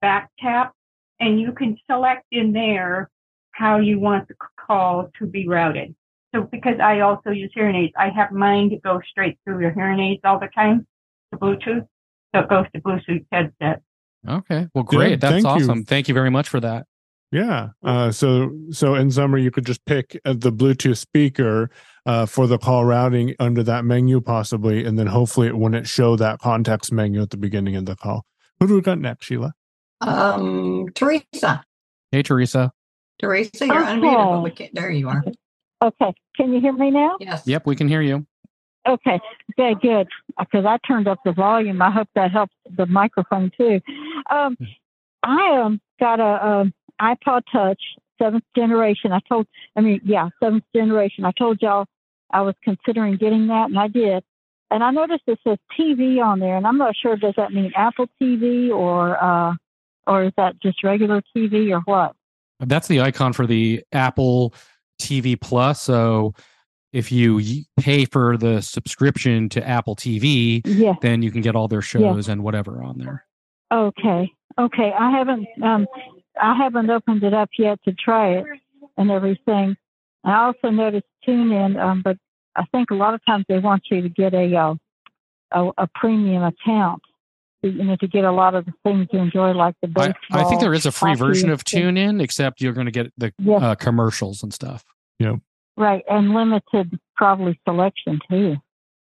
back 0.00 0.30
tap, 0.38 0.74
and 1.18 1.40
you 1.40 1.52
can 1.52 1.76
select 1.90 2.26
in 2.30 2.52
there 2.52 3.10
how 3.52 3.78
you 3.78 3.98
want 3.98 4.28
the 4.28 4.34
call 4.58 5.10
to 5.18 5.26
be 5.26 5.48
routed. 5.48 5.94
So 6.34 6.42
because 6.42 6.78
I 6.80 7.00
also 7.00 7.30
use 7.30 7.50
hearing 7.54 7.74
aids, 7.74 7.92
I 7.98 8.08
have 8.10 8.32
mine 8.32 8.70
to 8.70 8.76
go 8.76 9.00
straight 9.10 9.38
through 9.44 9.60
your 9.60 9.72
hearing 9.72 9.98
aids 9.98 10.20
all 10.24 10.38
the 10.38 10.48
time 10.54 10.86
to 11.32 11.38
Bluetooth. 11.38 11.86
So 12.34 12.42
it 12.42 12.48
goes 12.48 12.66
to 12.74 12.80
Bluetooth 12.80 13.26
headset. 13.32 13.82
Okay. 14.28 14.68
Well, 14.74 14.84
Yeah, 14.90 14.98
great. 14.98 15.20
That's 15.20 15.42
thank 15.42 15.44
you. 15.44 15.64
awesome. 15.64 15.84
Thank 15.84 16.08
you 16.08 16.14
very 16.14 16.30
much 16.30 16.48
for 16.48 16.60
that. 16.60 16.86
Yeah. 17.32 17.68
Uh, 17.82 18.10
so 18.10 18.50
so 18.70 18.94
in 18.94 19.10
summary, 19.10 19.42
you 19.42 19.50
could 19.50 19.64
just 19.66 19.84
pick 19.84 20.20
uh, 20.24 20.32
the 20.36 20.52
Bluetooth 20.52 20.98
speaker 20.98 21.70
uh, 22.06 22.26
for 22.26 22.46
the 22.46 22.58
call 22.58 22.84
routing 22.84 23.34
under 23.38 23.62
that 23.62 23.84
menu 23.84 24.20
possibly, 24.20 24.84
and 24.84 24.98
then 24.98 25.06
hopefully 25.06 25.46
it 25.46 25.56
wouldn't 25.56 25.86
show 25.86 26.16
that 26.16 26.40
context 26.40 26.92
menu 26.92 27.22
at 27.22 27.30
the 27.30 27.36
beginning 27.36 27.76
of 27.76 27.86
the 27.86 27.94
call. 27.94 28.24
Who 28.58 28.66
do 28.66 28.74
we 28.74 28.80
got 28.80 28.98
next, 28.98 29.26
Sheila? 29.26 29.54
Um, 30.00 30.86
Teresa. 30.94 31.62
Hey, 32.10 32.22
Teresa. 32.22 32.72
Teresa, 33.20 33.66
you're 33.66 33.76
Okay. 33.82 33.92
unmuted, 33.92 34.32
but 34.32 34.42
we 34.42 34.50
can't. 34.50 34.74
There 34.74 34.90
you 34.90 35.08
are. 35.08 35.22
Okay. 35.82 36.12
Can 36.36 36.52
you 36.52 36.60
hear 36.60 36.72
me 36.72 36.90
now? 36.90 37.16
Yes. 37.20 37.46
Yep, 37.46 37.66
we 37.66 37.76
can 37.76 37.86
hear 37.86 38.02
you. 38.02 38.26
Okay. 38.88 39.20
Okay, 39.52 39.74
good. 39.80 40.08
Because 40.38 40.64
I 40.64 40.78
turned 40.86 41.06
up 41.06 41.18
the 41.24 41.32
volume. 41.32 41.80
I 41.82 41.90
hope 41.90 42.08
that 42.14 42.32
helps 42.32 42.54
the 42.76 42.86
microphone 42.86 43.52
too. 43.56 43.80
Um, 44.30 44.56
I 45.22 45.60
um 45.60 45.80
got 46.00 46.18
a 46.18 46.46
um, 46.46 46.72
iPod 47.00 47.42
Touch 47.52 47.80
seventh 48.20 48.44
generation. 48.54 49.12
I 49.12 49.20
told, 49.28 49.46
I 49.76 49.80
mean, 49.80 50.00
yeah, 50.04 50.28
seventh 50.42 50.64
generation. 50.74 51.24
I 51.24 51.32
told 51.32 51.60
y'all 51.62 51.86
I 52.30 52.42
was 52.42 52.54
considering 52.62 53.16
getting 53.16 53.48
that, 53.48 53.70
and 53.70 53.78
I 53.78 53.88
did. 53.88 54.22
And 54.70 54.84
I 54.84 54.90
noticed 54.92 55.22
it 55.26 55.38
says 55.46 55.58
TV 55.78 56.22
on 56.24 56.38
there, 56.38 56.56
and 56.56 56.66
I'm 56.66 56.78
not 56.78 56.94
sure 56.96 57.16
does 57.16 57.34
that 57.36 57.52
mean 57.52 57.72
Apple 57.74 58.06
TV 58.22 58.70
or 58.70 59.22
uh, 59.22 59.54
or 60.06 60.24
is 60.24 60.32
that 60.36 60.60
just 60.62 60.84
regular 60.84 61.22
TV 61.36 61.72
or 61.72 61.80
what? 61.86 62.14
That's 62.60 62.86
the 62.88 63.00
icon 63.00 63.32
for 63.32 63.46
the 63.46 63.82
Apple 63.92 64.54
TV 65.00 65.40
Plus. 65.40 65.80
So 65.80 66.34
if 66.92 67.10
you 67.10 67.40
pay 67.78 68.04
for 68.04 68.36
the 68.36 68.60
subscription 68.60 69.48
to 69.50 69.66
Apple 69.66 69.96
TV, 69.96 70.60
Yeah. 70.64 70.94
then 71.00 71.22
you 71.22 71.30
can 71.30 71.40
get 71.40 71.56
all 71.56 71.68
their 71.68 71.82
shows 71.82 72.28
and 72.28 72.42
whatever 72.42 72.82
on 72.82 72.98
there. 72.98 73.24
Okay. 73.72 74.32
Okay. 74.58 74.92
I 74.96 75.10
haven't 75.10 75.46
um 75.62 75.86
I 76.40 76.54
haven't 76.54 76.90
opened 76.90 77.22
it 77.22 77.34
up 77.34 77.50
yet 77.58 77.82
to 77.84 77.92
try 77.92 78.32
it 78.34 78.44
and 78.96 79.10
everything. 79.10 79.76
I 80.24 80.44
also 80.44 80.70
noticed 80.70 81.06
TuneIn, 81.26 81.78
um, 81.82 82.02
but 82.02 82.16
I 82.56 82.64
think 82.72 82.90
a 82.90 82.94
lot 82.94 83.14
of 83.14 83.24
times 83.24 83.44
they 83.48 83.58
want 83.58 83.84
you 83.90 84.02
to 84.02 84.08
get 84.08 84.34
a 84.34 84.54
uh, 84.56 84.74
a, 85.52 85.70
a 85.78 85.88
premium 85.94 86.42
account, 86.42 87.02
you 87.62 87.72
know, 87.84 87.96
to 87.96 88.06
get 88.06 88.24
a 88.24 88.30
lot 88.32 88.54
of 88.54 88.66
the 88.66 88.72
things 88.84 89.08
you 89.12 89.18
enjoy, 89.18 89.52
like 89.52 89.74
the 89.82 89.88
I, 89.96 90.08
baseball. 90.08 90.40
I 90.40 90.44
think 90.44 90.60
there 90.60 90.74
is 90.74 90.86
a 90.86 90.92
free 90.92 91.14
version 91.14 91.50
of 91.50 91.60
and- 91.72 91.96
TuneIn, 91.96 92.22
except 92.22 92.60
you're 92.60 92.72
going 92.72 92.86
to 92.86 92.92
get 92.92 93.12
the 93.16 93.32
Yeah. 93.38 93.56
uh, 93.56 93.74
commercials 93.74 94.42
and 94.42 94.52
stuff. 94.52 94.84
Yep. 95.18 95.36
Right, 95.76 96.04
and 96.10 96.34
limited 96.34 96.98
probably 97.16 97.58
selection 97.66 98.20
too. 98.30 98.56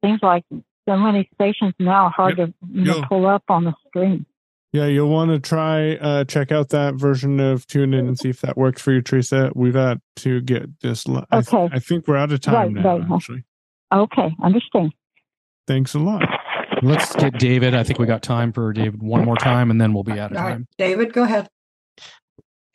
Seems 0.04 0.20
like 0.22 0.44
so 0.50 0.96
many 0.96 1.28
stations 1.34 1.72
now 1.78 2.04
are 2.06 2.10
hard 2.10 2.36
to 2.36 2.52
you 2.70 2.84
know, 2.84 2.96
Yo. 2.96 3.02
pull 3.08 3.26
up 3.26 3.44
on 3.48 3.64
the 3.64 3.74
screen. 3.86 4.26
Yeah, 4.74 4.86
you'll 4.86 5.08
want 5.08 5.30
to 5.30 5.38
try 5.38 5.92
uh, 5.94 6.24
check 6.24 6.50
out 6.50 6.70
that 6.70 6.94
version 6.96 7.38
of 7.38 7.64
TuneIn 7.68 8.00
and 8.08 8.18
see 8.18 8.28
if 8.28 8.40
that 8.40 8.56
works 8.58 8.82
for 8.82 8.90
you, 8.90 9.00
Teresa. 9.02 9.52
We 9.54 9.70
got 9.70 9.98
to 10.16 10.40
get 10.40 10.80
this. 10.80 11.06
li- 11.06 11.22
I, 11.30 11.42
th- 11.42 11.54
Okay. 11.54 11.76
I 11.76 11.78
think 11.78 12.08
we're 12.08 12.16
out 12.16 12.32
of 12.32 12.40
time 12.40 12.74
Right, 12.74 12.84
now. 12.84 12.98
right. 12.98 13.10
Actually, 13.12 13.44
Okay, 13.94 14.34
understand. 14.42 14.92
thanks 15.68 15.94
a 15.94 16.00
lot. 16.00 16.22
Let's 16.82 17.14
get 17.14 17.38
David. 17.38 17.76
I 17.76 17.84
think 17.84 18.00
we 18.00 18.06
got 18.06 18.24
time 18.24 18.52
for 18.52 18.72
David 18.72 19.00
one 19.00 19.24
more 19.24 19.36
time, 19.36 19.70
and 19.70 19.80
then 19.80 19.94
we'll 19.94 20.02
be 20.02 20.18
out 20.18 20.32
of 20.32 20.38
All 20.38 20.42
right, 20.42 20.50
time. 20.54 20.66
David, 20.76 21.12
go 21.12 21.22
ahead. 21.22 21.48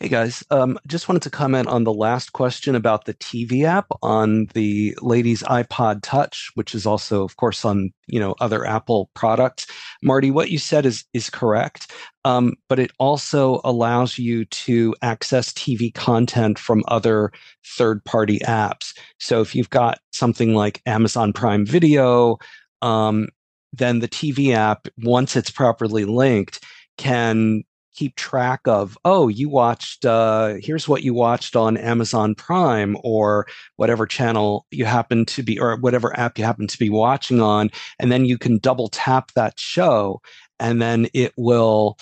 Hey 0.02 0.08
guys, 0.08 0.46
um, 0.50 0.80
just 0.88 1.10
wanted 1.10 1.24
to 1.24 1.30
comment 1.30 1.68
on 1.68 1.84
the 1.84 1.92
last 1.92 2.32
question 2.32 2.74
about 2.74 3.04
the 3.04 3.16
TV 3.16 3.66
app 3.66 3.88
on 4.02 4.46
the 4.54 4.98
lady's 5.02 5.44
iPod 5.44 6.00
Touch, 6.04 6.52
which 6.54 6.74
is 6.74 6.86
also, 6.86 7.22
of 7.22 7.36
course, 7.36 7.66
on 7.66 7.92
you 8.08 8.18
know 8.18 8.34
other 8.40 8.66
Apple 8.66 9.10
products. 9.14 9.68
Marty, 10.02 10.32
what 10.32 10.52
you 10.52 10.58
said 10.58 10.86
is 10.86 11.04
is 11.14 11.30
correct, 11.30 11.92
um, 12.24 12.54
but 12.70 12.80
it 12.80 12.92
also 12.98 13.60
allows 13.66 14.18
you 14.18 14.46
to 14.46 14.96
access 15.02 15.52
TV 15.52 15.94
content 15.94 16.58
from 16.58 16.82
other 16.88 17.34
third-party 17.66 18.40
apps. 18.48 18.98
So 19.20 19.42
if 19.42 19.54
you've 19.54 19.70
got 19.70 20.00
something 20.14 20.54
like 20.54 20.82
Amazon 20.86 21.34
Prime 21.34 21.66
Video, 21.66 22.38
um, 22.82 23.28
then 23.74 24.00
the 24.00 24.08
TV 24.08 24.54
app, 24.54 24.88
once 25.04 25.36
it's 25.36 25.52
properly 25.52 26.06
linked, 26.06 26.64
can 26.98 27.66
keep 27.96 28.16
track 28.16 28.62
of 28.66 28.98
oh 29.06 29.28
you 29.28 29.50
watched 29.50 30.06
uh 30.06 30.54
here's 30.60 30.88
what 30.88 31.04
you 31.04 31.14
watched 31.14 31.56
on 31.56 31.78
amazon 31.78 32.36
prime 32.36 32.96
or 33.04 33.48
whatever 33.76 34.06
channel 34.06 34.66
you 34.72 34.86
happen 34.86 35.26
to 35.26 35.44
be 35.44 35.60
or 35.60 35.76
whatever 35.78 36.18
app 36.18 36.38
you 36.38 36.44
happen 36.44 36.68
to 36.68 36.78
be 36.78 36.90
watching 36.90 37.42
on 37.42 37.70
and 38.00 38.12
then 38.12 38.26
you 38.26 38.38
can 38.38 38.58
double 38.58 38.88
tap 38.90 39.32
that 39.34 39.60
show 39.60 40.22
and 40.60 40.82
then 40.82 41.08
it 41.14 41.34
will 41.38 41.98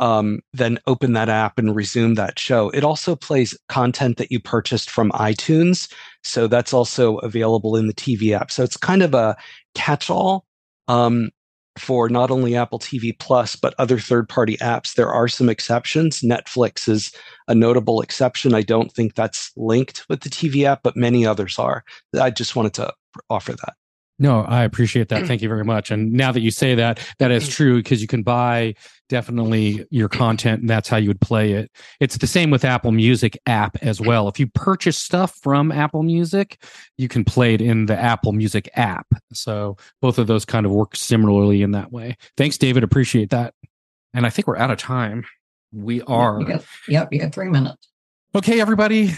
um, 0.00 0.40
then 0.52 0.78
open 0.86 1.12
that 1.14 1.28
app 1.28 1.58
and 1.58 1.74
resume 1.74 2.14
that 2.14 2.38
show. 2.38 2.70
It 2.70 2.84
also 2.84 3.16
plays 3.16 3.56
content 3.68 4.16
that 4.18 4.30
you 4.30 4.40
purchased 4.40 4.90
from 4.90 5.10
iTunes. 5.12 5.92
So 6.22 6.46
that's 6.46 6.72
also 6.72 7.16
available 7.18 7.76
in 7.76 7.88
the 7.88 7.94
TV 7.94 8.38
app. 8.38 8.50
So 8.50 8.62
it's 8.62 8.76
kind 8.76 9.02
of 9.02 9.14
a 9.14 9.36
catch 9.74 10.08
all 10.08 10.44
um, 10.86 11.30
for 11.78 12.08
not 12.08 12.30
only 12.30 12.56
Apple 12.56 12.78
TV 12.78 13.18
Plus, 13.18 13.56
but 13.56 13.74
other 13.78 13.98
third 13.98 14.28
party 14.28 14.56
apps. 14.58 14.94
There 14.94 15.10
are 15.10 15.28
some 15.28 15.48
exceptions. 15.48 16.20
Netflix 16.20 16.88
is 16.88 17.12
a 17.46 17.54
notable 17.54 18.00
exception. 18.00 18.54
I 18.54 18.62
don't 18.62 18.92
think 18.92 19.14
that's 19.14 19.52
linked 19.56 20.04
with 20.08 20.20
the 20.20 20.30
TV 20.30 20.64
app, 20.64 20.82
but 20.82 20.96
many 20.96 21.24
others 21.26 21.58
are. 21.58 21.84
I 22.20 22.30
just 22.30 22.56
wanted 22.56 22.74
to 22.74 22.92
offer 23.30 23.52
that. 23.52 23.77
No, 24.20 24.40
I 24.40 24.64
appreciate 24.64 25.08
that. 25.10 25.22
Mm. 25.22 25.26
Thank 25.28 25.42
you 25.42 25.48
very 25.48 25.64
much. 25.64 25.90
And 25.90 26.12
now 26.12 26.32
that 26.32 26.40
you 26.40 26.50
say 26.50 26.74
that, 26.74 26.98
that 27.18 27.30
is 27.30 27.48
mm. 27.48 27.52
true 27.52 27.76
because 27.76 28.00
you 28.00 28.08
can 28.08 28.22
buy 28.24 28.74
definitely 29.08 29.86
your 29.90 30.08
content 30.08 30.60
and 30.60 30.68
that's 30.68 30.88
how 30.88 30.96
you 30.96 31.08
would 31.08 31.20
play 31.20 31.52
it. 31.52 31.70
It's 32.00 32.18
the 32.18 32.26
same 32.26 32.50
with 32.50 32.64
Apple 32.64 32.90
Music 32.92 33.38
app 33.46 33.76
as 33.82 34.00
well. 34.00 34.28
If 34.28 34.40
you 34.40 34.48
purchase 34.48 34.98
stuff 34.98 35.36
from 35.40 35.70
Apple 35.70 36.02
Music, 36.02 36.62
you 36.96 37.08
can 37.08 37.24
play 37.24 37.54
it 37.54 37.62
in 37.62 37.86
the 37.86 37.96
Apple 37.96 38.32
Music 38.32 38.68
app. 38.74 39.06
So 39.32 39.76
both 40.02 40.18
of 40.18 40.26
those 40.26 40.44
kind 40.44 40.66
of 40.66 40.72
work 40.72 40.96
similarly 40.96 41.62
in 41.62 41.70
that 41.72 41.92
way. 41.92 42.16
Thanks, 42.36 42.58
David. 42.58 42.82
Appreciate 42.82 43.30
that. 43.30 43.54
And 44.14 44.26
I 44.26 44.30
think 44.30 44.48
we're 44.48 44.58
out 44.58 44.70
of 44.70 44.78
time. 44.78 45.24
We 45.72 46.02
are. 46.02 46.40
You 46.40 46.46
got, 46.46 46.64
yep, 46.88 47.08
you 47.12 47.20
got 47.20 47.32
three 47.32 47.50
minutes. 47.50 47.88
Okay, 48.34 48.60
everybody. 48.60 49.12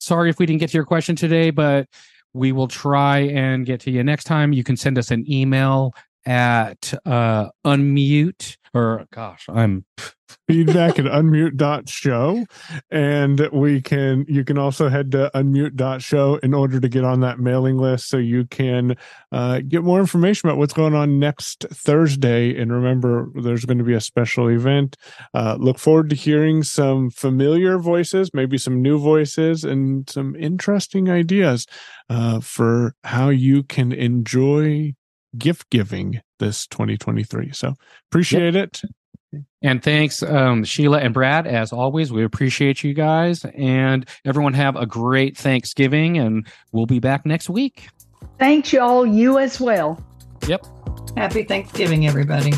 Sorry 0.00 0.28
if 0.28 0.38
we 0.38 0.46
didn't 0.46 0.60
get 0.60 0.70
to 0.70 0.76
your 0.76 0.84
question 0.84 1.14
today, 1.14 1.50
but 1.50 1.86
we 2.34 2.52
will 2.52 2.68
try 2.68 3.20
and 3.20 3.64
get 3.64 3.80
to 3.80 3.90
you 3.90 4.04
next 4.04 4.24
time. 4.24 4.52
You 4.52 4.64
can 4.64 4.76
send 4.76 4.98
us 4.98 5.10
an 5.10 5.24
email 5.30 5.94
at 6.26 6.92
uh, 7.06 7.48
unmute 7.64 8.56
or 8.74 9.06
gosh, 9.12 9.46
I'm 9.48 9.84
feedback 10.48 10.98
at 10.98 11.04
unmute.show. 11.04 12.44
And 12.90 13.48
we 13.52 13.80
can, 13.80 14.24
you 14.28 14.44
can 14.44 14.58
also 14.58 14.88
head 14.88 15.12
to 15.12 15.30
unmute.show 15.34 16.36
in 16.36 16.54
order 16.54 16.80
to 16.80 16.88
get 16.88 17.04
on 17.04 17.20
that 17.20 17.38
mailing 17.38 17.78
list 17.78 18.08
so 18.08 18.16
you 18.16 18.44
can 18.46 18.96
uh, 19.32 19.60
get 19.66 19.82
more 19.82 20.00
information 20.00 20.48
about 20.48 20.58
what's 20.58 20.72
going 20.72 20.94
on 20.94 21.18
next 21.18 21.66
Thursday. 21.70 22.60
And 22.60 22.72
remember, 22.72 23.30
there's 23.34 23.64
going 23.64 23.78
to 23.78 23.84
be 23.84 23.94
a 23.94 24.00
special 24.00 24.48
event. 24.48 24.96
Uh, 25.32 25.56
look 25.58 25.78
forward 25.78 26.10
to 26.10 26.16
hearing 26.16 26.62
some 26.62 27.10
familiar 27.10 27.78
voices, 27.78 28.30
maybe 28.34 28.58
some 28.58 28.82
new 28.82 28.98
voices, 28.98 29.64
and 29.64 30.08
some 30.10 30.36
interesting 30.36 31.08
ideas 31.08 31.66
uh, 32.10 32.40
for 32.40 32.94
how 33.04 33.28
you 33.30 33.62
can 33.62 33.92
enjoy 33.92 34.94
gift 35.38 35.70
giving 35.70 36.20
this 36.38 36.66
2023. 36.68 37.52
So 37.52 37.74
appreciate 38.10 38.56
it. 38.56 38.82
And 39.62 39.82
thanks, 39.82 40.22
um, 40.22 40.64
Sheila 40.64 41.00
and 41.00 41.12
Brad. 41.12 41.46
As 41.46 41.72
always, 41.72 42.12
we 42.12 42.24
appreciate 42.24 42.84
you 42.84 42.94
guys. 42.94 43.44
And 43.44 44.08
everyone 44.24 44.54
have 44.54 44.76
a 44.76 44.86
great 44.86 45.36
Thanksgiving. 45.36 46.18
And 46.18 46.46
we'll 46.72 46.86
be 46.86 47.00
back 47.00 47.26
next 47.26 47.50
week. 47.50 47.88
Thanks, 48.38 48.72
y'all. 48.72 49.06
You 49.06 49.38
as 49.38 49.60
well. 49.60 50.04
Yep. 50.46 50.66
Happy 51.16 51.44
Thanksgiving, 51.44 52.06
everybody. 52.06 52.52